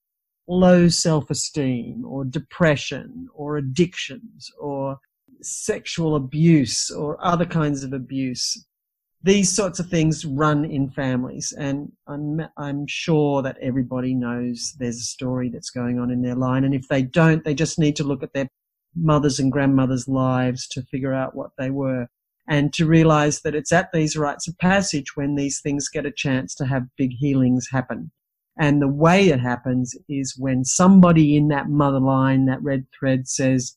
low 0.48 0.88
self-esteem 0.88 2.04
or 2.06 2.26
depression 2.26 3.28
or 3.34 3.58
addictions 3.58 4.52
or 4.60 4.98
sexual 5.42 6.16
abuse 6.16 6.90
or 6.92 7.18
other 7.26 7.46
kinds 7.46 7.84
of 7.84 7.94
abuse 7.94 8.66
these 9.24 9.50
sorts 9.50 9.80
of 9.80 9.88
things 9.88 10.26
run 10.26 10.66
in 10.66 10.90
families, 10.90 11.54
and 11.58 11.94
I'm, 12.08 12.46
I'm 12.58 12.86
sure 12.88 13.42
that 13.42 13.58
everybody 13.62 14.14
knows 14.14 14.76
there's 14.80 14.98
a 14.98 15.04
story 15.04 15.48
that's 15.48 15.70
going 15.70 15.98
on 15.98 16.12
in 16.12 16.22
their 16.22 16.36
line. 16.36 16.66
And 16.66 16.76
if 16.76 16.90
they 16.90 17.04
don't, 17.04 17.44
they 17.44 17.56
just 17.56 17.80
need 17.80 17.96
to 17.96 18.04
look 18.04 18.22
at 18.22 18.34
their 18.34 18.50
mothers 18.96 19.40
and 19.40 19.50
grandmothers' 19.50 20.10
lives 20.10 20.68
to 20.68 20.84
figure 20.84 21.14
out 21.14 21.36
what 21.36 21.52
they 21.58 21.70
were 21.70 22.08
and 22.50 22.74
to 22.74 22.86
realize 22.86 23.42
that 23.42 23.56
it's 23.56 23.72
at 23.72 23.94
these 23.94 24.18
rites 24.18 24.50
of 24.50 24.58
passage 24.58 25.16
when 25.16 25.36
these 25.36 25.62
things 25.62 25.88
get 25.88 26.06
a 26.06 26.12
chance 26.12 26.54
to 26.56 26.66
have 26.66 26.84
big 26.98 27.14
healings 27.14 27.70
happen. 27.72 28.12
And 28.58 28.82
the 28.82 28.88
way 28.88 29.30
it 29.30 29.40
happens 29.40 29.96
is 30.08 30.38
when 30.38 30.64
somebody 30.64 31.36
in 31.36 31.48
that 31.48 31.70
mother 31.70 32.00
line, 32.00 32.46
that 32.46 32.62
red 32.62 32.86
thread 32.98 33.28
says, 33.28 33.76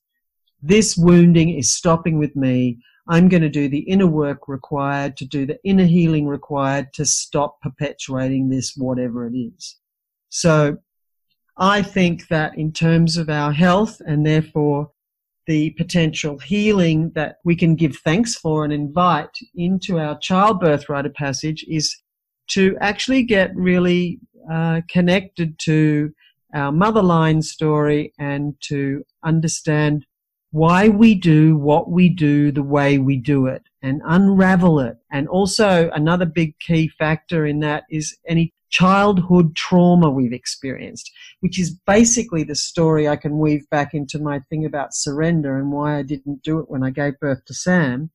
this 0.62 0.96
wounding 0.96 1.50
is 1.50 1.74
stopping 1.74 2.18
with 2.18 2.36
me. 2.36 2.78
I'm 3.08 3.28
going 3.28 3.42
to 3.42 3.48
do 3.48 3.68
the 3.68 3.80
inner 3.80 4.06
work 4.06 4.48
required 4.48 5.16
to 5.18 5.24
do 5.24 5.46
the 5.46 5.58
inner 5.64 5.84
healing 5.84 6.26
required 6.26 6.92
to 6.94 7.04
stop 7.04 7.60
perpetuating 7.62 8.48
this, 8.48 8.74
whatever 8.76 9.26
it 9.26 9.34
is. 9.36 9.76
So 10.28 10.78
I 11.56 11.82
think 11.82 12.28
that 12.28 12.58
in 12.58 12.72
terms 12.72 13.16
of 13.16 13.30
our 13.30 13.52
health 13.52 14.02
and 14.06 14.26
therefore 14.26 14.90
the 15.46 15.70
potential 15.70 16.38
healing 16.38 17.12
that 17.14 17.36
we 17.44 17.54
can 17.54 17.76
give 17.76 17.96
thanks 17.98 18.34
for 18.34 18.64
and 18.64 18.72
invite 18.72 19.30
into 19.54 19.98
our 19.98 20.18
childbirth 20.18 20.88
rite 20.88 21.06
of 21.06 21.14
passage 21.14 21.64
is 21.68 21.96
to 22.48 22.76
actually 22.80 23.22
get 23.22 23.54
really 23.54 24.18
uh, 24.50 24.80
connected 24.88 25.58
to 25.58 26.12
our 26.54 26.72
mother 26.72 27.02
line 27.02 27.42
story 27.42 28.12
and 28.18 28.54
to 28.60 29.04
understand 29.24 30.06
why 30.52 30.88
we 30.88 31.14
do 31.14 31.56
what 31.56 31.90
we 31.90 32.08
do 32.08 32.50
the 32.50 32.62
way 32.62 32.98
we 32.98 33.16
do 33.16 33.46
it 33.46 33.62
and 33.82 34.00
unravel 34.06 34.80
it. 34.80 34.96
And 35.12 35.28
also 35.28 35.90
another 35.90 36.24
big 36.24 36.58
key 36.60 36.88
factor 36.88 37.46
in 37.46 37.60
that 37.60 37.84
is 37.90 38.16
any 38.26 38.54
childhood 38.70 39.54
trauma 39.54 40.10
we've 40.10 40.32
experienced, 40.32 41.12
which 41.40 41.58
is 41.58 41.78
basically 41.86 42.42
the 42.42 42.54
story 42.54 43.08
I 43.08 43.16
can 43.16 43.38
weave 43.38 43.68
back 43.70 43.94
into 43.94 44.18
my 44.18 44.40
thing 44.48 44.64
about 44.64 44.94
surrender 44.94 45.58
and 45.58 45.72
why 45.72 45.98
I 45.98 46.02
didn't 46.02 46.42
do 46.42 46.58
it 46.58 46.70
when 46.70 46.82
I 46.82 46.90
gave 46.90 47.20
birth 47.20 47.44
to 47.46 47.54
Sam, 47.54 48.10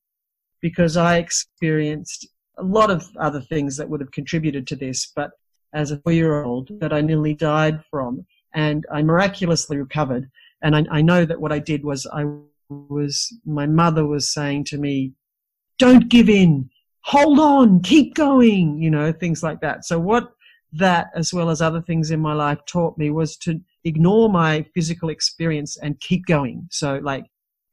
because 0.61 0.97
I 0.97 1.17
experienced 1.17 2.27
a 2.57 2.63
lot 2.63 2.91
of 2.91 3.07
other 3.17 3.41
things 3.41 3.77
that 3.77 3.89
would 3.89 4.01
have 4.01 4.11
contributed 4.11 4.67
to 4.67 4.75
this, 4.75 5.11
but 5.15 5.31
as 5.73 5.91
a 5.91 5.97
four 5.97 6.11
year 6.11 6.43
old 6.43 6.69
that 6.79 6.93
I 6.93 7.01
nearly 7.01 7.33
died 7.33 7.83
from 7.89 8.25
and 8.53 8.85
I 8.91 9.01
miraculously 9.01 9.77
recovered 9.77 10.29
and 10.61 10.75
I, 10.75 10.85
I 10.91 11.01
know 11.01 11.25
that 11.25 11.39
what 11.39 11.51
I 11.51 11.59
did 11.59 11.83
was 11.83 12.05
I 12.07 12.25
was, 12.69 13.33
my 13.45 13.65
mother 13.65 14.05
was 14.05 14.33
saying 14.33 14.65
to 14.65 14.77
me, 14.77 15.13
don't 15.79 16.09
give 16.09 16.29
in, 16.29 16.69
hold 17.01 17.39
on, 17.39 17.81
keep 17.81 18.13
going, 18.13 18.81
you 18.81 18.89
know, 18.89 19.11
things 19.11 19.41
like 19.41 19.61
that. 19.61 19.85
So 19.85 19.99
what 19.99 20.31
that, 20.73 21.07
as 21.15 21.33
well 21.33 21.49
as 21.49 21.61
other 21.61 21.81
things 21.81 22.11
in 22.11 22.19
my 22.19 22.33
life 22.33 22.59
taught 22.65 22.97
me 22.97 23.09
was 23.09 23.35
to 23.37 23.59
ignore 23.83 24.29
my 24.29 24.65
physical 24.73 25.09
experience 25.09 25.77
and 25.77 25.99
keep 25.99 26.25
going. 26.25 26.67
So 26.69 26.99
like, 27.01 27.25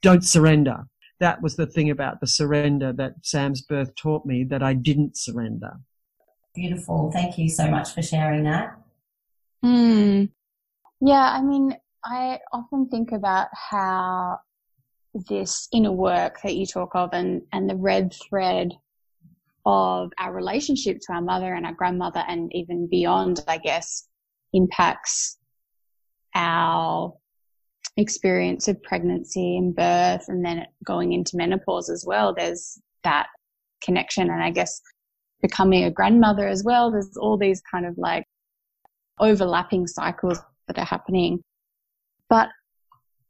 don't 0.02 0.24
surrender. 0.24 0.84
That 1.20 1.42
was 1.42 1.56
the 1.56 1.66
thing 1.66 1.90
about 1.90 2.20
the 2.20 2.26
surrender 2.26 2.92
that 2.92 3.14
Sam's 3.22 3.62
birth 3.62 3.94
taught 3.96 4.24
me 4.24 4.44
that 4.44 4.62
I 4.62 4.74
didn't 4.74 5.16
surrender. 5.16 5.80
Beautiful. 6.54 7.10
Thank 7.12 7.38
you 7.38 7.48
so 7.48 7.68
much 7.68 7.94
for 7.94 8.02
sharing 8.02 8.44
that. 8.44 8.78
Hmm. 9.62 10.24
Yeah, 11.00 11.32
I 11.32 11.42
mean, 11.42 11.76
I 12.04 12.38
often 12.52 12.88
think 12.88 13.12
about 13.12 13.48
how 13.52 14.38
this 15.28 15.68
inner 15.72 15.92
work 15.92 16.40
that 16.42 16.56
you 16.56 16.66
talk 16.66 16.94
of 16.94 17.10
and, 17.12 17.42
and 17.52 17.68
the 17.68 17.76
red 17.76 18.12
thread 18.12 18.72
of 19.66 20.10
our 20.18 20.32
relationship 20.32 20.98
to 21.00 21.12
our 21.12 21.20
mother 21.20 21.54
and 21.54 21.66
our 21.66 21.72
grandmother 21.72 22.24
and 22.26 22.50
even 22.54 22.86
beyond, 22.88 23.44
I 23.46 23.58
guess, 23.58 24.08
impacts 24.52 25.38
our 26.34 27.12
experience 27.98 28.68
of 28.68 28.82
pregnancy 28.82 29.56
and 29.56 29.74
birth 29.74 30.24
and 30.28 30.44
then 30.44 30.64
going 30.84 31.12
into 31.12 31.36
menopause 31.36 31.90
as 31.90 32.04
well. 32.06 32.32
There's 32.32 32.80
that 33.02 33.26
connection. 33.82 34.30
And 34.30 34.42
I 34.42 34.50
guess 34.50 34.80
becoming 35.42 35.84
a 35.84 35.90
grandmother 35.90 36.46
as 36.46 36.62
well, 36.64 36.90
there's 36.90 37.16
all 37.16 37.36
these 37.36 37.60
kind 37.70 37.84
of 37.84 37.98
like 37.98 38.24
overlapping 39.18 39.86
cycles 39.88 40.38
that 40.68 40.78
are 40.78 40.84
happening. 40.84 41.40
But 42.30 42.50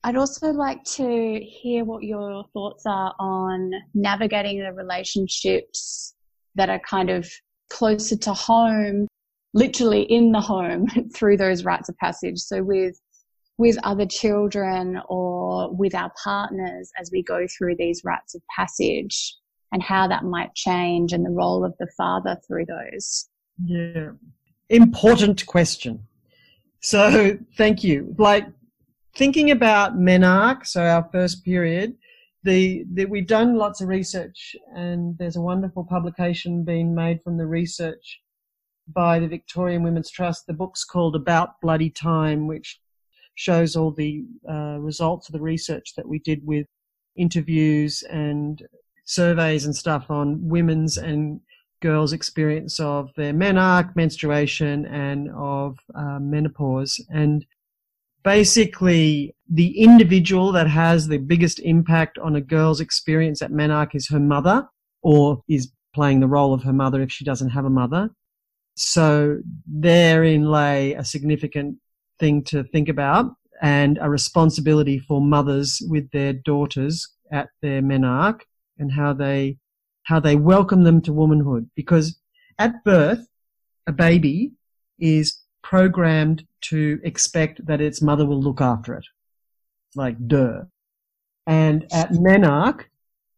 I'd 0.05 0.17
also 0.17 0.53
like 0.53 0.85
to 0.85 1.41
hear 1.41 1.85
what 1.85 2.03
your 2.03 2.45
thoughts 2.53 2.85
are 2.87 3.15
on 3.19 3.73
navigating 3.95 4.61
the 4.61 4.73
relationships 4.73 6.15
that 6.57 6.69
are 6.69 6.81
kind 6.81 7.09
of 7.09 7.27
closer 7.71 8.17
to 8.17 8.35
home, 8.35 9.09
literally 9.55 10.03
in 10.03 10.31
the 10.31 10.41
home 10.41 10.87
through 11.15 11.39
those 11.39 11.65
rites 11.65 11.89
of 11.89 11.97
passage. 11.97 12.39
So 12.39 12.63
with 12.63 13.01
with 13.59 13.77
other 13.83 14.07
children 14.07 15.01
or 15.09 15.75
with 15.75 15.95
our 15.95 16.13
partners 16.23 16.91
as 16.99 17.11
we 17.13 17.23
go 17.23 17.47
through 17.47 17.75
these 17.77 18.03
rites 18.05 18.35
of 18.35 18.43
passage 18.55 19.35
and 19.73 19.83
how 19.83 20.07
that 20.09 20.25
might 20.25 20.55
change 20.55 21.13
and 21.13 21.27
the 21.27 21.31
role 21.31 21.65
of 21.65 21.75
the 21.79 21.89
father 21.97 22.39
through 22.47 22.65
those. 22.65 23.29
Yeah. 23.65 24.13
Important 24.71 25.45
question. 25.47 26.05
So 26.81 27.37
thank 27.57 27.83
you. 27.83 28.15
Like 28.17 28.47
thinking 29.17 29.51
about 29.51 29.99
menarche, 29.99 30.67
so 30.67 30.85
our 30.85 31.09
first 31.11 31.45
period, 31.45 31.95
the, 32.45 32.85
the, 32.95 33.07
we've 33.07 33.27
done 33.27 33.57
lots 33.57 33.81
of 33.81 33.89
research 33.89 34.55
and 34.77 35.19
there's 35.19 35.37
a 35.37 35.41
wonderful 35.41 35.85
publication 35.85 36.63
being 36.63 36.95
made 36.95 37.23
from 37.25 37.37
the 37.37 37.47
research 37.47 38.21
by 38.87 39.19
the 39.19 39.27
Victorian 39.27 39.83
Women's 39.83 40.11
Trust. 40.11 40.47
The 40.47 40.55
book's 40.55 40.85
called 40.85 41.17
About 41.17 41.61
Bloody 41.61 41.91
Time, 41.91 42.47
which 42.47 42.81
shows 43.39 43.77
all 43.77 43.93
the 43.93 44.25
uh, 44.51 44.79
results 44.81 45.29
of 45.29 45.33
the 45.33 45.41
research 45.41 45.95
that 45.97 46.09
we 46.09 46.19
did 46.19 46.45
with 46.45 46.67
interviews 47.15 48.03
and 48.11 48.67
surveys 49.05 49.65
and 49.65 49.77
stuff 49.77 50.11
on 50.11 50.41
women's 50.49 50.99
and 50.99 51.41
girls' 51.81 52.13
experience 52.13 52.81
of 52.81 53.11
their 53.17 53.33
menarche, 53.33 53.95
menstruation, 53.95 54.87
and 54.87 55.31
of 55.37 55.79
uh, 55.95 56.19
menopause. 56.19 57.01
And 57.11 57.47
basically 58.25 59.37
the 59.49 59.79
individual 59.79 60.51
that 60.51 60.69
has 60.69 61.07
the 61.07 61.19
biggest 61.19 61.61
impact 61.61 62.19
on 62.19 62.35
a 62.35 62.41
girl's 62.41 62.81
experience 62.81 63.41
at 63.41 63.53
menarche 63.53 63.95
is 63.95 64.09
her 64.09 64.19
mother 64.19 64.67
or 65.03 65.45
is 65.49 65.71
playing 65.95 66.19
the 66.19 66.27
role 66.27 66.53
of 66.53 66.65
her 66.65 66.73
mother 66.73 67.01
if 67.03 67.13
she 67.13 67.25
doesn't 67.25 67.51
have 67.51 67.65
a 67.65 67.71
mother. 67.71 68.11
So 68.75 69.39
therein 69.65 70.51
lay 70.51 70.95
a 70.95 71.05
significant 71.05 71.79
thing 72.19 72.43
to 72.45 72.65
think 72.65 72.89
about 72.89 73.33
and 73.61 73.99
a 74.01 74.09
responsibility 74.09 74.99
for 74.99 75.21
mothers 75.21 75.83
with 75.89 76.11
their 76.11 76.33
daughters 76.33 77.09
at 77.33 77.49
their 77.61 77.83
menarche 77.83 78.43
and 78.79 78.93
how 78.93 79.13
they 79.13 79.57
how 80.05 80.19
they 80.19 80.37
welcome 80.37 80.85
them 80.85 81.03
to 81.03 81.13
womanhood. 81.13 81.69
Because 81.75 82.19
at 82.59 82.83
birth 82.85 83.27
a 83.87 83.93
baby 83.93 84.53
is 84.99 85.41
programmed 85.63 86.47
to 86.61 86.99
expect 87.05 87.65
that 87.67 87.81
its 87.81 88.01
mother 88.01 88.25
will 88.25 88.41
look 88.41 88.61
after 88.61 88.95
it. 88.95 89.05
Like 89.95 90.17
duh. 90.27 90.63
And 91.47 91.87
at 91.93 92.13
menarche 92.13 92.85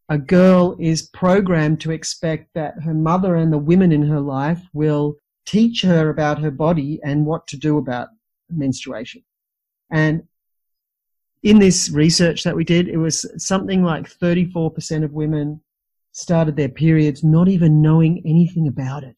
a 0.08 0.18
girl 0.18 0.76
is 0.80 1.02
programmed 1.02 1.80
to 1.80 1.92
expect 1.92 2.52
that 2.54 2.82
her 2.82 2.94
mother 2.94 3.36
and 3.36 3.52
the 3.52 3.58
women 3.58 3.92
in 3.92 4.02
her 4.02 4.20
life 4.20 4.60
will 4.72 5.16
teach 5.46 5.82
her 5.82 6.10
about 6.10 6.40
her 6.40 6.50
body 6.50 7.00
and 7.04 7.26
what 7.26 7.46
to 7.46 7.56
do 7.56 7.78
about 7.78 8.08
menstruation 8.52 9.22
and 9.90 10.22
in 11.42 11.58
this 11.58 11.90
research 11.90 12.44
that 12.44 12.54
we 12.54 12.64
did, 12.64 12.88
it 12.88 12.98
was 12.98 13.26
something 13.42 13.82
like 13.82 14.08
34% 14.08 15.04
of 15.04 15.12
women 15.12 15.60
started 16.12 16.56
their 16.56 16.68
periods 16.68 17.24
not 17.24 17.48
even 17.48 17.80
knowing 17.80 18.22
anything 18.26 18.68
about 18.68 19.04
it. 19.04 19.16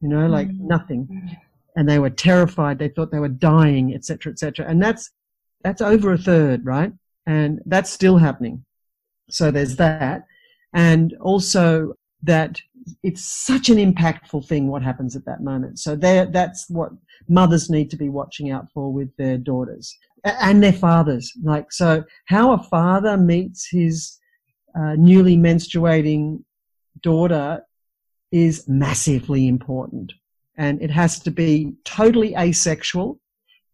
You 0.00 0.08
know, 0.08 0.26
like 0.26 0.48
mm. 0.48 0.60
nothing. 0.60 1.36
And 1.76 1.88
they 1.88 1.98
were 1.98 2.10
terrified. 2.10 2.78
They 2.78 2.88
thought 2.88 3.10
they 3.10 3.18
were 3.18 3.28
dying, 3.28 3.94
etc., 3.94 4.32
etc. 4.32 4.66
And 4.68 4.82
that's, 4.82 5.10
that's 5.62 5.80
over 5.80 6.12
a 6.12 6.18
third, 6.18 6.66
right? 6.66 6.92
And 7.26 7.60
that's 7.66 7.90
still 7.90 8.18
happening. 8.18 8.64
So 9.30 9.50
there's 9.50 9.76
that. 9.76 10.24
And 10.74 11.14
also 11.20 11.94
that 12.22 12.60
it's 13.02 13.24
such 13.24 13.68
an 13.68 13.76
impactful 13.76 14.46
thing 14.46 14.68
what 14.68 14.82
happens 14.82 15.14
at 15.14 15.24
that 15.24 15.42
moment. 15.42 15.78
So 15.78 15.94
that's 15.96 16.68
what 16.68 16.90
mothers 17.28 17.70
need 17.70 17.90
to 17.90 17.96
be 17.96 18.08
watching 18.08 18.50
out 18.50 18.66
for 18.72 18.92
with 18.92 19.14
their 19.16 19.38
daughters 19.38 19.96
and 20.24 20.62
their 20.62 20.72
fathers. 20.72 21.32
Like, 21.42 21.72
so 21.72 22.04
how 22.26 22.52
a 22.52 22.62
father 22.64 23.16
meets 23.16 23.68
his 23.68 24.18
uh, 24.74 24.94
newly 24.96 25.36
menstruating 25.36 26.42
daughter 27.02 27.62
is 28.30 28.66
massively 28.68 29.46
important. 29.46 30.12
And 30.56 30.82
it 30.82 30.90
has 30.90 31.18
to 31.20 31.30
be 31.30 31.74
totally 31.84 32.34
asexual. 32.34 33.20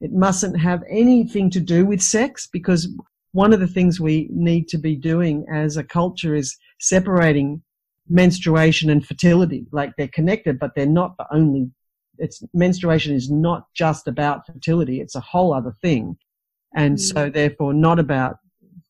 It 0.00 0.12
mustn't 0.12 0.58
have 0.58 0.82
anything 0.88 1.50
to 1.50 1.60
do 1.60 1.84
with 1.84 2.00
sex 2.00 2.48
because 2.52 2.88
one 3.32 3.52
of 3.52 3.60
the 3.60 3.66
things 3.66 4.00
we 4.00 4.28
need 4.30 4.68
to 4.68 4.78
be 4.78 4.96
doing 4.96 5.44
as 5.52 5.76
a 5.76 5.84
culture 5.84 6.34
is 6.34 6.56
separating 6.80 7.62
menstruation 8.08 8.90
and 8.90 9.06
fertility. 9.06 9.66
Like 9.72 9.92
they're 9.96 10.08
connected, 10.08 10.58
but 10.58 10.72
they're 10.74 10.86
not 10.86 11.16
the 11.18 11.26
only, 11.32 11.70
it's 12.18 12.42
menstruation 12.54 13.14
is 13.14 13.30
not 13.30 13.66
just 13.74 14.08
about 14.08 14.46
fertility. 14.46 15.00
It's 15.00 15.14
a 15.14 15.20
whole 15.20 15.52
other 15.52 15.74
thing. 15.82 16.16
And 16.74 16.96
mm. 16.96 17.00
so 17.00 17.30
therefore 17.30 17.74
not 17.74 17.98
about 17.98 18.36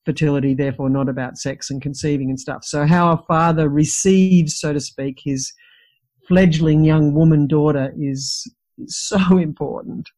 fertility, 0.04 0.54
therefore 0.54 0.90
not 0.90 1.08
about 1.08 1.36
sex 1.36 1.70
and 1.70 1.82
conceiving 1.82 2.30
and 2.30 2.40
stuff. 2.40 2.64
So 2.64 2.86
how 2.86 3.12
a 3.12 3.22
father 3.28 3.68
receives, 3.68 4.58
so 4.58 4.72
to 4.72 4.80
speak, 4.80 5.20
his 5.22 5.52
fledgling 6.26 6.84
young 6.84 7.14
woman 7.14 7.46
daughter 7.46 7.92
is 7.98 8.50
so 8.86 9.38
important. 9.38 10.08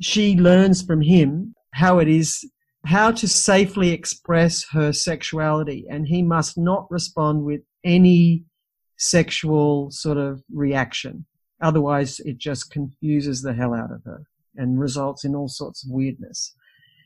She 0.00 0.36
learns 0.36 0.82
from 0.82 1.02
him 1.02 1.54
how 1.74 1.98
it 1.98 2.08
is 2.08 2.44
how 2.86 3.10
to 3.10 3.28
safely 3.28 3.90
express 3.90 4.64
her 4.72 4.92
sexuality 4.92 5.84
and 5.90 6.08
he 6.08 6.22
must 6.22 6.56
not 6.56 6.90
respond 6.90 7.44
with 7.44 7.60
any 7.84 8.44
sexual 9.00 9.90
sort 9.90 10.18
of 10.18 10.42
reaction. 10.52 11.24
Otherwise, 11.62 12.20
it 12.20 12.36
just 12.36 12.70
confuses 12.70 13.40
the 13.40 13.54
hell 13.54 13.74
out 13.74 13.90
of 13.90 14.04
her 14.04 14.22
and 14.56 14.78
results 14.78 15.24
in 15.24 15.34
all 15.34 15.48
sorts 15.48 15.82
of 15.82 15.90
weirdness. 15.90 16.54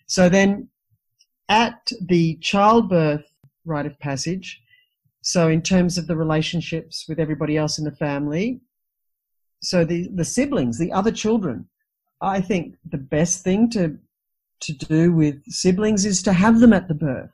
So 0.06 0.28
then 0.28 0.68
at 1.48 1.90
the 2.00 2.34
childbirth 2.36 3.24
rite 3.64 3.86
of 3.86 3.98
passage, 4.00 4.60
so 5.22 5.48
in 5.48 5.62
terms 5.62 5.96
of 5.96 6.08
the 6.08 6.16
relationships 6.16 7.06
with 7.08 7.20
everybody 7.20 7.56
else 7.56 7.78
in 7.78 7.84
the 7.84 7.92
family, 7.92 8.60
so 9.62 9.84
the, 9.84 10.08
the 10.14 10.24
siblings, 10.24 10.78
the 10.78 10.92
other 10.92 11.12
children, 11.12 11.68
I 12.20 12.40
think 12.40 12.74
the 12.90 12.98
best 12.98 13.44
thing 13.44 13.70
to 13.70 13.98
to 14.60 14.72
do 14.72 15.12
with 15.12 15.44
siblings 15.46 16.06
is 16.06 16.22
to 16.22 16.32
have 16.32 16.60
them 16.60 16.72
at 16.72 16.88
the 16.88 16.94
birth. 16.94 17.30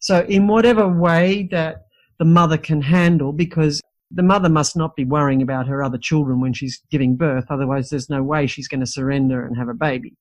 So 0.00 0.24
in 0.28 0.48
whatever 0.48 0.88
way 0.88 1.48
that 1.52 1.86
the 2.18 2.24
mother 2.24 2.58
can 2.58 2.82
handle, 2.82 3.32
because 3.32 3.80
the 4.14 4.22
mother 4.22 4.48
must 4.48 4.76
not 4.76 4.94
be 4.96 5.04
worrying 5.04 5.42
about 5.42 5.66
her 5.66 5.82
other 5.82 5.98
children 5.98 6.40
when 6.40 6.52
she's 6.52 6.80
giving 6.90 7.16
birth. 7.16 7.46
Otherwise, 7.50 7.90
there's 7.90 8.10
no 8.10 8.22
way 8.22 8.46
she's 8.46 8.68
going 8.68 8.80
to 8.80 8.86
surrender 8.86 9.44
and 9.44 9.56
have 9.56 9.68
a 9.68 9.74
baby. 9.74 10.14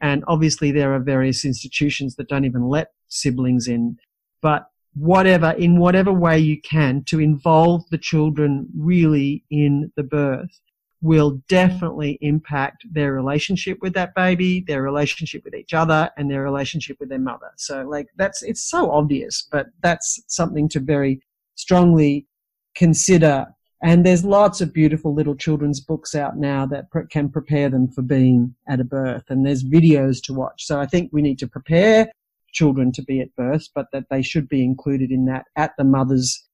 And 0.00 0.24
obviously, 0.28 0.70
there 0.70 0.94
are 0.94 1.00
various 1.00 1.44
institutions 1.44 2.16
that 2.16 2.28
don't 2.28 2.44
even 2.44 2.68
let 2.68 2.92
siblings 3.08 3.68
in. 3.68 3.98
But 4.40 4.66
whatever, 4.94 5.50
in 5.50 5.78
whatever 5.78 6.12
way 6.12 6.38
you 6.38 6.60
can, 6.60 7.04
to 7.04 7.20
involve 7.20 7.82
the 7.90 7.98
children 7.98 8.68
really 8.76 9.44
in 9.50 9.92
the 9.96 10.02
birth 10.02 10.60
will 11.02 11.40
definitely 11.48 12.18
impact 12.20 12.84
their 12.90 13.12
relationship 13.12 13.78
with 13.80 13.94
that 13.94 14.14
baby, 14.14 14.60
their 14.60 14.82
relationship 14.82 15.42
with 15.44 15.54
each 15.54 15.72
other, 15.72 16.10
and 16.16 16.30
their 16.30 16.42
relationship 16.42 16.96
with 17.00 17.08
their 17.08 17.18
mother. 17.18 17.50
So, 17.56 17.82
like, 17.82 18.08
that's, 18.16 18.42
it's 18.42 18.62
so 18.62 18.90
obvious, 18.90 19.48
but 19.50 19.68
that's 19.82 20.22
something 20.28 20.68
to 20.70 20.80
very 20.80 21.20
strongly 21.54 22.26
consider. 22.74 23.46
And 23.82 24.04
there's 24.04 24.24
lots 24.24 24.60
of 24.60 24.74
beautiful 24.74 25.14
little 25.14 25.34
children's 25.34 25.80
books 25.80 26.14
out 26.14 26.36
now 26.36 26.66
that 26.66 26.86
can 27.10 27.30
prepare 27.30 27.70
them 27.70 27.88
for 27.88 28.02
being 28.02 28.54
at 28.68 28.80
a 28.80 28.84
birth. 28.84 29.24
And 29.28 29.46
there's 29.46 29.64
videos 29.64 30.22
to 30.24 30.34
watch. 30.34 30.66
So 30.66 30.78
I 30.78 30.86
think 30.86 31.10
we 31.12 31.22
need 31.22 31.38
to 31.38 31.48
prepare 31.48 32.10
children 32.52 32.92
to 32.92 33.02
be 33.02 33.20
at 33.20 33.34
birth, 33.36 33.68
but 33.74 33.86
that 33.92 34.04
they 34.10 34.22
should 34.22 34.48
be 34.48 34.62
included 34.62 35.10
in 35.10 35.24
that 35.26 35.46
at 35.56 35.72
the 35.78 35.84
mother's 35.84 36.46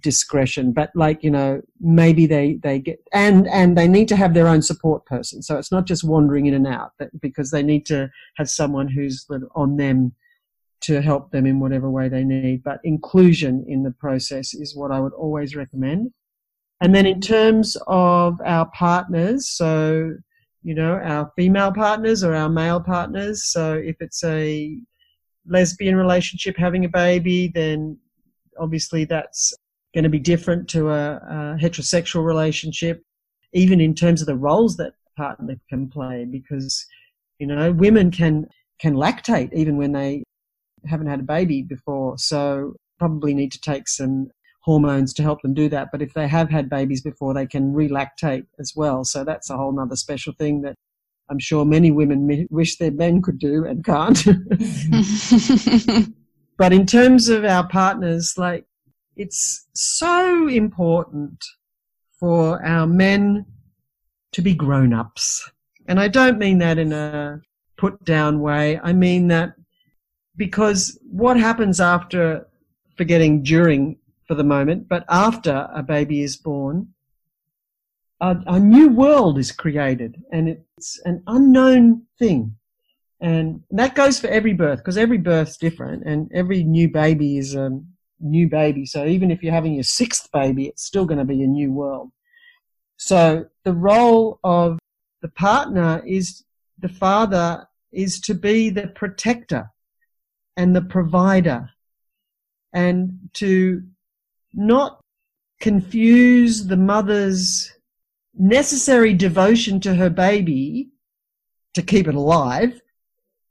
discretion. 0.00 0.72
But 0.72 0.90
like, 0.96 1.22
you 1.22 1.30
know, 1.30 1.62
maybe 1.80 2.26
they, 2.26 2.58
they 2.62 2.80
get, 2.80 2.98
and, 3.12 3.46
and 3.46 3.78
they 3.78 3.86
need 3.86 4.08
to 4.08 4.16
have 4.16 4.34
their 4.34 4.48
own 4.48 4.62
support 4.62 5.06
person. 5.06 5.42
So 5.42 5.58
it's 5.58 5.70
not 5.70 5.86
just 5.86 6.02
wandering 6.02 6.46
in 6.46 6.54
and 6.54 6.66
out 6.66 6.92
because 7.20 7.52
they 7.52 7.62
need 7.62 7.86
to 7.86 8.10
have 8.36 8.50
someone 8.50 8.88
who's 8.88 9.24
on 9.54 9.76
them 9.76 10.14
to 10.82 11.00
help 11.00 11.30
them 11.30 11.46
in 11.46 11.60
whatever 11.60 11.90
way 11.90 12.08
they 12.08 12.24
need. 12.24 12.62
But 12.62 12.80
inclusion 12.84 13.64
in 13.66 13.82
the 13.82 13.90
process 13.92 14.54
is 14.54 14.76
what 14.76 14.92
I 14.92 15.00
would 15.00 15.12
always 15.12 15.56
recommend. 15.56 16.12
And 16.80 16.94
then 16.94 17.06
in 17.06 17.20
terms 17.20 17.76
of 17.86 18.38
our 18.44 18.66
partners, 18.70 19.48
so, 19.48 20.14
you 20.62 20.74
know, 20.74 20.94
our 20.94 21.32
female 21.36 21.72
partners 21.72 22.22
or 22.22 22.34
our 22.34 22.50
male 22.50 22.80
partners. 22.80 23.44
So 23.44 23.74
if 23.74 23.96
it's 24.00 24.22
a 24.24 24.78
lesbian 25.46 25.96
relationship 25.96 26.56
having 26.56 26.84
a 26.84 26.88
baby, 26.88 27.48
then 27.48 27.98
obviously 28.58 29.04
that's 29.04 29.54
going 29.94 30.04
to 30.04 30.10
be 30.10 30.18
different 30.18 30.68
to 30.68 30.90
a, 30.90 31.14
a 31.16 31.58
heterosexual 31.60 32.24
relationship, 32.24 33.02
even 33.54 33.80
in 33.80 33.94
terms 33.94 34.20
of 34.20 34.26
the 34.26 34.36
roles 34.36 34.76
that 34.76 34.92
partner 35.16 35.56
can 35.70 35.88
play 35.88 36.26
because, 36.30 36.84
you 37.38 37.46
know, 37.46 37.72
women 37.72 38.10
can, 38.10 38.46
can 38.78 38.94
lactate 38.94 39.50
even 39.54 39.78
when 39.78 39.92
they 39.92 40.22
haven't 40.86 41.08
had 41.08 41.20
a 41.20 41.24
baby 41.24 41.62
before, 41.62 42.18
so 42.18 42.74
probably 42.98 43.34
need 43.34 43.52
to 43.52 43.60
take 43.60 43.88
some 43.88 44.30
hormones 44.62 45.14
to 45.14 45.22
help 45.22 45.42
them 45.42 45.54
do 45.54 45.68
that. 45.68 45.88
But 45.92 46.02
if 46.02 46.12
they 46.14 46.26
have 46.26 46.50
had 46.50 46.68
babies 46.68 47.00
before, 47.00 47.34
they 47.34 47.46
can 47.46 47.72
relactate 47.72 48.46
as 48.58 48.72
well. 48.74 49.04
So 49.04 49.22
that's 49.24 49.48
a 49.48 49.56
whole 49.56 49.78
other 49.78 49.96
special 49.96 50.32
thing 50.32 50.62
that 50.62 50.74
I'm 51.28 51.38
sure 51.38 51.64
many 51.64 51.90
women 51.90 52.46
wish 52.50 52.76
their 52.76 52.90
men 52.90 53.22
could 53.22 53.38
do 53.38 53.64
and 53.64 53.84
can't. 53.84 54.24
but 56.56 56.72
in 56.72 56.86
terms 56.86 57.28
of 57.28 57.44
our 57.44 57.66
partners, 57.68 58.34
like 58.36 58.64
it's 59.16 59.66
so 59.74 60.48
important 60.48 61.44
for 62.18 62.64
our 62.64 62.86
men 62.86 63.46
to 64.32 64.42
be 64.42 64.54
grown 64.54 64.92
ups. 64.92 65.50
And 65.86 66.00
I 66.00 66.08
don't 66.08 66.38
mean 66.38 66.58
that 66.58 66.78
in 66.78 66.92
a 66.92 67.40
put 67.76 68.04
down 68.04 68.40
way. 68.40 68.80
I 68.82 68.92
mean 68.92 69.28
that 69.28 69.54
because 70.36 70.98
what 71.10 71.38
happens 71.38 71.80
after 71.80 72.46
forgetting 72.96 73.42
during 73.42 73.96
for 74.26 74.34
the 74.34 74.44
moment, 74.44 74.88
but 74.88 75.04
after 75.08 75.68
a 75.72 75.82
baby 75.82 76.22
is 76.22 76.36
born, 76.36 76.88
a, 78.20 78.36
a 78.46 78.60
new 78.60 78.88
world 78.88 79.38
is 79.38 79.52
created 79.52 80.22
and 80.32 80.48
it's 80.48 81.00
an 81.04 81.22
unknown 81.26 82.02
thing. 82.18 82.56
And 83.20 83.62
that 83.70 83.94
goes 83.94 84.18
for 84.18 84.26
every 84.28 84.52
birth 84.52 84.78
because 84.78 84.98
every 84.98 85.18
birth's 85.18 85.56
different 85.56 86.04
and 86.04 86.30
every 86.34 86.62
new 86.64 86.88
baby 86.88 87.38
is 87.38 87.54
a 87.54 87.70
new 88.20 88.48
baby. 88.48 88.84
So 88.84 89.06
even 89.06 89.30
if 89.30 89.42
you're 89.42 89.54
having 89.54 89.74
your 89.74 89.84
sixth 89.84 90.30
baby, 90.32 90.66
it's 90.66 90.84
still 90.84 91.06
going 91.06 91.18
to 91.18 91.24
be 91.24 91.42
a 91.42 91.46
new 91.46 91.72
world. 91.72 92.10
So 92.98 93.46
the 93.64 93.72
role 93.72 94.38
of 94.44 94.78
the 95.22 95.28
partner 95.28 96.02
is 96.06 96.44
the 96.78 96.88
father 96.88 97.66
is 97.92 98.20
to 98.20 98.34
be 98.34 98.68
the 98.70 98.88
protector 98.88 99.70
and 100.56 100.74
the 100.74 100.82
provider 100.82 101.70
and 102.72 103.18
to 103.34 103.82
not 104.54 105.00
confuse 105.60 106.66
the 106.66 106.76
mother's 106.76 107.72
necessary 108.34 109.14
devotion 109.14 109.80
to 109.80 109.94
her 109.94 110.10
baby 110.10 110.90
to 111.74 111.82
keep 111.82 112.08
it 112.08 112.14
alive 112.14 112.80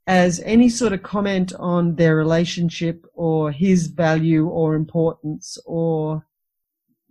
as 0.07 0.39
any 0.41 0.69
sort 0.69 0.93
of 0.93 1.01
comment 1.01 1.53
on 1.57 1.95
their 1.95 2.15
relationship 2.15 3.05
or 3.13 3.51
his 3.51 3.87
value 3.87 4.47
or 4.47 4.75
importance 4.75 5.57
or 5.65 6.25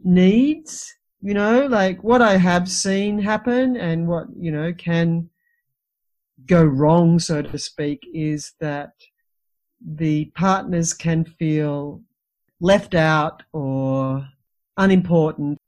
needs. 0.05 0.95
You 1.21 1.35
know, 1.35 1.67
like 1.67 2.05
what 2.05 2.23
I 2.23 2.37
have 2.37 2.71
seen 2.71 3.19
happen 3.19 3.77
and 3.77 4.07
what, 4.07 4.27
you 4.39 4.53
know, 4.53 4.73
can 4.73 5.31
go 6.47 6.63
wrong, 6.63 7.19
so 7.19 7.43
to 7.43 7.59
speak, 7.59 8.07
is 8.13 8.53
that 8.61 8.93
the 9.85 10.27
partners 10.35 10.93
can 10.95 11.25
feel 11.25 12.03
left 12.61 12.95
out 12.95 13.43
or 13.53 14.27
unimportant. 14.77 15.59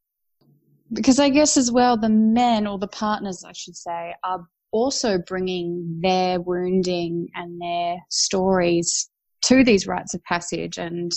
Because 0.92 1.18
I 1.18 1.29
guess 1.29 1.57
as 1.57 1.70
well, 1.70 1.96
the 1.96 2.09
men 2.09 2.66
or 2.66 2.79
the 2.79 2.87
partners, 2.87 3.44
I 3.44 3.52
should 3.52 3.76
say, 3.76 4.14
are 4.24 4.46
also 4.70 5.18
bringing 5.18 6.00
their 6.02 6.40
wounding 6.40 7.29
and 7.35 7.61
their 7.61 7.98
stories 8.09 9.11
to 9.42 9.64
these 9.64 9.87
rites 9.87 10.14
of 10.14 10.22
passage 10.24 10.79
and 10.79 11.12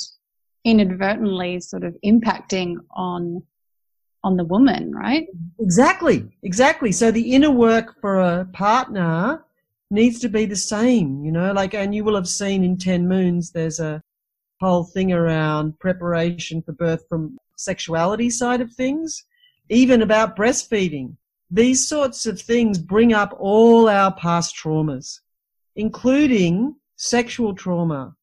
inadvertently 0.63 1.59
sort 1.59 1.83
of 1.83 1.95
impacting 2.05 2.75
on 2.91 3.41
on 4.21 4.35
the 4.35 4.43
woman 4.43 4.91
right 4.93 5.27
exactly 5.59 6.29
exactly 6.43 6.91
so 6.91 7.09
the 7.09 7.33
inner 7.33 7.49
work 7.49 7.95
for 8.01 8.19
a 8.19 8.45
partner 8.51 9.41
needs 9.91 10.19
to 10.19 10.29
be 10.29 10.45
the 10.45 10.55
same 10.55 11.23
you 11.23 11.31
know 11.31 11.51
like 11.51 11.73
and 11.73 11.93
you 11.93 12.03
will 12.03 12.15
have 12.15 12.27
seen 12.27 12.63
in 12.63 12.77
10 12.77 13.07
moons 13.07 13.51
there's 13.51 13.79
a 13.79 14.01
whole 14.61 14.83
thing 14.83 15.11
around 15.11 15.77
preparation 15.79 16.61
for 16.61 16.73
birth 16.73 17.03
from 17.07 17.37
sexuality 17.55 18.29
side 18.29 18.61
of 18.61 18.71
things 18.73 19.25
even 19.69 20.01
about 20.01 20.35
breastfeeding 20.35 21.15
these 21.51 21.87
sorts 21.87 22.25
of 22.25 22.39
things 22.39 22.77
bring 22.77 23.11
up 23.13 23.35
all 23.39 23.89
our 23.89 24.13
past 24.13 24.55
traumas, 24.55 25.21
including 25.75 26.75
sexual 26.95 27.55
trauma, 27.55 28.15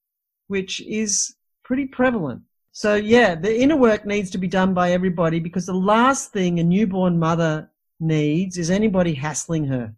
which 0.46 0.81
is 0.83 1.35
pretty 1.64 1.87
prevalent. 1.87 2.42
So 2.70 2.94
yeah, 2.94 3.35
the 3.35 3.61
inner 3.61 3.76
work 3.76 4.07
needs 4.07 4.31
to 4.31 4.38
be 4.38 4.46
done 4.46 4.74
by 4.74 4.92
everybody 4.92 5.40
because 5.40 5.66
the 5.66 5.74
last 5.74 6.33
thing 6.33 6.61
a 6.61 6.64
newborn 6.64 7.18
mother 7.18 7.70
needs 7.98 8.59
is 8.59 8.70
anybody 8.70 9.14
hassling 9.14 9.64
her 9.66 9.94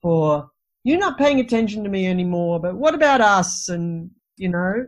for, 0.00 0.50
you're 0.84 0.98
not 0.98 1.18
paying 1.18 1.40
attention 1.40 1.84
to 1.84 1.90
me 1.90 2.06
anymore, 2.06 2.58
but 2.60 2.76
what 2.76 2.94
about 2.94 3.20
us? 3.20 3.68
And, 3.68 4.10
you 4.36 4.48
know, 4.48 4.86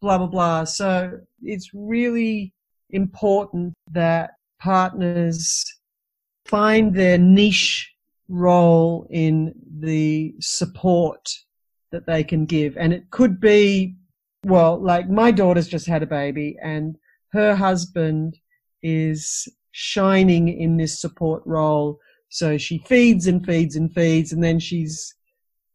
blah, 0.00 0.18
blah, 0.18 0.26
blah. 0.26 0.64
So 0.64 1.18
it's 1.42 1.70
really 1.74 2.52
important 2.90 3.74
that 3.90 4.32
partners 4.60 5.64
find 6.46 6.94
their 6.94 7.18
niche 7.18 7.90
role 8.28 9.06
in 9.10 9.54
the 9.80 10.34
support 10.40 11.28
that 11.90 12.06
they 12.06 12.24
can 12.24 12.46
give. 12.46 12.76
And 12.76 12.92
it 12.92 13.10
could 13.10 13.40
be, 13.40 13.96
well, 14.44 14.80
like 14.80 15.08
my 15.08 15.30
daughter's 15.30 15.68
just 15.68 15.86
had 15.86 16.02
a 16.02 16.06
baby 16.06 16.56
and 16.62 16.96
her 17.32 17.54
husband 17.54 18.38
is 18.82 19.48
shining 19.72 20.48
in 20.48 20.76
this 20.76 21.00
support 21.00 21.42
role. 21.44 21.98
So 22.28 22.56
she 22.58 22.78
feeds 22.78 23.26
and 23.26 23.44
feeds 23.44 23.76
and 23.76 23.92
feeds 23.92 24.32
and 24.32 24.42
then 24.42 24.58
she's 24.58 25.14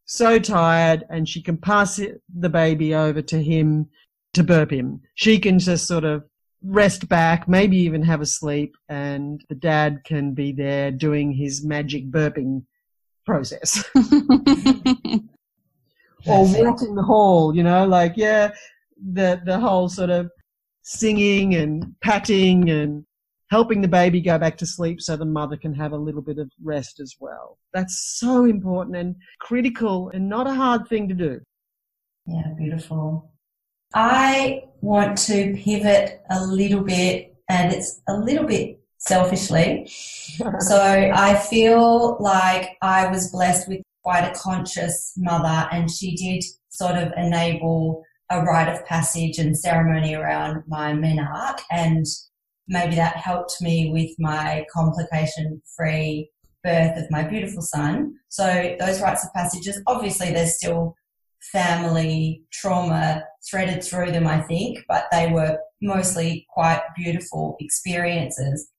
so 0.10 0.39
tired 0.39 1.06
and 1.12 1.30
she 1.30 1.39
can 1.39 1.56
pass 1.56 2.00
it, 2.00 2.19
the 2.36 2.50
baby 2.50 2.95
over 2.95 3.22
to 3.22 3.41
him 3.41 3.88
to 4.34 4.43
burp 4.43 4.72
him. 4.72 5.00
She 5.13 5.38
can 5.38 5.60
just 5.60 5.86
sort 5.86 6.04
of 6.04 6.24
rest 6.63 7.08
back, 7.08 7.48
maybe 7.48 7.78
even 7.78 8.02
have 8.02 8.19
a 8.19 8.26
sleep, 8.26 8.76
and 8.89 9.39
the 9.50 9.56
dad 9.56 10.02
can 10.04 10.34
be 10.34 10.52
there 10.52 10.89
doing 10.89 11.32
his 11.32 11.63
magic 11.63 12.10
burping 12.10 12.63
process. 13.24 13.84
or 13.95 14.04
walking 16.26 16.95
the 16.95 17.04
hall, 17.06 17.56
you 17.56 17.62
know, 17.62 17.86
like, 17.86 18.13
yeah, 18.15 18.52
the, 19.13 19.39
the 19.45 19.60
whole 19.60 19.89
sort 19.89 20.10
of 20.10 20.32
singing 20.82 21.54
and 21.54 21.93
patting 22.02 22.72
and 22.72 23.06
helping 23.49 23.81
the 23.81 23.88
baby 23.88 24.21
go 24.21 24.38
back 24.38 24.57
to 24.57 24.65
sleep 24.65 25.01
so 25.01 25.15
the 25.15 25.25
mother 25.25 25.57
can 25.57 25.73
have 25.73 25.91
a 25.91 25.97
little 25.97 26.21
bit 26.21 26.38
of 26.38 26.49
rest 26.63 26.99
as 26.99 27.15
well. 27.19 27.57
That's 27.73 28.17
so 28.19 28.45
important 28.45 28.95
and 28.95 29.15
critical 29.39 30.09
and 30.09 30.29
not 30.29 30.47
a 30.47 30.53
hard 30.53 30.88
thing 30.88 31.07
to 31.09 31.15
do. 31.15 31.39
Yeah, 32.25 32.53
beautiful. 32.57 33.31
I 33.93 34.63
want 34.81 35.17
to 35.19 35.55
pivot 35.57 36.21
a 36.29 36.45
little 36.45 36.83
bit 36.83 37.35
and 37.49 37.73
it's 37.73 38.01
a 38.07 38.13
little 38.13 38.45
bit 38.45 38.79
selfishly. 38.99 39.88
so 40.59 40.81
I 40.81 41.35
feel 41.35 42.17
like 42.19 42.77
I 42.83 43.07
was 43.07 43.31
blessed 43.31 43.67
with 43.67 43.81
quite 44.03 44.25
a 44.25 44.38
conscious 44.38 45.13
mother 45.17 45.67
and 45.71 45.89
she 45.89 46.15
did 46.15 46.43
sort 46.69 46.95
of 46.95 47.12
enable 47.17 48.03
a 48.29 48.43
rite 48.43 48.69
of 48.69 48.85
passage 48.85 49.39
and 49.39 49.57
ceremony 49.57 50.13
around 50.13 50.63
my 50.67 50.93
menarche 50.93 51.62
and 51.71 52.05
maybe 52.69 52.95
that 52.95 53.17
helped 53.17 53.62
me 53.62 53.91
with 53.91 54.12
my 54.19 54.65
complication 54.71 55.62
free 55.75 56.29
birth 56.63 56.97
of 56.97 57.10
my 57.10 57.23
beautiful 57.23 57.62
son. 57.62 58.15
So 58.29 58.75
those 58.79 59.01
rites 59.01 59.25
of 59.25 59.34
passages, 59.34 59.82
obviously 59.88 60.32
there's 60.32 60.55
still 60.55 60.95
family 61.51 62.43
trauma 62.51 63.23
threaded 63.49 63.84
through 63.84 64.12
them, 64.12 64.27
I 64.27 64.41
think, 64.41 64.79
but 64.88 65.08
they 65.12 65.32
were 65.32 65.58
mostly 65.82 66.45
quite 66.49 66.82
beautiful 66.95 67.58
experiences. 67.60 68.69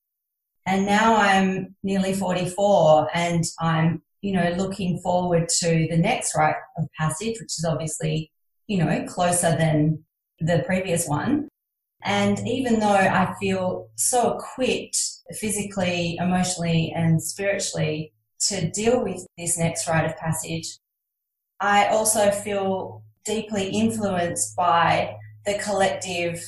And 0.65 0.85
now 0.85 1.15
I'm 1.15 1.75
nearly 1.83 2.13
44 2.13 3.09
and 3.13 3.43
I'm, 3.59 4.01
you 4.21 4.33
know, 4.33 4.53
looking 4.57 4.99
forward 4.99 5.49
to 5.49 5.87
the 5.89 5.97
next 5.97 6.35
rite 6.35 6.55
of 6.77 6.87
passage, 6.97 7.39
which 7.39 7.57
is 7.57 7.65
obviously, 7.67 8.31
you 8.67 8.77
know, 8.77 9.05
closer 9.07 9.55
than 9.57 10.03
the 10.39 10.63
previous 10.65 11.07
one. 11.07 11.47
And 12.03 12.39
even 12.47 12.79
though 12.79 12.87
I 12.87 13.35
feel 13.39 13.89
so 13.95 14.37
equipped 14.37 14.97
physically, 15.39 16.17
emotionally, 16.19 16.91
and 16.95 17.21
spiritually 17.21 18.13
to 18.47 18.71
deal 18.71 19.03
with 19.03 19.25
this 19.37 19.57
next 19.57 19.87
rite 19.87 20.05
of 20.05 20.17
passage, 20.17 20.79
I 21.59 21.87
also 21.87 22.31
feel 22.31 23.03
deeply 23.23 23.69
influenced 23.69 24.55
by 24.55 25.15
the 25.45 25.59
collective 25.59 26.43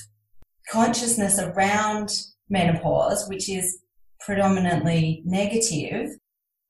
consciousness 0.69 1.39
around 1.39 2.09
menopause, 2.49 3.27
which 3.29 3.47
is 3.49 3.79
predominantly 4.19 5.21
negative. 5.25 6.09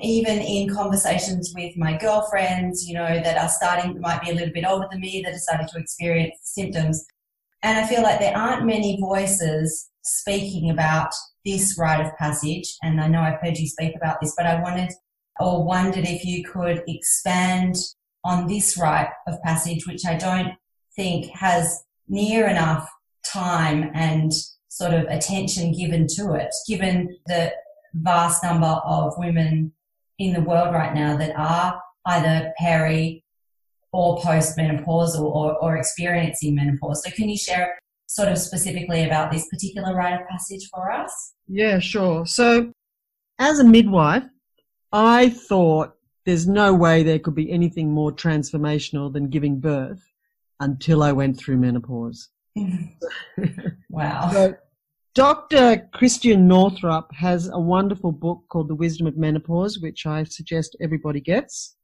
Even 0.01 0.39
in 0.39 0.73
conversations 0.73 1.53
with 1.55 1.77
my 1.77 1.95
girlfriends, 1.97 2.85
you 2.85 2.93
know, 2.95 3.21
that 3.23 3.37
are 3.37 3.47
starting, 3.47 4.01
might 4.01 4.21
be 4.21 4.31
a 4.31 4.33
little 4.33 4.53
bit 4.53 4.65
older 4.65 4.87
than 4.91 4.99
me, 4.99 5.21
that 5.23 5.33
are 5.33 5.37
starting 5.37 5.67
to 5.67 5.79
experience 5.79 6.35
symptoms. 6.41 7.05
And 7.63 7.78
I 7.78 7.88
feel 7.88 8.04
like 8.04 8.19
there 8.19 8.38
aren't 8.38 8.65
many 8.65 8.99
voices 8.99 9.89
speaking 10.04 10.69
about 10.69 11.13
this 11.45 11.78
rite 11.80 12.06
of 12.06 12.15
passage. 12.17 12.76
And 12.84 12.99
I 12.99 13.08
know 13.08 13.21
I've 13.21 13.39
heard 13.41 13.58
you 13.58 13.67
speak 13.67 13.95
about 13.95 14.19
this, 14.21 14.34
but 14.38 14.45
I 14.45 14.62
wanted 14.62 14.91
or 15.39 15.63
wondered 15.63 16.06
if 16.06 16.26
you 16.26 16.43
could 16.43 16.84
expand 16.88 17.76
on 18.23 18.47
this 18.47 18.78
rite 18.78 19.10
of 19.28 19.41
passage, 19.41 19.88
which 19.88 20.06
I 20.06 20.15
don't 20.15 20.54
think 20.95 21.28
has 21.32 21.84
near 22.08 22.47
enough 22.47 22.89
time 23.26 23.89
and 23.93 24.32
sort 24.67 24.93
of 24.93 25.06
attention 25.06 25.71
given 25.71 26.08
to 26.08 26.34
it, 26.34 26.54
given 26.67 27.17
the 27.28 27.54
vast 27.93 28.43
number 28.43 28.82
of 28.86 29.13
women 29.17 29.71
in 30.19 30.34
the 30.34 30.41
world 30.41 30.73
right 30.73 30.93
now 30.93 31.15
that 31.17 31.36
are 31.38 31.82
either 32.06 32.54
peri 32.58 33.22
or 33.93 34.19
postmenopausal 34.19 35.21
or, 35.21 35.56
or 35.60 35.77
experiencing 35.77 36.56
menopause. 36.56 37.03
So 37.06 37.12
can 37.12 37.29
you 37.29 37.38
share 37.38 37.77
sort 38.08 38.27
of 38.27 38.38
specifically 38.38 39.06
about 39.06 39.32
this 39.32 39.47
particular 39.47 39.95
rite 39.95 40.19
of 40.19 40.27
passage 40.27 40.67
for 40.73 40.91
us? 40.91 41.34
Yeah, 41.47 41.79
sure. 41.79 42.25
So 42.25 42.71
as 43.39 43.59
a 43.59 43.63
midwife, 43.63 44.26
I 44.91 45.30
thought 45.30 45.95
there's 46.26 46.47
no 46.47 46.74
way 46.74 47.03
there 47.03 47.20
could 47.20 47.36
be 47.36 47.51
anything 47.51 47.91
more 47.91 48.11
transformational 48.11 49.11
than 49.11 49.30
giving 49.30 49.59
birth 49.59 50.01
until 50.59 51.03
I 51.03 51.11
went 51.11 51.38
through 51.38 51.57
menopause. 51.57 52.30
Mm-hmm. 52.57 53.45
wow. 53.89 54.30
So, 54.32 54.55
Dr. 55.15 55.88
Christiane 55.93 56.47
Northrup 56.47 57.13
has 57.13 57.47
a 57.49 57.59
wonderful 57.59 58.11
book 58.11 58.45
called 58.49 58.67
The 58.67 58.76
Wisdom 58.76 59.05
of 59.05 59.17
Menopause, 59.17 59.80
which 59.80 60.05
I 60.07 60.24
suggest 60.24 60.76
everybody 60.82 61.22
gets. 61.22 61.76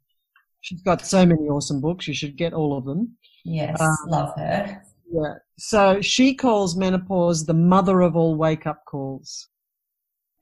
She's 0.62 0.82
got 0.82 1.06
so 1.06 1.26
many 1.26 1.44
awesome 1.44 1.82
books. 1.82 2.08
You 2.08 2.14
should 2.14 2.36
get 2.36 2.54
all 2.54 2.78
of 2.78 2.86
them. 2.86 3.18
Yes, 3.44 3.80
um, 3.80 3.96
love 4.08 4.34
her. 4.38 4.82
Yeah. 5.12 5.36
So 5.58 6.02
she 6.02 6.36
calls 6.36 6.76
menopause 6.76 7.46
the 7.46 7.54
mother 7.54 8.02
of 8.02 8.16
all 8.16 8.36
wake 8.36 8.68
up 8.68 8.86
calls. 8.86 9.48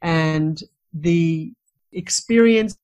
And 0.02 0.62
the 0.94 1.54
experience 1.92 2.78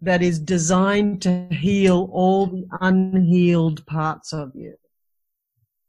that 0.00 0.22
is 0.22 0.38
designed 0.38 1.22
to 1.22 1.46
heal 1.50 2.10
all 2.12 2.46
the 2.46 2.66
unhealed 2.80 3.86
parts 3.86 4.32
of 4.32 4.52
you. 4.54 4.74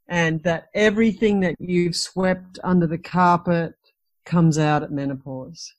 And 0.07 0.43
that 0.43 0.67
everything 0.73 1.39
that 1.41 1.55
you've 1.59 1.95
swept 1.95 2.59
under 2.63 2.87
the 2.87 2.97
carpet 2.97 3.73
comes 4.25 4.57
out 4.57 4.83
at 4.83 4.91
menopause. 4.91 5.73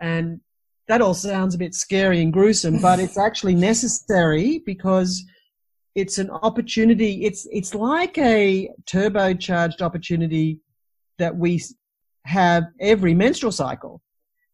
And 0.00 0.40
that 0.88 1.00
all 1.00 1.14
sounds 1.14 1.54
a 1.54 1.58
bit 1.58 1.74
scary 1.74 2.22
and 2.22 2.32
gruesome, 2.32 2.80
but 2.80 3.00
it's 3.00 3.18
actually 3.18 3.54
necessary 3.54 4.62
because 4.64 5.24
it's 5.94 6.18
an 6.18 6.30
opportunity. 6.30 7.24
It's, 7.24 7.46
it's 7.50 7.74
like 7.74 8.16
a 8.18 8.70
turbocharged 8.84 9.80
opportunity 9.80 10.60
that 11.18 11.34
we 11.36 11.62
have 12.24 12.64
every 12.80 13.14
menstrual 13.14 13.52
cycle. 13.52 14.02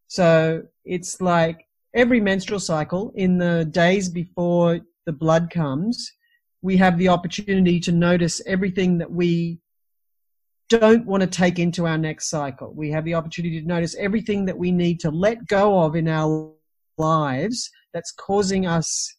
So 0.07 0.63
it's 0.85 1.21
like 1.21 1.67
every 1.93 2.19
menstrual 2.19 2.59
cycle 2.59 3.11
in 3.15 3.37
the 3.37 3.65
days 3.65 4.09
before 4.09 4.79
the 5.05 5.13
blood 5.13 5.49
comes, 5.51 6.13
we 6.61 6.77
have 6.77 6.97
the 6.97 7.09
opportunity 7.09 7.79
to 7.81 7.91
notice 7.91 8.41
everything 8.47 8.97
that 8.99 9.11
we 9.11 9.59
don't 10.69 11.05
want 11.05 11.21
to 11.21 11.27
take 11.27 11.59
into 11.59 11.85
our 11.85 11.97
next 11.97 12.29
cycle. 12.29 12.73
We 12.73 12.89
have 12.91 13.05
the 13.05 13.15
opportunity 13.15 13.59
to 13.61 13.67
notice 13.67 13.95
everything 13.95 14.45
that 14.45 14.57
we 14.57 14.71
need 14.71 14.99
to 15.01 15.11
let 15.11 15.47
go 15.47 15.79
of 15.83 15.95
in 15.95 16.07
our 16.07 16.51
lives 16.97 17.69
that's 17.93 18.11
causing 18.11 18.65
us 18.65 19.13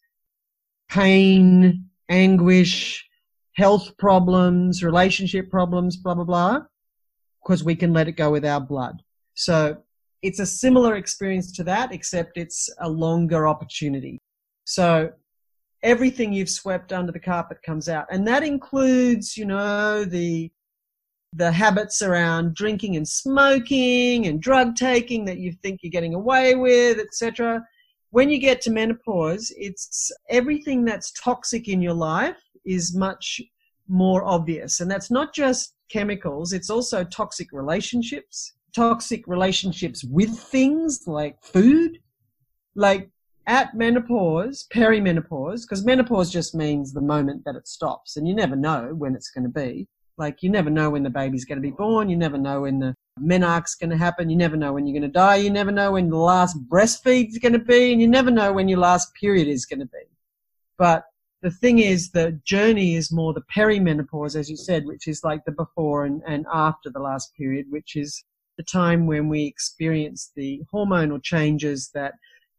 pain, 0.89 1.85
anguish, 2.09 3.05
health 3.53 3.97
problems, 3.97 4.83
relationship 4.83 5.49
problems, 5.49 5.97
blah, 5.97 6.13
blah, 6.13 6.23
blah, 6.23 6.59
because 7.43 7.63
we 7.63 7.75
can 7.75 7.93
let 7.93 8.07
it 8.07 8.13
go 8.13 8.31
with 8.31 8.45
our 8.45 8.59
blood. 8.59 9.01
So 9.33 9.77
it's 10.21 10.39
a 10.39 10.45
similar 10.45 10.95
experience 10.95 11.51
to 11.53 11.63
that, 11.65 11.91
except 11.93 12.37
it's 12.37 12.69
a 12.79 12.89
longer 12.89 13.47
opportunity. 13.47 14.19
So 14.65 15.11
everything 15.83 16.33
you've 16.33 16.49
swept 16.49 16.91
under 16.91 17.11
the 17.11 17.19
carpet 17.19 17.61
comes 17.63 17.87
out. 17.87 18.07
And 18.09 18.27
that 18.27 18.43
includes, 18.43 19.37
you 19.37 19.45
know, 19.45 20.03
the 20.03 20.51
the 21.35 21.51
habits 21.51 22.01
around 22.01 22.55
drinking 22.55 22.95
and 22.95 23.07
smoking 23.07 24.27
and 24.27 24.41
drug 24.41 24.75
taking 24.75 25.25
that 25.25 25.37
you 25.37 25.51
think 25.51 25.81
you're 25.83 25.91
getting 25.91 26.13
away 26.13 26.55
with, 26.55 26.99
etc. 26.99 27.63
When 28.11 28.29
you 28.29 28.39
get 28.39 28.61
to 28.61 28.71
menopause, 28.71 29.53
it's 29.57 30.11
everything 30.29 30.85
that's 30.85 31.11
toxic 31.11 31.67
in 31.67 31.81
your 31.81 31.93
life 31.93 32.41
is 32.65 32.95
much 32.95 33.41
more 33.87 34.23
obvious. 34.23 34.79
And 34.79 34.89
that's 34.89 35.11
not 35.11 35.33
just 35.33 35.75
chemicals, 35.89 36.53
it's 36.53 36.69
also 36.69 37.03
toxic 37.03 37.49
relationships, 37.51 38.53
toxic 38.73 39.27
relationships 39.27 40.03
with 40.03 40.37
things 40.37 41.03
like 41.05 41.41
food. 41.43 41.99
Like 42.75 43.09
at 43.47 43.75
menopause, 43.75 44.67
perimenopause, 44.73 45.61
because 45.61 45.85
menopause 45.85 46.31
just 46.31 46.55
means 46.55 46.91
the 46.91 47.01
moment 47.01 47.43
that 47.45 47.55
it 47.55 47.67
stops, 47.67 48.17
and 48.17 48.27
you 48.27 48.33
never 48.33 48.55
know 48.55 48.93
when 48.95 49.15
it's 49.15 49.29
going 49.29 49.43
to 49.43 49.49
be. 49.49 49.87
Like 50.17 50.41
you 50.41 50.49
never 50.49 50.69
know 50.69 50.89
when 50.89 51.03
the 51.03 51.09
baby's 51.09 51.45
going 51.45 51.57
to 51.57 51.61
be 51.61 51.75
born. 51.75 52.09
You 52.09 52.15
never 52.15 52.37
know 52.37 52.61
when 52.61 52.79
the 52.79 52.95
menarche's 53.19 53.75
going 53.75 53.89
to 53.89 53.97
happen. 53.97 54.29
You 54.29 54.37
never 54.37 54.55
know 54.55 54.73
when 54.73 54.87
you're 54.87 54.97
going 54.97 55.11
to 55.11 55.19
die. 55.19 55.37
You 55.37 55.49
never 55.49 55.71
know 55.71 55.93
when 55.93 56.09
the 56.09 56.17
last 56.17 56.57
breastfeed's 56.69 57.37
going 57.37 57.53
to 57.53 57.59
be, 57.59 57.91
and 57.91 58.01
you 58.01 58.07
never 58.07 58.31
know 58.31 58.53
when 58.53 58.69
your 58.69 58.79
last 58.79 59.13
period 59.13 59.47
is 59.47 59.65
going 59.65 59.81
to 59.81 59.85
be. 59.85 60.03
But 60.77 61.05
the 61.41 61.51
thing 61.51 61.79
is, 61.79 62.11
the 62.11 62.39
journey 62.43 62.95
is 62.95 63.11
more 63.11 63.33
the 63.33 63.43
perimenopause, 63.55 64.35
as 64.35 64.49
you 64.49 64.57
said, 64.57 64.85
which 64.85 65.07
is 65.07 65.23
like 65.23 65.43
the 65.45 65.51
before 65.51 66.05
and, 66.05 66.21
and 66.25 66.45
after 66.51 66.89
the 66.89 66.99
last 66.99 67.35
period, 67.35 67.67
which 67.69 67.95
is 67.95 68.23
the 68.57 68.63
time 68.63 69.05
when 69.05 69.27
we 69.27 69.43
experience 69.45 70.31
the 70.35 70.61
hormonal 70.73 71.21
changes 71.21 71.89
that 71.93 72.13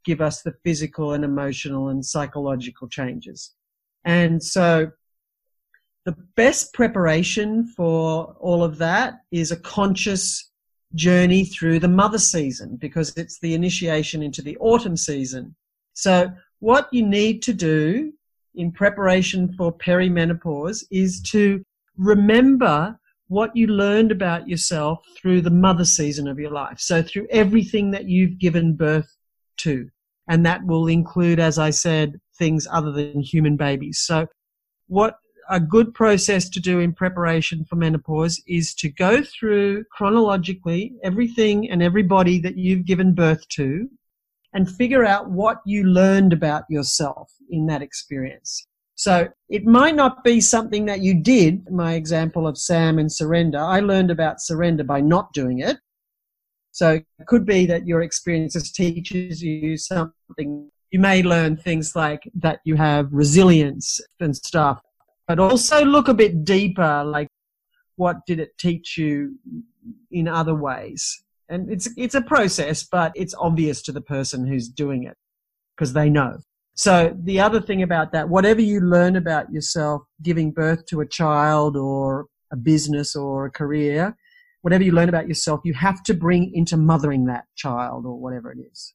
give 0.05 0.21
us 0.21 0.43
the 0.43 0.55
physical 0.63 1.15
and 1.15 1.25
emotional 1.25 1.89
and 1.89 2.05
psychological 2.05 2.89
changes. 2.89 3.55
And 4.05 4.43
so 4.43 4.93
the 6.07 6.17
best 6.37 6.73
preparation 6.73 7.67
for 7.67 8.37
all 8.39 8.63
of 8.63 8.79
that 8.79 9.15
is 9.33 9.51
a 9.51 9.57
conscious 9.57 10.53
journey 10.95 11.45
through 11.45 11.81
the 11.81 11.89
mother 11.89 12.19
season 12.19 12.77
because 12.77 13.13
it's 13.17 13.41
the 13.41 13.55
initiation 13.55 14.23
into 14.23 14.41
the 14.41 14.57
autumn 14.59 14.97
season. 14.97 15.55
So 15.95 16.31
what 16.61 16.89
you 16.93 17.05
need 17.05 17.43
to 17.43 17.53
do 17.53 18.13
in 18.55 18.71
preparation 18.71 19.53
for 19.55 19.77
perimenopause 19.77 20.85
is 20.93 21.21
to 21.23 21.61
remember 21.97 22.97
what 23.27 23.55
you 23.57 23.67
learned 23.67 24.13
about 24.13 24.49
yourself 24.49 25.05
through 25.21 25.41
the 25.41 25.51
mother 25.51 25.85
season 25.85 26.29
of 26.29 26.39
your 26.39 26.53
life. 26.53 26.79
So 26.79 27.03
through 27.03 27.27
everything 27.31 27.91
that 27.91 28.09
you've 28.09 28.39
given 28.39 28.77
birth 28.77 29.13
to. 29.59 29.89
And 30.29 30.47
that 30.47 30.65
will 30.65 30.87
include, 30.87 31.41
as 31.41 31.59
I 31.59 31.71
said, 31.71 32.21
things 32.39 32.69
other 32.71 32.93
than 32.93 33.21
human 33.21 33.57
babies. 33.57 33.99
So 33.99 34.29
what 34.87 35.17
a 35.49 35.61
good 35.61 35.95
process 35.95 36.49
to 36.51 36.61
do 36.61 36.81
in 36.81 36.93
preparation 36.93 37.65
for 37.65 37.77
menopause 37.77 38.43
is 38.47 38.75
to 38.75 38.89
go 38.89 39.23
through 39.23 39.85
chronologically 39.93 40.95
everything 41.03 41.71
and 41.71 41.83
everybody 41.83 42.39
that 42.41 42.57
you've 42.57 42.85
given 42.85 43.15
birth 43.15 43.47
to 43.49 43.89
and 44.53 44.71
figure 44.71 45.05
out 45.05 45.31
what 45.31 45.59
you 45.67 45.85
learned 45.85 46.33
about 46.33 46.65
yourself 46.69 47.33
in 47.51 47.67
that 47.67 47.83
experience. 47.83 48.67
So 48.95 49.29
it 49.51 49.67
might 49.67 49.95
not 49.95 50.25
be 50.25 50.41
something 50.41 50.87
that 50.87 51.01
you 51.01 51.15
did. 51.15 51.71
My 51.71 51.95
example 51.95 52.47
of 52.47 52.57
Sam 52.57 52.99
and 52.99 53.13
surrender, 53.13 53.59
I 53.59 53.81
learned 53.81 54.11
about 54.11 54.41
surrender 54.41 54.85
by 54.85 55.03
not 55.03 55.33
doing 55.35 55.59
it. 55.59 55.77
So 56.73 56.93
it 56.93 57.27
could 57.27 57.45
be 57.45 57.67
that 57.67 57.87
your 57.87 58.03
experiences 58.03 58.73
teaches 58.73 59.43
you 59.43 59.77
something. 59.77 60.71
You 60.91 61.01
may 61.01 61.23
learn 61.23 61.57
things 61.57 61.95
like 61.95 62.23
that 62.35 62.61
you 62.65 62.77
have 62.77 63.09
resilience 63.13 64.01
and 64.21 64.35
stuff 64.35 64.81
but 65.27 65.39
also 65.39 65.85
look 65.85 66.09
a 66.09 66.15
bit 66.15 66.45
deeper, 66.45 67.05
like 67.05 67.29
what 67.97 68.19
did 68.27 68.41
it 68.41 68.57
teach 68.59 68.97
you 68.97 69.39
in 70.11 70.29
other 70.29 70.55
ways? 70.55 71.25
And 71.49 71.71
it's, 71.71 71.89
it's 71.97 72.15
a 72.15 72.23
process, 72.23 72.85
but 72.85 73.13
it's 73.15 73.35
obvious 73.39 73.83
to 73.83 73.93
the 73.93 74.01
person 74.01 74.47
who's 74.47 74.69
doing 74.69 75.05
it 75.05 75.17
because 75.75 75.93
they 75.93 76.11
know. 76.11 76.39
So 76.75 77.17
the 77.23 77.41
other 77.41 77.61
thing 77.61 77.83
about 77.83 78.13
that, 78.13 78.29
whatever 78.29 78.61
you 78.61 78.81
learn 78.81 79.17
about 79.17 79.51
yourself 79.51 80.03
giving 80.23 80.51
birth 80.51 80.85
to 80.87 81.01
a 81.01 81.07
child 81.07 81.77
or 81.77 82.27
a 82.53 82.57
business 82.57 83.17
or 83.17 83.47
a 83.47 83.51
career, 83.51 84.15
whatever 84.61 84.85
you 84.85 84.93
learn 84.93 85.09
about 85.09 85.29
yourself, 85.29 85.61
you 85.65 85.73
have 85.75 86.03
to 86.03 86.13
bring 86.13 86.53
into 86.55 86.77
mothering 86.77 87.27
that 87.27 87.45
child 87.55 88.05
or 88.05 88.19
whatever 88.19 88.53
it 88.53 88.59
is. 88.71 88.95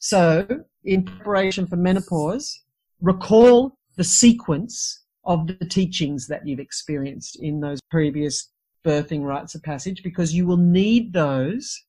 So 0.00 0.46
in 0.84 1.04
preparation 1.04 1.66
for 1.66 1.76
menopause, 1.76 2.64
recall 3.00 3.78
the 3.96 4.04
sequence 4.04 5.04
of 5.28 5.46
the 5.46 5.66
teachings 5.66 6.26
that 6.26 6.46
you've 6.46 6.58
experienced 6.58 7.38
in 7.40 7.60
those 7.60 7.80
previous 7.90 8.50
birthing 8.84 9.22
rites 9.22 9.54
of 9.54 9.62
passage 9.62 10.02
because 10.02 10.34
you 10.34 10.46
will 10.46 10.56
need 10.56 11.12
those 11.12 11.84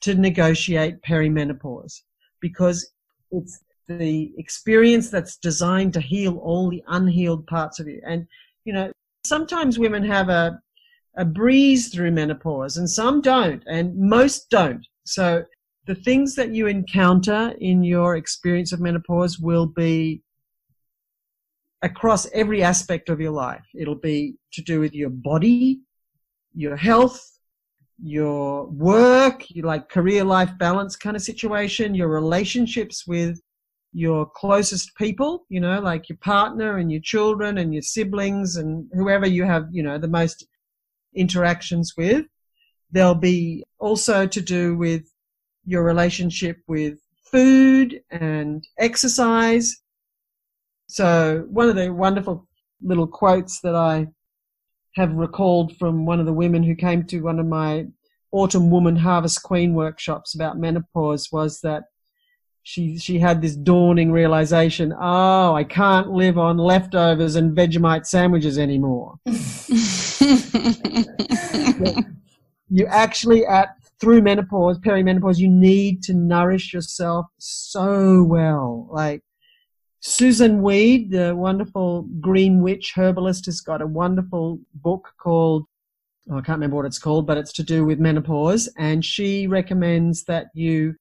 to 0.00 0.14
negotiate 0.14 1.02
perimenopause 1.02 2.00
because 2.40 2.90
it's 3.30 3.60
the 3.86 4.32
experience 4.38 5.10
that's 5.10 5.36
designed 5.36 5.92
to 5.92 6.00
heal 6.00 6.38
all 6.38 6.70
the 6.70 6.82
unhealed 6.88 7.46
parts 7.46 7.80
of 7.80 7.86
you. 7.86 8.00
And, 8.06 8.26
you 8.64 8.72
know, 8.72 8.90
sometimes 9.26 9.78
women 9.78 10.02
have 10.04 10.30
a, 10.30 10.58
a 11.18 11.24
breeze 11.24 11.88
through 11.92 12.12
menopause 12.12 12.78
and 12.78 12.88
some 12.88 13.20
don't 13.20 13.62
and 13.66 13.94
most 13.94 14.48
don't. 14.48 14.86
So 15.04 15.44
the 15.86 15.96
things 15.96 16.34
that 16.36 16.54
you 16.54 16.66
encounter 16.66 17.54
in 17.60 17.84
your 17.84 18.16
experience 18.16 18.72
of 18.72 18.80
menopause 18.80 19.38
will 19.38 19.66
be 19.66 20.22
across 21.82 22.30
every 22.32 22.62
aspect 22.62 23.08
of 23.08 23.20
your 23.20 23.32
life. 23.32 23.66
It'll 23.74 23.94
be 23.94 24.36
to 24.52 24.62
do 24.62 24.80
with 24.80 24.94
your 24.94 25.10
body, 25.10 25.80
your 26.54 26.76
health, 26.76 27.20
your 28.02 28.66
work, 28.66 29.44
your 29.50 29.66
like 29.66 29.88
career 29.88 30.24
life 30.24 30.50
balance 30.58 30.96
kind 30.96 31.16
of 31.16 31.22
situation, 31.22 31.94
your 31.94 32.08
relationships 32.08 33.06
with 33.06 33.40
your 33.92 34.26
closest 34.26 34.94
people, 34.96 35.44
you 35.48 35.60
know, 35.60 35.80
like 35.80 36.08
your 36.08 36.18
partner 36.18 36.78
and 36.78 36.92
your 36.92 37.00
children 37.00 37.58
and 37.58 37.72
your 37.72 37.82
siblings 37.82 38.56
and 38.56 38.88
whoever 38.92 39.26
you 39.26 39.44
have, 39.44 39.66
you 39.72 39.82
know, 39.82 39.98
the 39.98 40.08
most 40.08 40.46
interactions 41.14 41.94
with. 41.96 42.26
There'll 42.92 43.14
be 43.14 43.64
also 43.78 44.26
to 44.26 44.40
do 44.40 44.76
with 44.76 45.04
your 45.64 45.84
relationship 45.84 46.58
with 46.68 46.98
food 47.30 48.00
and 48.10 48.64
exercise 48.78 49.80
so 50.90 51.46
one 51.48 51.68
of 51.68 51.76
the 51.76 51.92
wonderful 51.92 52.48
little 52.82 53.06
quotes 53.06 53.60
that 53.60 53.74
I 53.74 54.08
have 54.96 55.12
recalled 55.12 55.76
from 55.76 56.06
one 56.06 56.20
of 56.20 56.26
the 56.26 56.32
women 56.32 56.62
who 56.62 56.74
came 56.74 57.04
to 57.04 57.20
one 57.20 57.38
of 57.38 57.46
my 57.46 57.86
autumn 58.32 58.70
woman 58.70 58.96
harvest 58.96 59.42
queen 59.42 59.74
workshops 59.74 60.34
about 60.34 60.58
menopause 60.58 61.28
was 61.32 61.60
that 61.60 61.84
she 62.62 62.98
she 62.98 63.18
had 63.18 63.42
this 63.42 63.56
dawning 63.56 64.12
realization 64.12 64.94
oh 65.00 65.54
i 65.54 65.64
can't 65.64 66.10
live 66.10 66.38
on 66.38 66.56
leftovers 66.56 67.34
and 67.34 67.56
vegemite 67.56 68.06
sandwiches 68.06 68.58
anymore. 68.58 69.18
You 72.70 72.86
actually 72.86 73.44
at 73.44 73.74
through 74.00 74.22
menopause 74.22 74.78
perimenopause 74.78 75.38
you 75.38 75.48
need 75.48 76.02
to 76.04 76.14
nourish 76.14 76.72
yourself 76.72 77.26
so 77.38 78.22
well. 78.22 78.88
Like 78.90 79.22
Susun 80.02 80.60
Weed, 80.60 81.10
the 81.10 81.36
wonderful 81.36 82.02
green 82.20 82.62
witch 82.62 82.94
herbalist, 82.96 83.46
has 83.46 83.60
got 83.60 83.82
a 83.82 83.86
wonderful 83.86 84.58
book 84.74 85.12
called, 85.18 85.66
oh, 86.30 86.38
I 86.38 86.40
can't 86.40 86.56
remember 86.56 86.76
what 86.76 86.86
it's 86.86 86.98
called, 86.98 87.26
but 87.26 87.36
it's 87.36 87.52
to 87.54 87.62
do 87.62 87.84
with 87.84 87.98
menopause. 87.98 88.68
And 88.78 89.04
she 89.04 89.46
recommends 89.46 90.24
that 90.24 90.46
you 90.54 90.94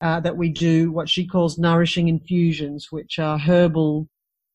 uh, 0.00 0.20
that 0.20 0.36
we 0.36 0.50
do 0.50 0.92
what 0.92 1.08
she 1.08 1.26
calls 1.26 1.58
nourishing 1.58 2.08
infusions, 2.08 2.88
which 2.90 3.18
are 3.18 3.38
herbal 3.38 4.08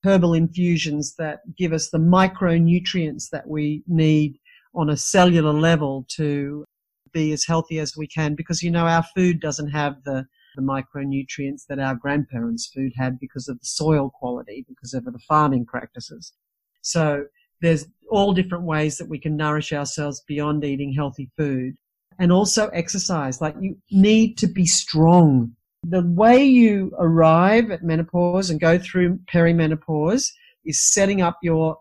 herbal 0.03 0.33
infusions 0.33 1.15
that 1.15 1.39
give 1.57 1.73
us 1.73 1.89
the 1.89 1.97
micronutrients 1.97 3.29
that 3.31 3.47
we 3.47 3.83
need 3.87 4.39
on 4.73 4.89
a 4.89 4.97
cellular 4.97 5.51
level 5.51 6.05
to 6.07 6.63
be 7.11 7.31
as 7.31 7.43
healthy 7.43 7.79
as 7.79 7.97
we 7.97 8.07
can 8.07 8.35
because 8.35 8.61
you 8.61 8.71
know 8.71 8.85
our 8.85 9.03
food 9.15 9.39
doesn't 9.41 9.69
have 9.69 9.95
the, 10.05 10.25
the 10.55 10.61
micronutrients 10.61 11.65
that 11.67 11.79
our 11.79 11.95
grandparents' 11.95 12.67
food 12.67 12.93
had 12.95 13.19
because 13.19 13.47
of 13.47 13.59
the 13.59 13.65
soil 13.65 14.09
quality, 14.09 14.65
because 14.67 14.93
of 14.93 15.05
the 15.05 15.19
farming 15.27 15.65
practices. 15.65 16.33
So 16.81 17.25
there's 17.61 17.87
all 18.09 18.33
different 18.33 18.63
ways 18.63 18.97
that 18.97 19.09
we 19.09 19.19
can 19.19 19.35
nourish 19.35 19.73
ourselves 19.73 20.23
beyond 20.27 20.63
eating 20.63 20.93
healthy 20.93 21.29
food 21.37 21.75
and 22.17 22.31
also 22.31 22.67
exercise. 22.69 23.41
Like 23.41 23.55
you 23.59 23.77
need 23.91 24.37
to 24.39 24.47
be 24.47 24.65
strong. 24.65 25.55
The 25.83 26.01
way 26.01 26.43
you 26.43 26.91
arrive 26.97 27.71
at 27.71 27.83
menopause 27.83 28.49
and 28.49 28.59
go 28.59 28.77
through 28.77 29.19
perimenopause 29.31 30.29
is 30.65 30.81
setting 30.81 31.21
up 31.21 31.37
your 31.41 31.77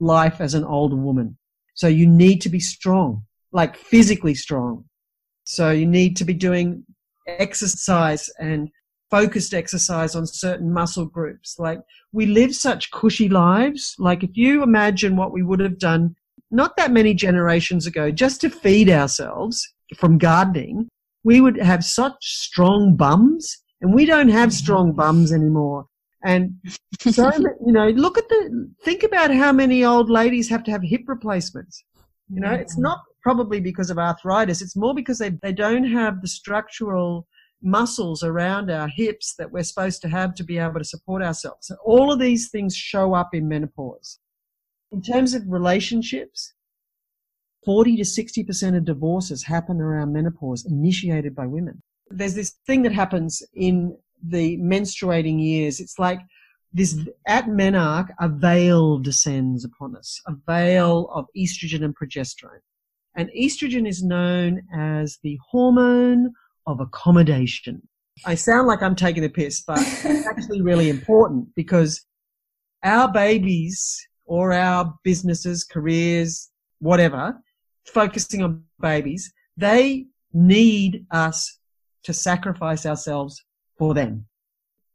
life 0.00 0.40
as 0.40 0.54
an 0.54 0.64
older 0.64 0.96
woman. 0.96 1.36
So 1.74 1.88
you 1.88 2.06
need 2.06 2.40
to 2.42 2.48
be 2.48 2.60
strong, 2.60 3.24
like 3.52 3.76
physically 3.76 4.34
strong. 4.34 4.84
So 5.44 5.70
you 5.70 5.86
need 5.86 6.16
to 6.16 6.24
be 6.24 6.34
doing 6.34 6.84
exercise 7.26 8.30
and 8.38 8.70
focused 9.10 9.54
exercise 9.54 10.14
on 10.14 10.26
certain 10.26 10.72
muscle 10.72 11.06
groups. 11.06 11.56
Like 11.58 11.80
we 12.12 12.26
live 12.26 12.54
such 12.54 12.90
cushy 12.90 13.28
lives. 13.28 13.94
Like 13.98 14.22
if 14.22 14.30
you 14.34 14.62
imagine 14.62 15.16
what 15.16 15.32
we 15.32 15.42
would 15.42 15.60
have 15.60 15.78
done 15.78 16.16
not 16.50 16.76
that 16.76 16.92
many 16.92 17.12
generations 17.12 17.86
ago 17.86 18.10
just 18.10 18.40
to 18.40 18.50
feed 18.50 18.88
ourselves 18.88 19.74
from 19.96 20.18
gardening, 20.18 20.88
we 21.24 21.40
would 21.40 21.56
have 21.56 21.84
such 21.84 22.14
strong 22.20 22.96
bums 22.96 23.58
and 23.80 23.92
we 23.94 24.06
don't 24.06 24.28
have 24.28 24.52
strong 24.52 24.92
bums 24.92 25.32
anymore. 25.32 25.86
And 26.24 26.54
so, 26.98 27.30
you 27.66 27.72
know, 27.72 27.88
look 27.88 28.16
at 28.18 28.28
the, 28.28 28.70
think 28.82 29.02
about 29.02 29.34
how 29.34 29.52
many 29.52 29.84
old 29.84 30.08
ladies 30.08 30.48
have 30.48 30.64
to 30.64 30.70
have 30.70 30.82
hip 30.82 31.02
replacements. 31.06 31.84
You 32.28 32.40
know, 32.40 32.52
it's 32.52 32.76
not 32.76 33.00
probably 33.26 33.58
because 33.58 33.90
of 33.90 33.98
arthritis. 33.98 34.62
It's 34.62 34.76
more 34.76 34.94
because 34.94 35.18
they, 35.18 35.30
they 35.42 35.52
don't 35.52 35.90
have 35.90 36.22
the 36.22 36.28
structural 36.28 37.26
muscles 37.60 38.22
around 38.22 38.70
our 38.70 38.86
hips 38.86 39.34
that 39.36 39.50
we're 39.50 39.64
supposed 39.64 40.00
to 40.02 40.08
have 40.08 40.32
to 40.36 40.44
be 40.44 40.58
able 40.58 40.78
to 40.78 40.84
support 40.84 41.24
ourselves. 41.24 41.66
So 41.66 41.74
all 41.84 42.12
of 42.12 42.20
these 42.20 42.50
things 42.50 42.76
show 42.76 43.14
up 43.14 43.30
in 43.34 43.48
menopause. 43.48 44.20
In 44.92 45.02
terms 45.02 45.34
of 45.34 45.42
relationships, 45.48 46.54
40 47.64 47.96
to 47.96 48.04
60% 48.04 48.76
of 48.76 48.84
divorces 48.84 49.42
happen 49.42 49.80
around 49.80 50.12
menopause 50.12 50.64
initiated 50.64 51.34
by 51.34 51.48
women. 51.48 51.82
There's 52.08 52.36
this 52.36 52.54
thing 52.64 52.82
that 52.82 52.92
happens 52.92 53.42
in 53.54 53.98
the 54.22 54.56
menstruating 54.58 55.42
years. 55.42 55.80
It's 55.80 55.98
like 55.98 56.20
this, 56.72 56.96
at 57.26 57.46
menarche, 57.46 58.10
a 58.20 58.28
veil 58.28 59.00
descends 59.00 59.64
upon 59.64 59.96
us, 59.96 60.22
a 60.28 60.34
veil 60.46 61.10
of 61.12 61.26
estrogen 61.36 61.84
and 61.84 61.92
progesterone. 61.96 62.60
And 63.16 63.30
estrogen 63.30 63.88
is 63.88 64.02
known 64.02 64.62
as 64.74 65.18
the 65.22 65.38
hormone 65.50 66.32
of 66.66 66.80
accommodation. 66.80 67.80
I 68.26 68.34
sound 68.34 68.66
like 68.66 68.82
I'm 68.82 68.94
taking 68.94 69.24
a 69.24 69.28
piss, 69.28 69.62
but 69.66 69.78
it's 69.80 70.26
actually 70.26 70.60
really 70.60 70.90
important 70.90 71.48
because 71.54 72.04
our 72.82 73.10
babies 73.10 74.06
or 74.26 74.52
our 74.52 74.94
businesses, 75.02 75.64
careers, 75.64 76.50
whatever, 76.80 77.38
focusing 77.86 78.42
on 78.42 78.62
babies, 78.80 79.32
they 79.56 80.06
need 80.32 81.06
us 81.10 81.58
to 82.04 82.12
sacrifice 82.12 82.84
ourselves 82.84 83.42
for 83.78 83.94
them. 83.94 84.26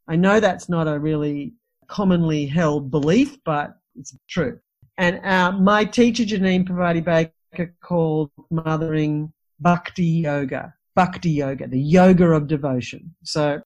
I 0.08 0.16
know 0.16 0.38
that's 0.38 0.68
not 0.68 0.86
a 0.86 0.98
really 0.98 1.54
commonly 1.88 2.46
held 2.46 2.90
belief, 2.90 3.36
but 3.44 3.74
it's 3.96 4.16
true. 4.28 4.58
And 4.98 5.24
uh, 5.24 5.52
my 5.52 5.84
teacher, 5.84 6.24
Jeannine 6.24 6.64
Parvati 6.64 7.00
Baker, 7.00 7.32
called 7.82 8.30
mothering 8.50 9.32
bhakti 9.60 10.04
yoga 10.04 10.74
bhakti 10.94 11.30
yoga, 11.30 11.66
the 11.66 11.80
yoga 11.80 12.26
of 12.32 12.46
devotion. 12.46 13.14
So 13.24 13.60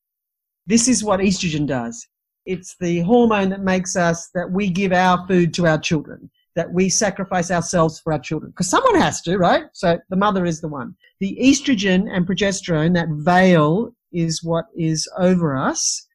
this 0.67 0.89
is 0.89 1.05
what 1.05 1.21
estrogen 1.21 1.67
does. 1.67 2.07
It's 2.45 2.77
the 2.79 3.01
hormone 3.01 3.49
that 3.51 3.63
makes 3.63 3.97
us, 3.97 4.31
that 4.35 4.51
we 4.51 4.71
give 4.71 4.93
our 4.93 5.27
food 5.27 5.53
to 5.55 5.67
our 5.67 5.79
children, 5.79 6.31
that 6.55 6.73
we 6.73 6.89
sacrifice 6.89 7.51
ourselves 7.51 7.99
for 7.99 8.13
our 8.13 8.19
children. 8.21 8.53
Because 8.53 8.69
someone 8.69 9.01
has 9.01 9.21
to, 9.23 9.37
right? 9.37 9.65
So 9.73 9.99
the 10.11 10.17
mother 10.17 10.45
is 10.45 10.61
the 10.61 10.69
one. 10.69 10.95
The 11.21 11.37
estrogen 11.41 12.09
and 12.11 12.27
progesterone, 12.27 12.95
that 12.95 13.09
veil 13.11 13.95
is 14.13 14.45
what 14.45 14.67
is 14.77 15.09
over 15.19 15.57
us 15.57 16.07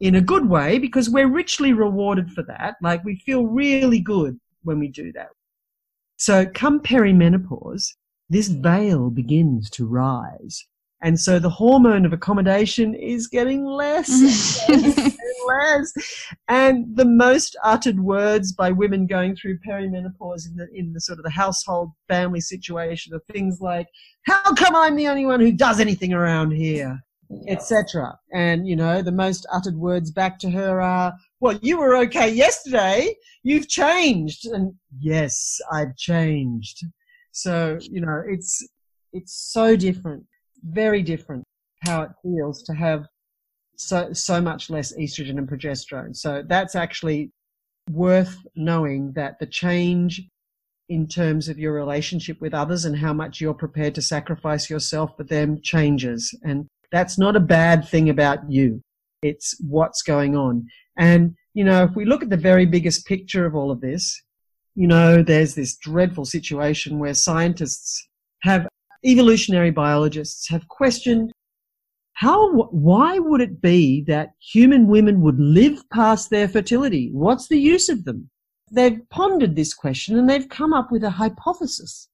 in 0.00 0.14
a 0.14 0.20
good 0.20 0.48
way 0.48 0.78
because 0.78 1.10
we're 1.10 1.28
richly 1.28 1.72
rewarded 1.72 2.30
for 2.30 2.42
that. 2.44 2.76
Like 2.82 3.04
we 3.04 3.16
feel 3.16 3.46
really 3.46 4.00
good 4.00 4.38
when 4.62 4.78
we 4.78 4.88
do 4.88 5.12
that. 5.12 5.28
So 6.18 6.46
come 6.46 6.80
perimenopause, 6.80 7.94
this 8.28 8.48
veil 8.48 9.08
begins 9.10 9.70
to 9.70 9.86
rise. 9.86 10.66
And 11.00 11.18
so 11.18 11.38
the 11.38 11.48
hormone 11.48 12.04
of 12.04 12.12
accommodation 12.12 12.92
is 12.92 13.28
getting 13.28 13.64
less 13.64 14.10
and 14.68 14.82
less 14.82 14.98
and 14.98 15.16
less. 15.46 15.92
And 16.48 16.96
the 16.96 17.04
most 17.04 17.56
uttered 17.62 18.00
words 18.00 18.52
by 18.52 18.72
women 18.72 19.06
going 19.06 19.36
through 19.36 19.60
perimenopause 19.60 20.48
in 20.48 20.56
the, 20.56 20.66
in 20.74 20.92
the 20.92 21.00
sort 21.00 21.20
of 21.20 21.24
the 21.24 21.30
household 21.30 21.92
family 22.08 22.40
situation 22.40 23.14
are 23.14 23.22
things 23.32 23.60
like, 23.60 23.86
how 24.26 24.54
come 24.54 24.74
I'm 24.74 24.96
the 24.96 25.06
only 25.06 25.24
one 25.24 25.38
who 25.38 25.52
does 25.52 25.78
anything 25.78 26.12
around 26.12 26.50
here? 26.50 27.00
Etc. 27.46 28.18
And, 28.32 28.66
you 28.66 28.74
know, 28.74 29.02
the 29.02 29.12
most 29.12 29.46
uttered 29.52 29.76
words 29.76 30.10
back 30.10 30.38
to 30.40 30.50
her 30.50 30.80
are, 30.80 31.12
well, 31.40 31.58
you 31.60 31.78
were 31.78 31.96
okay 31.96 32.30
yesterday. 32.30 33.14
You've 33.42 33.68
changed. 33.68 34.46
And 34.46 34.74
yes, 34.98 35.60
I've 35.72 35.94
changed. 35.96 36.84
So, 37.32 37.78
you 37.82 38.00
know, 38.00 38.22
it's, 38.26 38.66
it's 39.12 39.34
so 39.52 39.76
different, 39.76 40.24
very 40.62 41.02
different 41.02 41.44
how 41.84 42.02
it 42.02 42.10
feels 42.22 42.62
to 42.64 42.74
have 42.74 43.06
so, 43.76 44.12
so 44.12 44.40
much 44.40 44.70
less 44.70 44.96
estrogen 44.96 45.38
and 45.38 45.48
progesterone. 45.48 46.16
So 46.16 46.42
that's 46.46 46.74
actually 46.74 47.30
worth 47.90 48.36
knowing 48.56 49.12
that 49.12 49.38
the 49.38 49.46
change 49.46 50.22
in 50.88 51.06
terms 51.06 51.48
of 51.48 51.58
your 51.58 51.74
relationship 51.74 52.40
with 52.40 52.54
others 52.54 52.84
and 52.84 52.96
how 52.96 53.12
much 53.12 53.40
you're 53.40 53.54
prepared 53.54 53.94
to 53.94 54.02
sacrifice 54.02 54.70
yourself 54.70 55.16
for 55.16 55.24
them 55.24 55.60
changes. 55.60 56.34
And 56.42 56.66
that's 56.90 57.18
not 57.18 57.36
a 57.36 57.40
bad 57.40 57.86
thing 57.86 58.08
about 58.08 58.50
you. 58.50 58.80
It's 59.22 59.56
what's 59.60 60.02
going 60.02 60.36
on. 60.36 60.66
And, 60.96 61.34
you 61.54 61.64
know, 61.64 61.84
if 61.84 61.94
we 61.94 62.04
look 62.04 62.22
at 62.22 62.30
the 62.30 62.36
very 62.36 62.66
biggest 62.66 63.06
picture 63.06 63.46
of 63.46 63.54
all 63.54 63.70
of 63.70 63.80
this, 63.80 64.20
you 64.74 64.86
know, 64.86 65.22
there's 65.22 65.54
this 65.54 65.76
dreadful 65.76 66.24
situation 66.24 66.98
where 66.98 67.14
scientists 67.14 68.08
have, 68.42 68.68
evolutionary 69.04 69.70
biologists 69.70 70.48
have 70.48 70.66
questioned 70.68 71.32
how, 72.14 72.52
why 72.72 73.20
would 73.20 73.40
it 73.40 73.60
be 73.60 74.02
that 74.08 74.30
human 74.40 74.88
women 74.88 75.20
would 75.20 75.38
live 75.38 75.80
past 75.92 76.30
their 76.30 76.48
fertility? 76.48 77.10
What's 77.12 77.46
the 77.46 77.60
use 77.60 77.88
of 77.88 78.04
them? 78.04 78.28
They've 78.72 79.00
pondered 79.08 79.54
this 79.54 79.72
question 79.72 80.18
and 80.18 80.28
they've 80.28 80.48
come 80.48 80.72
up 80.72 80.90
with 80.90 81.04
a 81.04 81.10
hypothesis. 81.10 82.08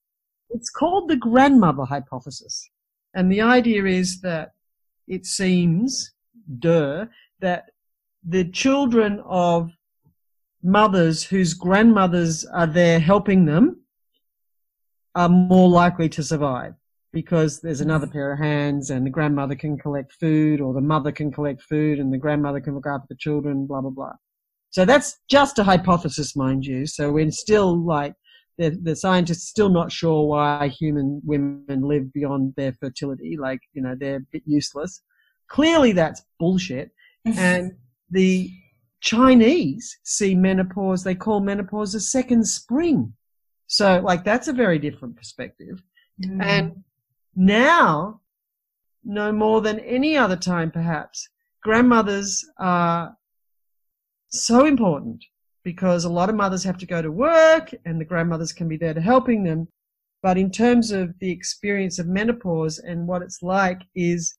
It's 0.51 0.69
called 0.69 1.09
the 1.09 1.17
grandmother 1.17 1.85
hypothesis. 1.85 2.69
And 3.15 3.33
the 3.33 3.41
idea 3.41 3.87
is 3.87 4.21
that 4.21 4.51
it 5.07 5.27
seems, 5.27 6.13
duh, 6.59 7.07
that 7.41 7.71
the 8.27 8.45
children 8.45 9.23
of 9.27 9.71
mothers 10.63 11.23
whose 11.23 11.55
grandmothers 11.55 12.45
are 12.47 12.67
there 12.67 12.99
helping 12.99 13.45
them 13.45 13.83
are 15.15 15.29
more 15.29 15.69
likely 15.69 16.09
to 16.09 16.23
survive 16.23 16.75
because 17.13 17.61
there's 17.61 17.81
another 17.81 18.07
pair 18.07 18.33
of 18.33 18.39
hands 18.39 18.91
and 18.91 19.07
the 19.07 19.11
grandmother 19.11 19.55
can 19.55 19.79
collect 19.79 20.13
food 20.13 20.61
or 20.61 20.75
the 20.75 20.81
mother 20.81 21.13
can 21.13 21.31
collect 21.31 21.63
food 21.63 22.01
and 22.01 22.13
the 22.13 22.19
grandmother 22.19 22.61
can 22.61 22.75
look 22.75 22.87
after 22.87 23.07
the 23.09 23.17
children, 23.17 23.67
blah, 23.67 23.81
blah, 23.81 23.91
blah. 23.91 24.13
So 24.71 24.85
that's 24.85 25.19
just 25.31 25.61
a 25.61 25.65
hypothesis, 25.65 26.35
mind 26.35 26.67
you. 26.67 26.87
So 26.87 27.13
we're 27.13 27.31
still 27.31 27.79
like, 27.81 28.15
the, 28.59 28.71
the 28.71 28.95
scientists 28.95 29.49
still 29.49 29.69
not 29.69 29.91
sure 29.91 30.27
why 30.27 30.69
human 30.69 31.21
women 31.25 31.83
live 31.83 32.13
beyond 32.13 32.55
their 32.57 32.73
fertility. 32.75 33.37
Like, 33.37 33.61
you 33.73 33.83
know, 33.83 33.95
they're 33.99 34.17
a 34.17 34.27
bit 34.33 34.43
useless. 34.47 35.03
Clearly 35.49 35.93
that's 35.93 36.23
bullshit. 36.39 36.91
and 37.25 37.73
the 38.11 38.51
Chinese 39.01 39.99
see 40.05 40.35
menopause, 40.35 41.05
they 41.05 41.15
call 41.15 41.41
menopause 41.41 41.95
a 41.95 42.01
second 42.01 42.47
spring. 42.47 43.13
So, 43.67 44.01
like, 44.01 44.25
that's 44.25 44.49
a 44.49 44.53
very 44.53 44.79
different 44.79 45.17
perspective. 45.17 45.83
Mm. 46.23 46.43
And 46.45 46.85
now, 47.35 48.21
no 49.03 49.33
more 49.33 49.61
than 49.61 49.81
any 49.81 50.17
other 50.17 50.37
time, 50.37 50.71
perhaps, 50.71 51.29
grandmothers 51.63 52.45
are 52.59 53.17
so 54.29 54.65
important 54.65 55.25
because 55.65 56.05
a 56.05 56.09
lot 56.09 56.29
of 56.29 56.37
mothers 56.37 56.63
have 56.65 56.79
to 56.79 56.87
go 56.87 57.03
to 57.03 57.11
work 57.11 57.75
and 57.85 58.01
the 58.01 58.05
grandmothers 58.05 58.53
can 58.53 58.69
be 58.69 58.77
there 58.77 58.95
to 58.95 59.01
helping 59.01 59.43
them. 59.43 59.67
But 60.23 60.39
in 60.39 60.51
terms 60.51 60.91
of 60.91 61.19
the 61.19 61.31
experience 61.31 61.99
of 61.99 62.07
menopause 62.07 62.79
and 62.79 63.07
what 63.07 63.23
it's 63.23 63.43
like 63.43 63.83
is 63.95 64.37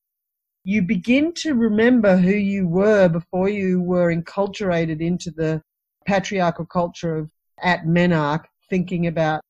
you 0.64 0.82
begin 0.82 1.34
to 1.34 1.54
remember 1.54 2.18
who 2.18 2.32
you 2.36 2.68
were 2.68 3.08
before 3.08 3.50
you 3.50 3.82
were 3.82 4.14
enculturated 4.14 5.02
into 5.02 5.32
the 5.32 5.62
patriarchal 6.06 6.66
culture 6.66 7.18
of 7.18 7.30
at 7.62 7.86
menarche, 7.86 8.46
thinking 8.70 9.08
about 9.08 9.42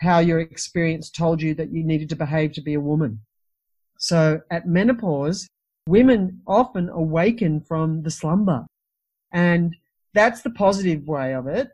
how 0.00 0.18
your 0.18 0.40
experience 0.40 1.10
told 1.10 1.42
you 1.42 1.54
that 1.54 1.72
you 1.72 1.84
needed 1.84 2.08
to 2.08 2.16
behave 2.16 2.52
to 2.52 2.60
be 2.60 2.74
a 2.74 2.80
woman. 2.80 3.20
So 3.98 4.40
at 4.50 4.66
menopause, 4.66 5.48
women 5.86 6.40
often 6.46 6.88
awaken 6.88 7.60
from 7.60 8.02
the 8.02 8.10
slumber. 8.10 8.66
And 9.32 9.74
that's 10.18 10.42
the 10.42 10.50
positive 10.50 11.06
way 11.06 11.32
of 11.32 11.46
it. 11.46 11.68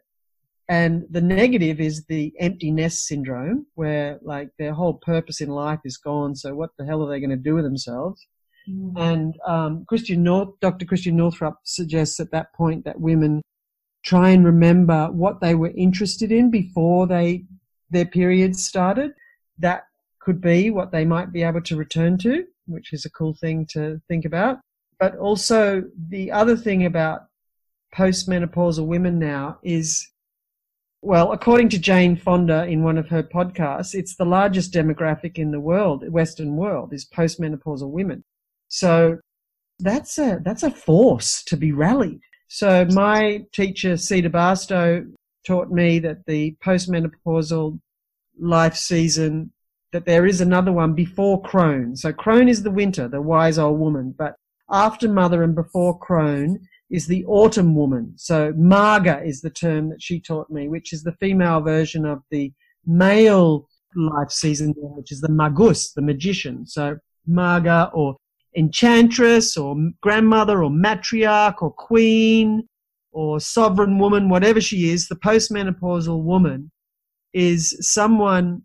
And 0.68 1.04
the 1.10 1.20
negative 1.20 1.80
is 1.80 2.04
the 2.04 2.32
empty 2.38 2.70
nest 2.70 3.06
syndrome, 3.06 3.66
where 3.74 4.18
like 4.22 4.50
their 4.58 4.74
whole 4.74 4.94
purpose 4.94 5.40
in 5.40 5.48
life 5.48 5.80
is 5.84 5.96
gone. 5.96 6.34
So 6.36 6.54
what 6.54 6.70
the 6.78 6.84
hell 6.84 7.02
are 7.02 7.08
they 7.08 7.20
going 7.20 7.30
to 7.30 7.36
do 7.36 7.54
with 7.54 7.64
themselves? 7.64 8.26
Mm. 8.68 8.92
And 8.98 9.34
um, 9.46 9.84
Christiane 9.88 10.22
North, 10.22 10.50
Dr. 10.60 10.84
Christiane 10.86 11.16
Northrup 11.16 11.56
suggests 11.64 12.20
at 12.20 12.30
that 12.32 12.52
point 12.54 12.84
that 12.84 13.00
women 13.00 13.42
try 14.04 14.30
and 14.30 14.44
remember 14.44 15.06
what 15.10 15.40
they 15.40 15.54
were 15.54 15.72
interested 15.76 16.30
in 16.30 16.50
before 16.50 17.06
they 17.06 17.44
their 17.90 18.06
periods 18.06 18.64
started. 18.64 19.12
That 19.58 19.84
could 20.20 20.40
be 20.40 20.70
what 20.70 20.92
they 20.92 21.04
might 21.04 21.32
be 21.32 21.42
able 21.42 21.62
to 21.62 21.76
return 21.76 22.18
to, 22.18 22.44
which 22.66 22.92
is 22.92 23.04
a 23.04 23.10
cool 23.10 23.34
thing 23.34 23.66
to 23.70 24.00
think 24.08 24.24
about. 24.24 24.60
But 24.98 25.16
also 25.16 25.84
the 26.08 26.32
other 26.32 26.56
thing 26.56 26.86
about 26.86 27.22
postmenopausal 27.96 28.86
women 28.86 29.18
now 29.18 29.58
is 29.62 30.08
well, 31.04 31.32
according 31.32 31.68
to 31.68 31.78
Jane 31.78 32.16
Fonda 32.16 32.64
in 32.64 32.82
one 32.82 32.96
of 32.96 33.10
her 33.10 33.22
podcasts, 33.22 33.94
it's 33.94 34.16
the 34.16 34.24
largest 34.24 34.72
demographic 34.72 35.36
in 35.36 35.50
the 35.50 35.60
world, 35.60 36.08
Western 36.10 36.56
world, 36.56 36.94
is 36.94 37.06
postmenopausal 37.06 37.90
women. 37.90 38.24
So 38.68 39.18
that's 39.78 40.16
a 40.18 40.40
that's 40.42 40.62
a 40.62 40.70
force 40.70 41.44
to 41.44 41.58
be 41.58 41.72
rallied. 41.72 42.20
So 42.48 42.86
my 42.92 43.44
teacher, 43.52 43.98
Cedar 43.98 44.30
Barstow, 44.30 45.04
taught 45.46 45.70
me 45.70 45.98
that 45.98 46.24
the 46.26 46.56
postmenopausal 46.64 47.78
life 48.38 48.74
season 48.74 49.52
that 49.92 50.06
there 50.06 50.26
is 50.26 50.40
another 50.40 50.72
one 50.72 50.94
before 50.94 51.42
crone. 51.42 51.96
So 51.96 52.12
crone 52.12 52.48
is 52.48 52.62
the 52.62 52.70
winter, 52.70 53.08
the 53.08 53.20
wise 53.20 53.58
old 53.58 53.78
woman, 53.78 54.14
but 54.16 54.36
after 54.70 55.06
mother 55.06 55.42
and 55.42 55.54
before 55.54 55.98
crone 55.98 56.66
is 56.90 57.06
the 57.06 57.24
autumn 57.26 57.74
woman. 57.74 58.12
So 58.16 58.52
Maga 58.56 59.22
is 59.24 59.40
the 59.40 59.50
term 59.50 59.88
that 59.90 60.02
she 60.02 60.20
taught 60.20 60.50
me, 60.50 60.68
which 60.68 60.92
is 60.92 61.02
the 61.02 61.16
female 61.20 61.60
version 61.60 62.04
of 62.04 62.22
the 62.30 62.52
male 62.86 63.68
life 63.96 64.30
season, 64.30 64.74
which 64.76 65.12
is 65.12 65.20
the 65.20 65.28
magus, 65.28 65.92
the 65.92 66.02
magician. 66.02 66.66
So 66.66 66.98
Maga 67.26 67.90
or 67.94 68.16
enchantress 68.56 69.56
or 69.56 69.76
grandmother 70.00 70.62
or 70.62 70.70
matriarch 70.70 71.62
or 71.62 71.72
queen 71.72 72.68
or 73.12 73.40
sovereign 73.40 73.98
woman, 73.98 74.28
whatever 74.28 74.60
she 74.60 74.90
is, 74.90 75.08
the 75.08 75.16
postmenopausal 75.16 76.22
woman 76.22 76.70
is 77.32 77.76
someone 77.80 78.62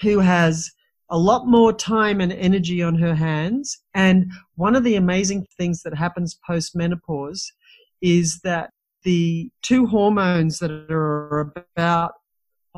who 0.00 0.20
has 0.20 0.70
a 1.10 1.18
lot 1.18 1.46
more 1.46 1.72
time 1.72 2.20
and 2.20 2.32
energy 2.32 2.82
on 2.82 2.94
her 2.94 3.14
hands. 3.14 3.82
And 3.94 4.30
one 4.54 4.76
of 4.76 4.84
the 4.84 4.96
amazing 4.96 5.46
things 5.58 5.82
that 5.82 5.94
happens 5.94 6.38
post 6.46 6.76
menopause 6.76 7.52
is 8.00 8.40
that 8.44 8.70
the 9.02 9.50
two 9.62 9.86
hormones 9.86 10.58
that 10.58 10.70
are 10.70 11.52
about 11.76 12.12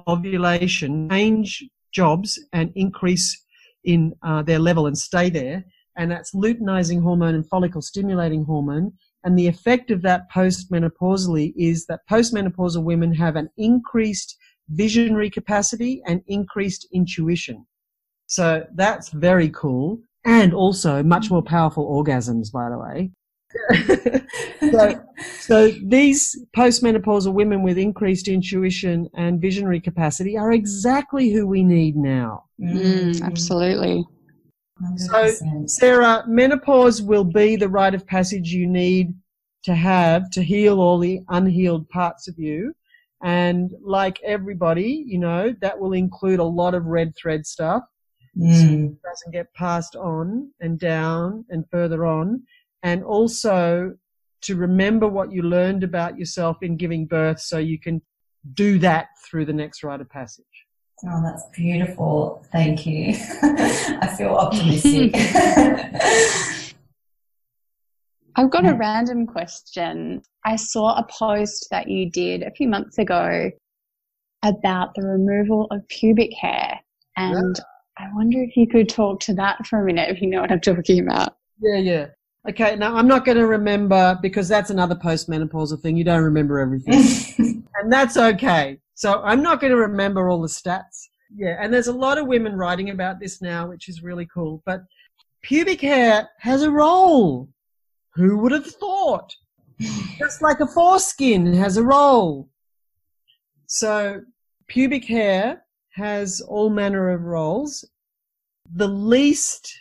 ovulation 0.09 1.09
change 1.11 1.65
jobs 1.93 2.41
and 2.53 2.73
increase 2.75 3.45
in 3.85 4.15
uh, 4.23 4.43
their 4.43 4.59
level 4.59 4.87
and 4.87 4.97
stay 4.97 5.29
there. 5.29 5.65
And 5.97 6.11
that's 6.11 6.35
luteinizing 6.35 7.03
hormone 7.03 7.35
and 7.35 7.47
follicle 7.47 7.83
stimulating 7.83 8.45
hormone. 8.45 8.93
And 9.25 9.39
the 9.39 9.47
effect 9.47 9.91
of 9.91 10.01
that 10.03 10.31
postmenopausally 10.33 11.53
is 11.57 11.85
that 11.87 12.01
postmenopausal 12.11 12.83
women 12.83 13.13
have 13.15 13.37
an 13.37 13.51
increased 13.59 14.37
visionary 14.71 15.29
capacity 15.29 16.01
and 16.07 16.23
increased 16.29 16.89
intuition. 16.93 17.67
So 18.33 18.67
that's 18.75 19.11
very 19.11 19.51
cool. 19.51 20.01
And 20.25 20.55
also 20.55 21.03
much 21.03 21.31
more 21.31 21.43
powerful 21.43 21.87
orgasms, 21.87 22.51
by 22.51 22.71
the 22.71 22.79
way. 22.79 23.11
so, 24.73 25.05
so 25.39 25.71
these 25.85 26.43
postmenopausal 26.57 27.35
women 27.35 27.63
with 27.63 27.77
increased 27.77 28.29
intuition 28.29 29.11
and 29.15 29.39
visionary 29.39 29.81
capacity 29.81 30.39
are 30.39 30.53
exactly 30.53 31.31
who 31.31 31.47
we 31.47 31.63
need 31.63 31.95
now. 31.95 32.45
Mm, 32.59 33.23
absolutely. 33.23 34.07
100%. 34.83 34.99
So, 34.99 35.67
Sarah, 35.67 36.25
menopause 36.27 37.03
will 37.03 37.25
be 37.25 37.57
the 37.57 37.69
rite 37.69 37.95
of 37.95 38.07
passage 38.07 38.49
you 38.49 38.67
need 38.67 39.13
to 39.65 39.75
have 39.75 40.31
to 40.31 40.43
heal 40.43 40.81
all 40.81 40.99
the 40.99 41.21
unhealed 41.29 41.87
parts 41.91 42.29
of 42.29 42.39
you. 42.39 42.73
And 43.23 43.73
like 43.83 44.23
everybody, 44.25 45.05
you 45.07 45.19
know, 45.19 45.55
that 45.61 45.79
will 45.79 45.93
include 45.93 46.41
a 46.41 46.45
lot 46.45 46.73
of 46.73 46.87
red 46.87 47.15
thread 47.15 47.47
stuff. 47.47 47.83
Mm. 48.39 48.61
So 48.61 48.67
it 48.67 49.03
doesn't 49.03 49.33
get 49.33 49.53
passed 49.55 49.97
on 49.97 50.51
and 50.61 50.79
down 50.79 51.45
and 51.51 51.65
further 51.71 52.07
on. 52.07 52.43
And 52.83 53.05
also 53.05 53.95
to 54.43 54.57
remember 54.57 55.07
what 55.07 55.33
you 55.33 55.43
learned 55.43 55.85
about 55.85 56.19
yourself 56.19 56.59
in 56.63 56.77
giving 56.77 57.07
birth 57.07 57.41
so 57.41 57.59
you 57.59 57.79
can 57.79 58.03
do 58.55 58.79
that 58.81 59.07
through 59.25 59.45
the 59.45 59.53
next 59.53 59.85
rite 59.85 60.01
of 60.01 60.11
passage. 60.11 60.45
Oh, 61.05 61.23
that's 61.23 61.45
beautiful. 61.53 62.45
Thank 62.53 62.87
you. 62.87 63.15
I 63.43 64.15
feel 64.17 64.35
optimistic. 64.35 65.15
I've 68.35 68.51
got 68.51 68.67
a 68.67 68.75
random 68.75 69.27
question. 69.27 70.23
I 70.45 70.57
saw 70.57 70.97
a 70.97 71.07
post 71.07 71.69
that 71.71 71.89
you 71.89 72.11
did 72.11 72.43
a 72.43 72.51
few 72.53 72.67
months 72.69 72.99
ago 72.99 73.51
about 74.43 74.95
the 74.95 75.03
removal 75.03 75.67
of 75.71 75.87
pubic 75.89 76.33
hair. 76.35 76.81
And 77.17 77.57
yeah. 77.57 77.65
I 77.99 78.09
wonder 78.15 78.43
if 78.43 78.57
you 78.57 78.67
could 78.67 78.89
talk 78.89 79.21
to 79.21 79.35
that 79.35 79.67
for 79.67 79.81
a 79.81 79.85
minute, 79.85 80.11
if 80.11 80.21
you 80.23 80.29
know 80.29 80.41
what 80.41 80.51
I'm 80.51 80.61
talking 80.61 81.01
about. 81.01 81.37
Yeah, 81.61 81.79
yeah. 81.79 82.07
Okay, 82.49 82.75
now 82.75 82.97
I'm 82.97 83.07
not 83.07 83.25
going 83.25 83.39
to 83.39 83.47
remember 83.47 84.19
because 84.21 84.49
that's 84.49 84.71
another 84.71 84.97
postmenopausal 84.97 85.81
thing. 85.81 85.97
You 85.97 86.05
don't 86.05 86.23
remember 86.23 86.59
everything. 86.59 87.65
and 87.77 87.93
that's 87.93 88.17
okay. 88.17 88.79
So 88.95 89.23
I'm 89.23 89.43
not 89.43 89.61
going 89.61 89.71
to 89.71 89.77
remember 89.77 90.29
all 90.29 90.41
the 90.41 90.49
stats. 90.49 91.09
Yeah, 91.35 91.57
and 91.61 91.73
there's 91.73 91.87
a 91.87 91.93
lot 91.93 92.19
of 92.19 92.27
women 92.27 92.57
writing 92.57 92.91
about 92.91 93.21
this 93.21 93.41
now, 93.41 93.69
which 93.69 93.89
is 93.89 94.03
really 94.03 94.27
cool. 94.27 94.63
But 94.67 94.83
pubic 95.43 95.81
hair 95.81 96.29
has 96.41 96.63
a 96.63 96.71
role. 96.71 97.49
Who 98.15 98.39
would 98.39 98.53
have 98.53 98.67
thought? 98.67 99.33
Just 100.19 100.43
like 100.43 100.61
a 100.61 100.67
foreskin 100.67 101.53
has 101.55 101.77
a 101.77 101.83
role. 101.83 102.49
So 103.67 104.21
pubic 104.67 105.05
hair 105.05 105.62
has 105.95 106.41
all 106.41 106.71
manner 106.71 107.11
of 107.11 107.23
roles. 107.23 107.85
The 108.75 108.89
least 108.89 109.73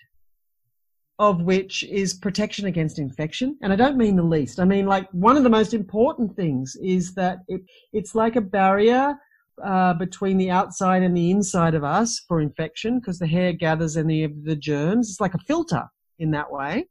of 1.20 1.42
which 1.42 1.84
is 1.84 2.16
protection 2.16 2.66
against 2.66 2.98
infection. 2.98 3.58
And 3.62 3.72
I 3.72 3.76
don't 3.76 3.98
mean 3.98 4.16
the 4.16 4.24
least. 4.24 4.60
I 4.60 4.66
mean 4.66 4.88
like 4.88 5.08
one 5.12 5.38
of 5.38 5.44
the 5.44 5.50
most 5.50 5.74
important 5.74 6.36
things 6.36 6.76
is 6.82 7.14
that 7.14 7.40
it, 7.48 7.62
it's 7.94 8.16
like 8.16 8.36
a 8.36 8.42
barrier 8.42 9.16
uh, 9.64 9.94
between 9.94 10.38
the 10.38 10.50
outside 10.50 11.04
and 11.04 11.16
the 11.16 11.30
inside 11.30 11.76
of 11.76 11.84
us 11.84 12.20
for 12.28 12.42
infection 12.42 13.00
because 13.00 13.20
the 13.20 13.28
hair 13.28 13.54
gathers 13.54 13.98
any 13.98 14.24
of 14.24 14.44
the 14.44 14.56
germs. 14.56 15.12
It's 15.12 15.22
like 15.22 15.36
a 15.36 15.46
filter 15.48 15.84
in 16.18 16.32
that 16.32 16.52
way 16.52 16.88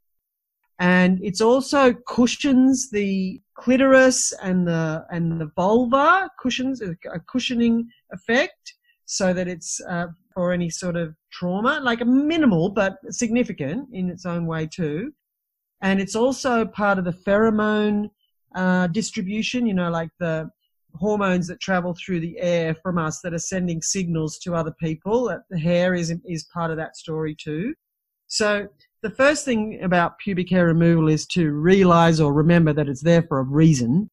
and 0.81 1.21
it's 1.23 1.43
also 1.43 1.93
cushions 2.07 2.91
the 2.91 3.41
clitoris 3.55 4.33
and 4.43 4.67
the 4.67 5.05
and 5.11 5.41
the 5.41 5.51
vulva 5.55 6.29
cushions 6.41 6.81
a, 6.81 6.97
cushioning 7.31 7.87
effect 8.13 8.75
so 9.11 9.33
that 9.33 9.49
it's 9.49 9.81
uh, 9.89 10.07
for 10.35 10.53
any 10.53 10.71
sort 10.71 10.95
of 10.95 11.17
trauma 11.33 11.81
like 11.83 12.01
a 12.01 12.05
minimal 12.05 12.69
but 12.71 12.97
significant 13.09 13.89
in 13.93 14.09
its 14.09 14.25
own 14.25 14.47
way 14.47 14.69
too. 14.69 15.13
And 15.83 16.01
it's 16.01 16.15
also 16.15 16.65
part 16.65 16.97
of 16.97 17.05
the 17.05 17.13
pheromone 17.13 18.11
uh, 18.55 18.87
distribution 18.89 19.67
you 19.67 19.75
know 19.75 19.91
like 19.91 20.11
the 20.19 20.49
hormones 20.95 21.47
that 21.49 21.61
travel 21.61 21.95
through 21.95 22.21
the 22.21 22.39
air 22.39 22.75
from 22.83 22.99
us 22.99 23.21
that 23.21 23.35
are 23.35 23.39
sending 23.39 23.83
signals 23.83 24.39
to 24.39 24.55
other 24.55 24.75
people. 24.81 25.37
The 25.51 25.59
hair 25.59 25.95
is 25.95 26.15
is 26.25 26.45
part 26.55 26.71
of 26.71 26.77
that 26.77 26.97
story 26.97 27.35
too. 27.35 27.75
So 28.29 28.69
the 29.03 29.11
first 29.11 29.45
thing 29.45 29.81
about 29.83 30.19
pubic 30.19 30.51
hair 30.51 30.67
removal 30.67 31.09
is 31.09 31.27
to 31.29 31.51
realize 31.51 32.21
or 32.21 32.33
remember 32.33 32.73
that 32.75 32.89
it's 32.89 33.03
there 33.03 33.23
for 33.23 33.41
a 33.41 33.45
reason. 33.45 34.09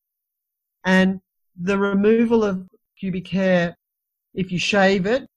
And 0.85 1.19
the 1.55 1.77
removal 1.77 2.43
of 2.43 2.67
pubic 2.99 3.27
hair, 3.27 3.75
if 4.37 4.51
you 4.51 4.59
shave 4.59 5.05
it, 5.05 5.27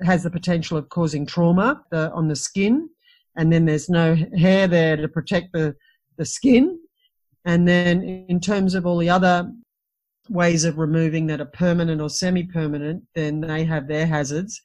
has 0.00 0.24
the 0.24 0.30
potential 0.30 0.76
of 0.76 0.90
causing 0.90 1.24
trauma 1.24 1.82
the, 1.90 2.12
on 2.12 2.28
the 2.28 2.36
skin. 2.36 2.90
And 3.36 3.50
then 3.52 3.64
there's 3.64 3.88
no 3.88 4.16
hair 4.36 4.68
there 4.68 4.96
to 4.96 5.08
protect 5.08 5.52
the, 5.52 5.74
the 6.18 6.26
skin. 6.26 6.78
And 7.46 7.66
then 7.66 8.02
in 8.28 8.40
terms 8.40 8.74
of 8.74 8.84
all 8.84 8.98
the 8.98 9.08
other 9.08 9.50
ways 10.28 10.64
of 10.64 10.78
removing 10.78 11.26
that 11.28 11.40
are 11.40 11.46
permanent 11.46 12.00
or 12.00 12.10
semi-permanent, 12.10 13.04
then 13.14 13.40
they 13.40 13.64
have 13.64 13.88
their 13.88 14.06
hazards. 14.06 14.60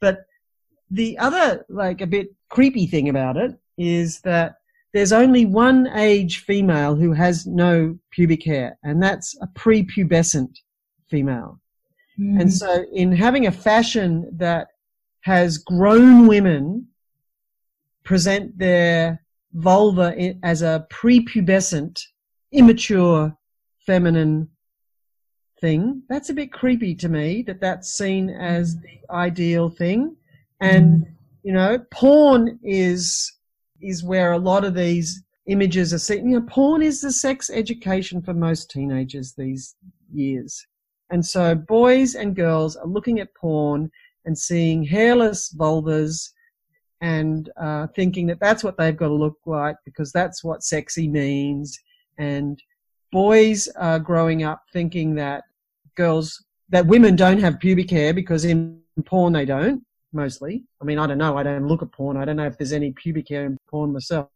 But 0.00 0.24
the 0.90 1.16
other, 1.18 1.64
like, 1.68 2.00
a 2.00 2.06
bit 2.06 2.28
creepy 2.50 2.86
thing 2.86 3.08
about 3.08 3.36
it 3.36 3.52
is 3.78 4.20
that 4.22 4.56
there's 4.92 5.12
only 5.12 5.46
one 5.46 5.88
age 5.94 6.40
female 6.40 6.94
who 6.94 7.12
has 7.12 7.46
no 7.46 7.98
pubic 8.10 8.44
hair, 8.44 8.78
and 8.82 9.02
that's 9.02 9.34
a 9.40 9.46
prepubescent 9.46 10.58
female. 11.08 11.61
Mm. 12.18 12.40
And 12.40 12.52
so, 12.52 12.84
in 12.92 13.12
having 13.12 13.46
a 13.46 13.52
fashion 13.52 14.28
that 14.36 14.68
has 15.22 15.58
grown 15.58 16.26
women 16.26 16.88
present 18.04 18.58
their 18.58 19.24
vulva 19.54 20.14
as 20.42 20.62
a 20.62 20.86
prepubescent, 20.90 22.02
immature, 22.52 23.36
feminine 23.86 24.48
thing, 25.60 26.02
that's 26.08 26.30
a 26.30 26.34
bit 26.34 26.52
creepy 26.52 26.94
to 26.96 27.08
me 27.08 27.42
that 27.42 27.60
that's 27.60 27.96
seen 27.96 28.30
as 28.30 28.76
the 28.80 28.98
ideal 29.10 29.70
thing. 29.70 30.16
And, 30.60 31.02
mm. 31.02 31.12
you 31.42 31.52
know, 31.52 31.78
porn 31.90 32.58
is, 32.62 33.32
is 33.80 34.02
where 34.02 34.32
a 34.32 34.38
lot 34.38 34.64
of 34.64 34.74
these 34.74 35.22
images 35.46 35.92
are 35.94 35.98
seen. 35.98 36.30
You 36.30 36.40
know, 36.40 36.46
porn 36.46 36.82
is 36.82 37.00
the 37.00 37.12
sex 37.12 37.50
education 37.50 38.22
for 38.22 38.34
most 38.34 38.70
teenagers 38.70 39.32
these 39.32 39.76
years. 40.12 40.66
And 41.12 41.24
so 41.24 41.54
boys 41.54 42.14
and 42.14 42.34
girls 42.34 42.74
are 42.74 42.86
looking 42.86 43.20
at 43.20 43.34
porn 43.34 43.90
and 44.24 44.36
seeing 44.36 44.82
hairless 44.82 45.54
vulvas 45.54 46.30
and 47.02 47.50
uh, 47.60 47.86
thinking 47.88 48.26
that 48.28 48.40
that's 48.40 48.64
what 48.64 48.78
they've 48.78 48.96
got 48.96 49.08
to 49.08 49.14
look 49.14 49.38
like 49.44 49.76
because 49.84 50.10
that's 50.10 50.42
what 50.42 50.64
sexy 50.64 51.06
means. 51.06 51.78
And 52.18 52.60
boys 53.10 53.68
are 53.76 53.98
growing 53.98 54.42
up 54.42 54.62
thinking 54.72 55.14
that 55.16 55.44
girls, 55.96 56.42
that 56.70 56.86
women 56.86 57.14
don't 57.14 57.40
have 57.40 57.60
pubic 57.60 57.90
hair 57.90 58.14
because 58.14 58.46
in 58.46 58.80
porn 59.04 59.34
they 59.34 59.44
don't, 59.44 59.84
mostly. 60.14 60.64
I 60.80 60.86
mean, 60.86 60.98
I 60.98 61.06
don't 61.06 61.18
know. 61.18 61.36
I 61.36 61.42
don't 61.42 61.68
look 61.68 61.82
at 61.82 61.92
porn. 61.92 62.16
I 62.16 62.24
don't 62.24 62.36
know 62.36 62.46
if 62.46 62.56
there's 62.56 62.72
any 62.72 62.92
pubic 62.92 63.28
hair 63.28 63.44
in 63.44 63.58
porn 63.68 63.92
myself. 63.92 64.28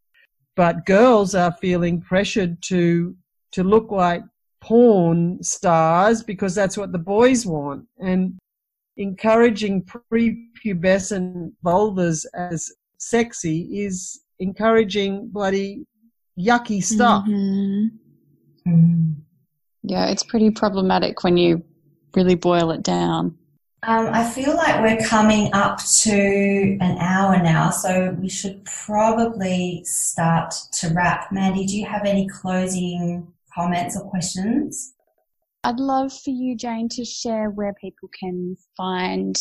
But 0.56 0.84
girls 0.84 1.34
are 1.34 1.52
feeling 1.52 2.02
pressured 2.02 2.60
to, 2.64 3.16
to 3.52 3.64
look 3.64 3.90
like 3.90 4.24
porn 4.66 5.40
stars 5.42 6.24
because 6.24 6.54
that's 6.54 6.76
what 6.76 6.90
the 6.90 6.98
boys 6.98 7.46
want. 7.46 7.86
And 7.98 8.36
encouraging 8.96 9.84
prepubescent 9.84 11.52
vulvas 11.64 12.26
as 12.34 12.72
sexy 12.98 13.84
is 13.84 14.22
encouraging 14.40 15.28
bloody 15.28 15.86
yucky 16.38 16.82
stuff. 16.82 17.24
Mm-hmm. 17.26 18.70
Mm. 18.70 19.14
Yeah, 19.84 20.06
it's 20.08 20.24
pretty 20.24 20.50
problematic 20.50 21.22
when 21.22 21.36
you 21.36 21.62
really 22.16 22.34
boil 22.34 22.72
it 22.72 22.82
down. 22.82 23.38
Um, 23.84 24.08
I 24.12 24.28
feel 24.28 24.56
like 24.56 24.80
we're 24.80 25.06
coming 25.06 25.50
up 25.52 25.78
to 26.00 26.10
an 26.80 26.98
hour 26.98 27.40
now, 27.40 27.70
so 27.70 28.16
we 28.18 28.28
should 28.28 28.64
probably 28.64 29.84
start 29.84 30.52
to 30.72 30.88
wrap. 30.88 31.30
Mandy, 31.30 31.66
do 31.66 31.78
you 31.78 31.86
have 31.86 32.04
any 32.04 32.26
closing 32.26 33.28
comments 33.56 33.96
or 33.96 34.08
questions? 34.10 34.94
I'd 35.64 35.80
love 35.80 36.12
for 36.12 36.30
you, 36.30 36.56
Jane, 36.56 36.88
to 36.90 37.04
share 37.04 37.50
where 37.50 37.74
people 37.80 38.08
can 38.18 38.56
find 38.76 39.36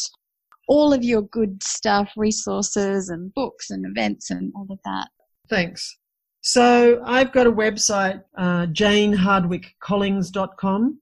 all 0.68 0.92
of 0.94 1.04
your 1.04 1.22
good 1.22 1.62
stuff, 1.62 2.12
resources 2.18 3.10
and 3.10 3.32
books 3.36 3.70
and 3.70 3.86
events 3.86 4.32
and 4.32 4.52
all 4.56 4.66
of 4.72 4.80
that. 4.86 5.10
Thanks. 5.50 6.00
So 6.42 7.04
I've 7.06 7.32
got 7.32 7.46
a 7.48 7.52
website, 7.52 8.24
uh, 8.38 8.68
janehardwickecollins.com, 8.68 11.00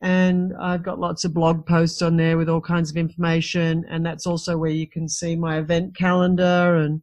and 0.00 0.52
I've 0.60 0.82
got 0.82 0.98
lots 0.98 1.24
of 1.24 1.34
blog 1.34 1.66
posts 1.66 2.02
on 2.02 2.16
there 2.16 2.38
with 2.38 2.48
all 2.48 2.60
kinds 2.60 2.90
of 2.90 2.96
information. 2.96 3.84
And 3.90 4.04
that's 4.04 4.26
also 4.26 4.56
where 4.56 4.70
you 4.70 4.86
can 4.86 5.08
see 5.08 5.36
my 5.36 5.58
event 5.58 5.96
calendar 5.96 6.76
and 6.76 7.02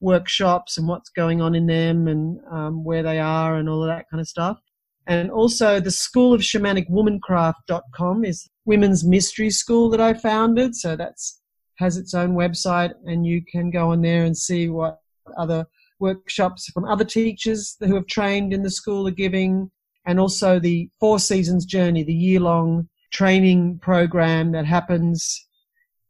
workshops 0.00 0.78
and 0.78 0.86
what's 0.86 1.10
going 1.10 1.40
on 1.40 1.54
in 1.54 1.66
them 1.66 2.08
and 2.08 2.38
um, 2.50 2.84
where 2.84 3.02
they 3.02 3.18
are 3.18 3.56
and 3.56 3.68
all 3.68 3.82
of 3.82 3.88
that 3.88 4.06
kind 4.10 4.20
of 4.20 4.28
stuff. 4.28 4.58
And 5.06 5.30
also 5.30 5.80
the 5.80 5.90
School 5.90 6.32
of 6.32 6.40
Shamanic 6.40 6.88
Womancraft.com 6.88 8.24
is 8.24 8.48
women's 8.64 9.04
mystery 9.04 9.50
school 9.50 9.90
that 9.90 10.00
I 10.00 10.14
founded. 10.14 10.74
So 10.74 10.96
that's 10.96 11.40
has 11.76 11.96
its 11.96 12.14
own 12.14 12.34
website 12.34 12.92
and 13.04 13.26
you 13.26 13.42
can 13.50 13.70
go 13.70 13.90
on 13.90 14.00
there 14.00 14.24
and 14.24 14.36
see 14.36 14.68
what 14.68 15.00
other 15.36 15.66
workshops 15.98 16.70
from 16.70 16.84
other 16.84 17.04
teachers 17.04 17.76
who 17.80 17.94
have 17.94 18.06
trained 18.06 18.52
in 18.52 18.62
the 18.62 18.70
school 18.70 19.08
are 19.08 19.12
giving 19.12 19.70
and 20.06 20.20
also 20.20 20.58
the 20.58 20.88
four 21.00 21.18
seasons 21.18 21.64
journey, 21.64 22.02
the 22.02 22.14
year 22.14 22.40
long 22.40 22.88
training 23.10 23.78
program 23.80 24.52
that 24.52 24.66
happens 24.66 25.46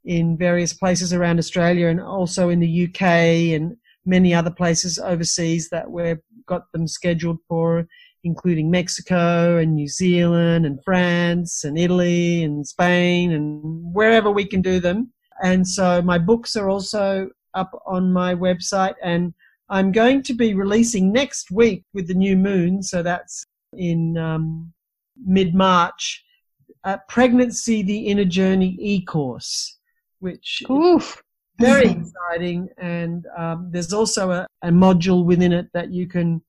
in 0.04 0.36
various 0.36 0.72
places 0.72 1.12
around 1.12 1.38
Australia 1.38 1.88
and 1.88 2.00
also 2.00 2.48
in 2.48 2.60
the 2.60 2.84
UK 2.88 3.02
and 3.54 3.76
many 4.04 4.34
other 4.34 4.50
places 4.50 4.98
overseas 4.98 5.70
that 5.70 5.90
we've 5.90 6.18
got 6.46 6.70
them 6.72 6.86
scheduled 6.86 7.38
for 7.48 7.86
including 8.24 8.70
Mexico 8.70 9.58
and 9.58 9.74
New 9.74 9.86
Zealand 9.86 10.66
and 10.66 10.82
France 10.82 11.64
and 11.64 11.78
Italy 11.78 12.42
and 12.42 12.66
Spain 12.66 13.32
and 13.32 13.60
wherever 13.94 14.30
we 14.30 14.46
can 14.46 14.62
do 14.62 14.80
them. 14.80 15.12
And 15.42 15.66
so 15.66 16.00
my 16.02 16.18
books 16.18 16.56
are 16.56 16.70
also 16.70 17.28
up 17.52 17.70
on 17.86 18.12
my 18.12 18.34
website 18.34 18.94
and 19.02 19.34
I'm 19.68 19.92
going 19.92 20.22
to 20.24 20.34
be 20.34 20.54
releasing 20.54 21.12
next 21.12 21.50
week 21.50 21.84
with 21.92 22.08
the 22.08 22.14
new 22.14 22.36
moon. 22.36 22.82
So 22.82 23.02
that's 23.02 23.44
in 23.74 24.16
um, 24.18 24.72
mid 25.24 25.54
March. 25.54 26.22
Uh, 26.84 26.98
Pregnancy, 27.08 27.82
the 27.82 27.98
Inner 28.08 28.26
Journey 28.26 28.76
e-course, 28.78 29.78
which 30.18 30.62
Oof. 30.70 31.22
very 31.58 31.90
exciting. 31.90 32.68
And 32.76 33.24
um, 33.38 33.70
there's 33.70 33.94
also 33.94 34.30
a, 34.32 34.46
a 34.60 34.68
module 34.68 35.24
within 35.24 35.52
it 35.52 35.68
that 35.72 35.90
you 35.90 36.06
can 36.06 36.42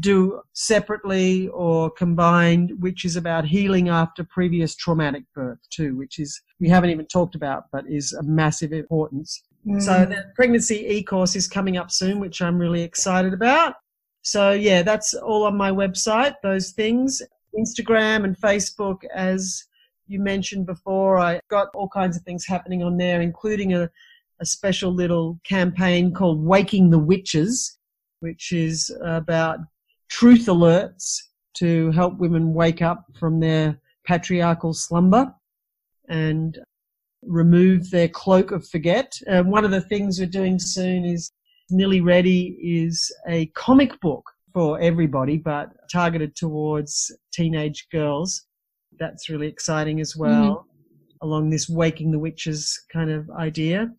do 0.00 0.42
separately 0.52 1.48
or 1.48 1.90
combined, 1.90 2.72
which 2.78 3.04
is 3.04 3.16
about 3.16 3.46
healing 3.46 3.88
after 3.88 4.22
previous 4.22 4.76
traumatic 4.76 5.24
birth 5.34 5.58
too, 5.70 5.96
which 5.96 6.18
is, 6.18 6.40
we 6.60 6.68
haven't 6.68 6.90
even 6.90 7.06
talked 7.06 7.34
about, 7.34 7.64
but 7.72 7.84
is 7.88 8.12
a 8.12 8.22
massive 8.22 8.72
importance. 8.72 9.42
Mm. 9.66 9.82
So 9.82 10.04
the 10.04 10.30
pregnancy 10.36 10.86
e-course 10.86 11.34
is 11.34 11.48
coming 11.48 11.78
up 11.78 11.90
soon, 11.90 12.20
which 12.20 12.42
I'm 12.42 12.58
really 12.58 12.82
excited 12.82 13.32
about. 13.32 13.76
So 14.22 14.52
yeah, 14.52 14.82
that's 14.82 15.14
all 15.14 15.44
on 15.44 15.56
my 15.56 15.70
website, 15.70 16.34
those 16.42 16.72
things. 16.72 17.22
Instagram 17.58 18.24
and 18.24 18.38
Facebook, 18.38 18.98
as 19.14 19.64
you 20.06 20.20
mentioned 20.20 20.66
before, 20.66 21.18
I 21.18 21.40
got 21.48 21.68
all 21.74 21.88
kinds 21.88 22.16
of 22.16 22.22
things 22.24 22.46
happening 22.46 22.82
on 22.82 22.98
there, 22.98 23.22
including 23.22 23.74
a, 23.74 23.90
a 24.40 24.44
special 24.46 24.92
little 24.92 25.40
campaign 25.44 26.12
called 26.12 26.44
Waking 26.44 26.90
the 26.90 26.98
Witches, 26.98 27.78
which 28.20 28.52
is 28.52 28.94
about 29.02 29.60
truth 30.08 30.46
alerts 30.46 31.18
to 31.54 31.90
help 31.92 32.18
women 32.18 32.54
wake 32.54 32.82
up 32.82 33.04
from 33.18 33.40
their 33.40 33.80
patriarchal 34.06 34.72
slumber 34.72 35.32
and 36.08 36.58
remove 37.22 37.90
their 37.90 38.08
cloak 38.08 38.50
of 38.50 38.66
forget. 38.68 39.12
Uh, 39.30 39.42
one 39.42 39.64
of 39.64 39.70
the 39.70 39.80
things 39.80 40.18
we're 40.18 40.26
doing 40.26 40.58
soon 40.58 41.04
is 41.04 41.32
nearly 41.70 42.00
ready 42.00 42.56
is 42.62 43.12
a 43.28 43.46
comic 43.46 44.00
book 44.00 44.24
for 44.54 44.80
everybody, 44.80 45.36
but 45.36 45.68
targeted 45.92 46.34
towards 46.36 47.12
teenage 47.32 47.86
girls. 47.92 48.46
That's 48.98 49.28
really 49.28 49.48
exciting 49.48 50.00
as 50.00 50.16
well, 50.16 50.44
mm-hmm. 50.44 51.26
along 51.26 51.50
this 51.50 51.68
waking 51.68 52.10
the 52.10 52.18
witches 52.18 52.80
kind 52.92 53.10
of 53.10 53.28
idea. 53.30 53.90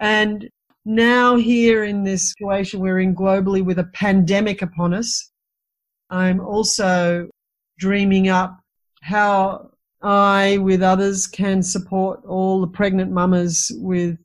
And 0.00 0.48
now 0.86 1.36
here 1.36 1.84
in 1.84 2.04
this 2.04 2.32
situation 2.32 2.80
we're 2.80 3.00
in 3.00 3.14
globally 3.14 3.62
with 3.62 3.78
a 3.78 3.90
pandemic 3.92 4.62
upon 4.62 4.94
us, 4.94 5.29
I'm 6.10 6.40
also 6.40 7.28
dreaming 7.78 8.28
up 8.28 8.60
how 9.02 9.70
I, 10.02 10.58
with 10.58 10.82
others, 10.82 11.26
can 11.26 11.62
support 11.62 12.24
all 12.24 12.60
the 12.60 12.66
pregnant 12.66 13.10
mamas 13.12 13.70
with 13.76 14.18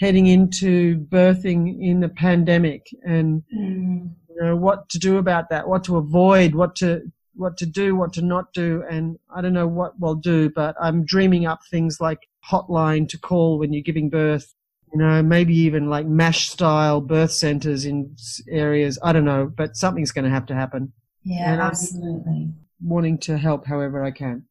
heading 0.00 0.26
into 0.26 0.98
birthing 0.98 1.80
in 1.80 2.00
the 2.00 2.08
pandemic 2.08 2.86
and 3.02 3.42
mm. 3.54 4.10
you 4.28 4.42
know 4.42 4.54
what 4.54 4.88
to 4.90 4.98
do 4.98 5.18
about 5.18 5.48
that, 5.50 5.68
what 5.68 5.84
to 5.84 5.96
avoid, 5.96 6.54
what 6.54 6.76
to 6.76 7.10
what 7.34 7.56
to 7.58 7.66
do, 7.66 7.94
what 7.94 8.12
to 8.14 8.22
not 8.22 8.52
do, 8.52 8.82
and 8.90 9.18
I 9.34 9.42
don't 9.42 9.52
know 9.52 9.68
what 9.68 9.98
we'll 10.00 10.14
do, 10.14 10.50
but 10.50 10.74
I'm 10.80 11.04
dreaming 11.04 11.46
up 11.46 11.60
things 11.70 12.00
like 12.00 12.28
hotline 12.50 13.08
to 13.10 13.18
call 13.18 13.58
when 13.58 13.72
you're 13.72 13.82
giving 13.82 14.08
birth, 14.08 14.54
you 14.92 14.98
know, 14.98 15.22
maybe 15.22 15.54
even 15.54 15.90
like 15.90 16.06
MASH 16.06 16.48
style 16.48 17.00
birth 17.00 17.32
centers 17.32 17.84
in 17.84 18.16
areas. 18.48 18.98
I 19.02 19.12
don't 19.12 19.24
know, 19.24 19.52
but 19.54 19.76
something's 19.76 20.12
going 20.12 20.24
to 20.24 20.30
have 20.30 20.46
to 20.46 20.54
happen. 20.54 20.92
Yeah, 21.26 21.54
and 21.54 21.60
absolutely. 21.60 22.50
wanting 22.80 23.18
to 23.18 23.36
help 23.36 23.66
however 23.66 24.04
I 24.04 24.12
can. 24.12 24.44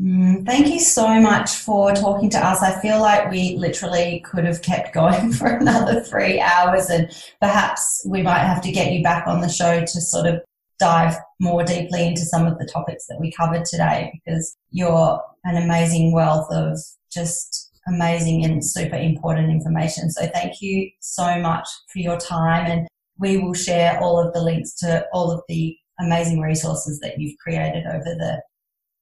Mm, 0.00 0.46
thank 0.46 0.68
you 0.68 0.78
so 0.78 1.20
much 1.20 1.50
for 1.56 1.92
talking 1.92 2.30
to 2.30 2.38
us. 2.38 2.62
I 2.62 2.80
feel 2.80 3.00
like 3.00 3.28
we 3.28 3.56
literally 3.56 4.20
could 4.24 4.44
have 4.44 4.62
kept 4.62 4.94
going 4.94 5.32
for 5.32 5.48
another 5.48 6.00
three 6.00 6.38
hours, 6.38 6.90
and 6.90 7.10
perhaps 7.40 8.06
we 8.08 8.22
might 8.22 8.44
have 8.44 8.62
to 8.62 8.70
get 8.70 8.92
you 8.92 9.02
back 9.02 9.26
on 9.26 9.40
the 9.40 9.48
show 9.48 9.80
to 9.80 10.00
sort 10.00 10.26
of 10.26 10.40
dive 10.78 11.16
more 11.40 11.64
deeply 11.64 12.06
into 12.06 12.22
some 12.22 12.46
of 12.46 12.56
the 12.58 12.66
topics 12.66 13.06
that 13.08 13.18
we 13.20 13.32
covered 13.32 13.64
today 13.64 14.12
because 14.24 14.56
you're 14.70 15.20
an 15.44 15.60
amazing 15.60 16.12
wealth 16.12 16.46
of 16.52 16.78
just 17.12 17.72
amazing 17.88 18.44
and 18.44 18.64
super 18.64 18.96
important 18.96 19.50
information. 19.50 20.08
So 20.08 20.26
thank 20.28 20.60
you 20.60 20.88
so 21.00 21.40
much 21.40 21.68
for 21.92 21.98
your 21.98 22.16
time 22.16 22.70
and 22.70 22.88
we 23.18 23.38
will 23.38 23.54
share 23.54 24.00
all 24.00 24.18
of 24.18 24.32
the 24.32 24.42
links 24.42 24.74
to 24.76 25.06
all 25.12 25.30
of 25.30 25.42
the 25.48 25.76
amazing 26.04 26.40
resources 26.40 27.00
that 27.00 27.18
you've 27.18 27.38
created 27.38 27.84
over 27.86 28.04
the, 28.04 28.42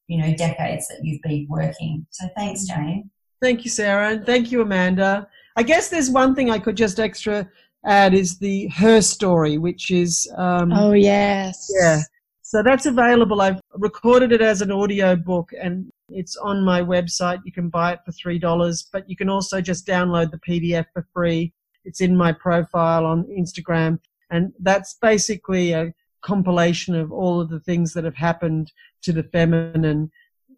you 0.08 0.20
know, 0.20 0.34
decades 0.36 0.88
that 0.88 1.00
you've 1.02 1.22
been 1.22 1.46
working. 1.48 2.06
So 2.10 2.28
thanks, 2.36 2.66
Jane. 2.66 3.10
Thank 3.40 3.64
you, 3.64 3.70
Sarah. 3.70 4.10
And 4.10 4.26
thank 4.26 4.52
you, 4.52 4.60
Amanda. 4.62 5.26
I 5.56 5.62
guess 5.62 5.88
there's 5.88 6.10
one 6.10 6.34
thing 6.34 6.50
I 6.50 6.58
could 6.58 6.76
just 6.76 7.00
extra 7.00 7.48
add 7.84 8.14
is 8.14 8.38
the 8.38 8.68
her 8.68 9.00
story, 9.00 9.58
which 9.58 9.90
is 9.90 10.30
um, 10.36 10.72
oh 10.72 10.92
yes, 10.92 11.70
yeah. 11.80 12.00
So 12.42 12.62
that's 12.62 12.86
available. 12.86 13.40
I've 13.40 13.60
recorded 13.74 14.32
it 14.32 14.42
as 14.42 14.60
an 14.60 14.72
audio 14.72 15.16
book, 15.16 15.50
and 15.60 15.90
it's 16.08 16.36
on 16.36 16.64
my 16.64 16.82
website. 16.82 17.40
You 17.44 17.52
can 17.52 17.68
buy 17.68 17.92
it 17.92 18.00
for 18.04 18.12
three 18.12 18.38
dollars, 18.38 18.88
but 18.92 19.08
you 19.08 19.16
can 19.16 19.28
also 19.28 19.60
just 19.60 19.86
download 19.86 20.30
the 20.30 20.38
PDF 20.38 20.86
for 20.92 21.06
free. 21.14 21.52
It's 21.84 22.00
in 22.00 22.16
my 22.16 22.32
profile 22.32 23.06
on 23.06 23.24
Instagram, 23.24 23.98
and 24.30 24.52
that's 24.60 24.94
basically 25.00 25.72
a 25.72 25.92
compilation 26.22 26.94
of 26.94 27.12
all 27.12 27.40
of 27.40 27.48
the 27.48 27.60
things 27.60 27.92
that 27.94 28.04
have 28.04 28.16
happened 28.16 28.72
to 29.02 29.12
the 29.12 29.22
feminine 29.24 30.10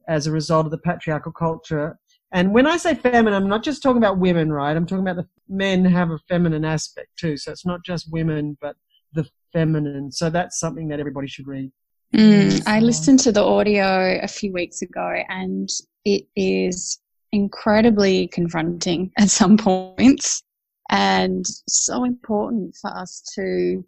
as 0.08 0.26
a 0.26 0.32
result 0.32 0.66
of 0.66 0.72
the 0.72 0.78
patriarchal 0.78 1.32
culture 1.32 1.98
and 2.32 2.52
when 2.52 2.66
I 2.66 2.78
say 2.78 2.94
feminine, 2.94 3.34
I'm 3.34 3.48
not 3.48 3.62
just 3.62 3.82
talking 3.82 3.98
about 3.98 4.18
women, 4.18 4.50
right? 4.50 4.74
I'm 4.74 4.86
talking 4.86 5.06
about 5.06 5.16
the 5.16 5.28
men 5.48 5.84
have 5.84 6.10
a 6.10 6.18
feminine 6.28 6.64
aspect 6.64 7.08
too. 7.18 7.36
So 7.36 7.52
it's 7.52 7.66
not 7.66 7.84
just 7.84 8.10
women, 8.10 8.56
but 8.60 8.74
the 9.12 9.26
feminine. 9.52 10.10
So 10.10 10.30
that's 10.30 10.58
something 10.58 10.88
that 10.88 10.98
everybody 10.98 11.28
should 11.28 11.46
read. 11.46 11.70
Mm, 12.14 12.62
I 12.66 12.80
listened 12.80 13.20
to 13.20 13.32
the 13.32 13.42
audio 13.42 14.18
a 14.22 14.28
few 14.28 14.52
weeks 14.52 14.80
ago 14.80 15.22
and 15.28 15.68
it 16.04 16.24
is 16.34 17.00
incredibly 17.32 18.28
confronting 18.28 19.12
at 19.18 19.30
some 19.30 19.56
points 19.58 20.42
and 20.90 21.44
so 21.68 22.04
important 22.04 22.76
for 22.80 22.90
us 22.96 23.22
to 23.34 23.84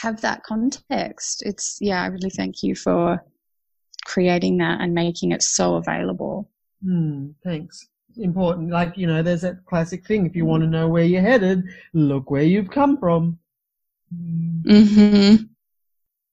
have 0.00 0.20
that 0.20 0.42
context. 0.42 1.42
It's, 1.44 1.78
yeah, 1.80 2.02
I 2.02 2.06
really 2.06 2.30
thank 2.30 2.62
you 2.62 2.74
for 2.74 3.22
creating 4.04 4.58
that 4.58 4.80
and 4.80 4.94
making 4.94 5.32
it 5.32 5.42
so 5.42 5.74
available. 5.76 6.48
Hmm, 6.84 7.30
thanks. 7.44 7.88
Important. 8.16 8.70
Like, 8.70 8.96
you 8.96 9.06
know, 9.06 9.22
there's 9.22 9.42
that 9.42 9.64
classic 9.64 10.06
thing. 10.06 10.26
If 10.26 10.34
you 10.34 10.44
want 10.44 10.62
to 10.62 10.68
know 10.68 10.88
where 10.88 11.04
you're 11.04 11.22
headed, 11.22 11.64
look 11.92 12.30
where 12.30 12.42
you've 12.42 12.70
come 12.70 12.98
from. 12.98 13.38
Mm-hmm. 14.14 15.44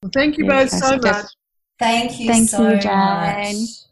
Well, 0.02 0.12
thank 0.14 0.38
you 0.38 0.46
both 0.46 0.70
so 0.70 0.98
much. 0.98 1.26
Thank 1.78 2.20
you 2.20 2.28
thank 2.28 2.50
so 2.50 2.70
you, 2.70 2.76
much. 2.76 3.85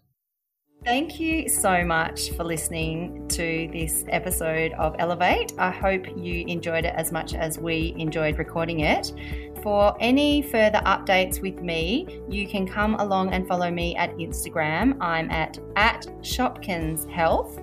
Thank 0.85 1.17
you 1.17 1.47
so 1.47 1.85
much 1.85 2.31
for 2.31 2.43
listening 2.43 3.25
to 3.29 3.69
this 3.71 4.03
episode 4.09 4.73
of 4.73 4.97
Elevate. 4.99 5.53
I 5.57 5.71
hope 5.71 6.05
you 6.17 6.45
enjoyed 6.45 6.83
it 6.83 6.93
as 6.93 7.09
much 7.09 7.33
as 7.33 7.57
we 7.57 7.95
enjoyed 7.97 8.37
recording 8.37 8.81
it. 8.81 9.13
For 9.61 9.95
any 10.01 10.41
further 10.41 10.81
updates 10.85 11.41
with 11.41 11.61
me, 11.61 12.21
you 12.27 12.49
can 12.49 12.67
come 12.67 12.95
along 12.95 13.31
and 13.31 13.47
follow 13.47 13.71
me 13.71 13.95
at 13.95 14.13
Instagram. 14.17 14.97
I'm 14.99 15.31
at, 15.31 15.57
at 15.77 16.05
Shopkins 16.21 17.09
Health. 17.09 17.62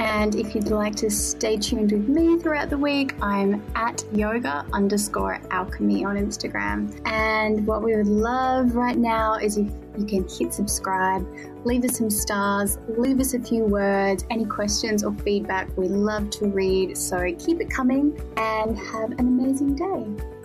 And 0.00 0.34
if 0.34 0.54
you'd 0.54 0.68
like 0.68 0.96
to 0.96 1.10
stay 1.10 1.58
tuned 1.58 1.92
with 1.92 2.08
me 2.08 2.38
throughout 2.38 2.70
the 2.70 2.78
week, 2.78 3.14
I'm 3.20 3.62
at 3.74 4.02
yoga 4.14 4.64
underscore 4.72 5.38
alchemy 5.50 6.06
on 6.06 6.16
Instagram. 6.16 6.98
And 7.06 7.66
what 7.66 7.82
we 7.82 7.94
would 7.94 8.06
love 8.06 8.74
right 8.74 8.96
now 8.96 9.34
is 9.34 9.58
if 9.58 9.70
you 9.98 10.06
can 10.06 10.26
hit 10.26 10.54
subscribe, 10.54 11.28
leave 11.66 11.84
us 11.84 11.98
some 11.98 12.08
stars, 12.08 12.78
leave 12.88 13.20
us 13.20 13.34
a 13.34 13.40
few 13.40 13.64
words, 13.64 14.24
any 14.30 14.46
questions 14.46 15.04
or 15.04 15.12
feedback. 15.16 15.68
We 15.76 15.88
love 15.88 16.30
to 16.30 16.46
read. 16.46 16.96
So 16.96 17.34
keep 17.38 17.60
it 17.60 17.68
coming 17.68 18.18
and 18.38 18.78
have 18.78 19.10
an 19.10 19.20
amazing 19.20 19.74
day. 19.74 20.39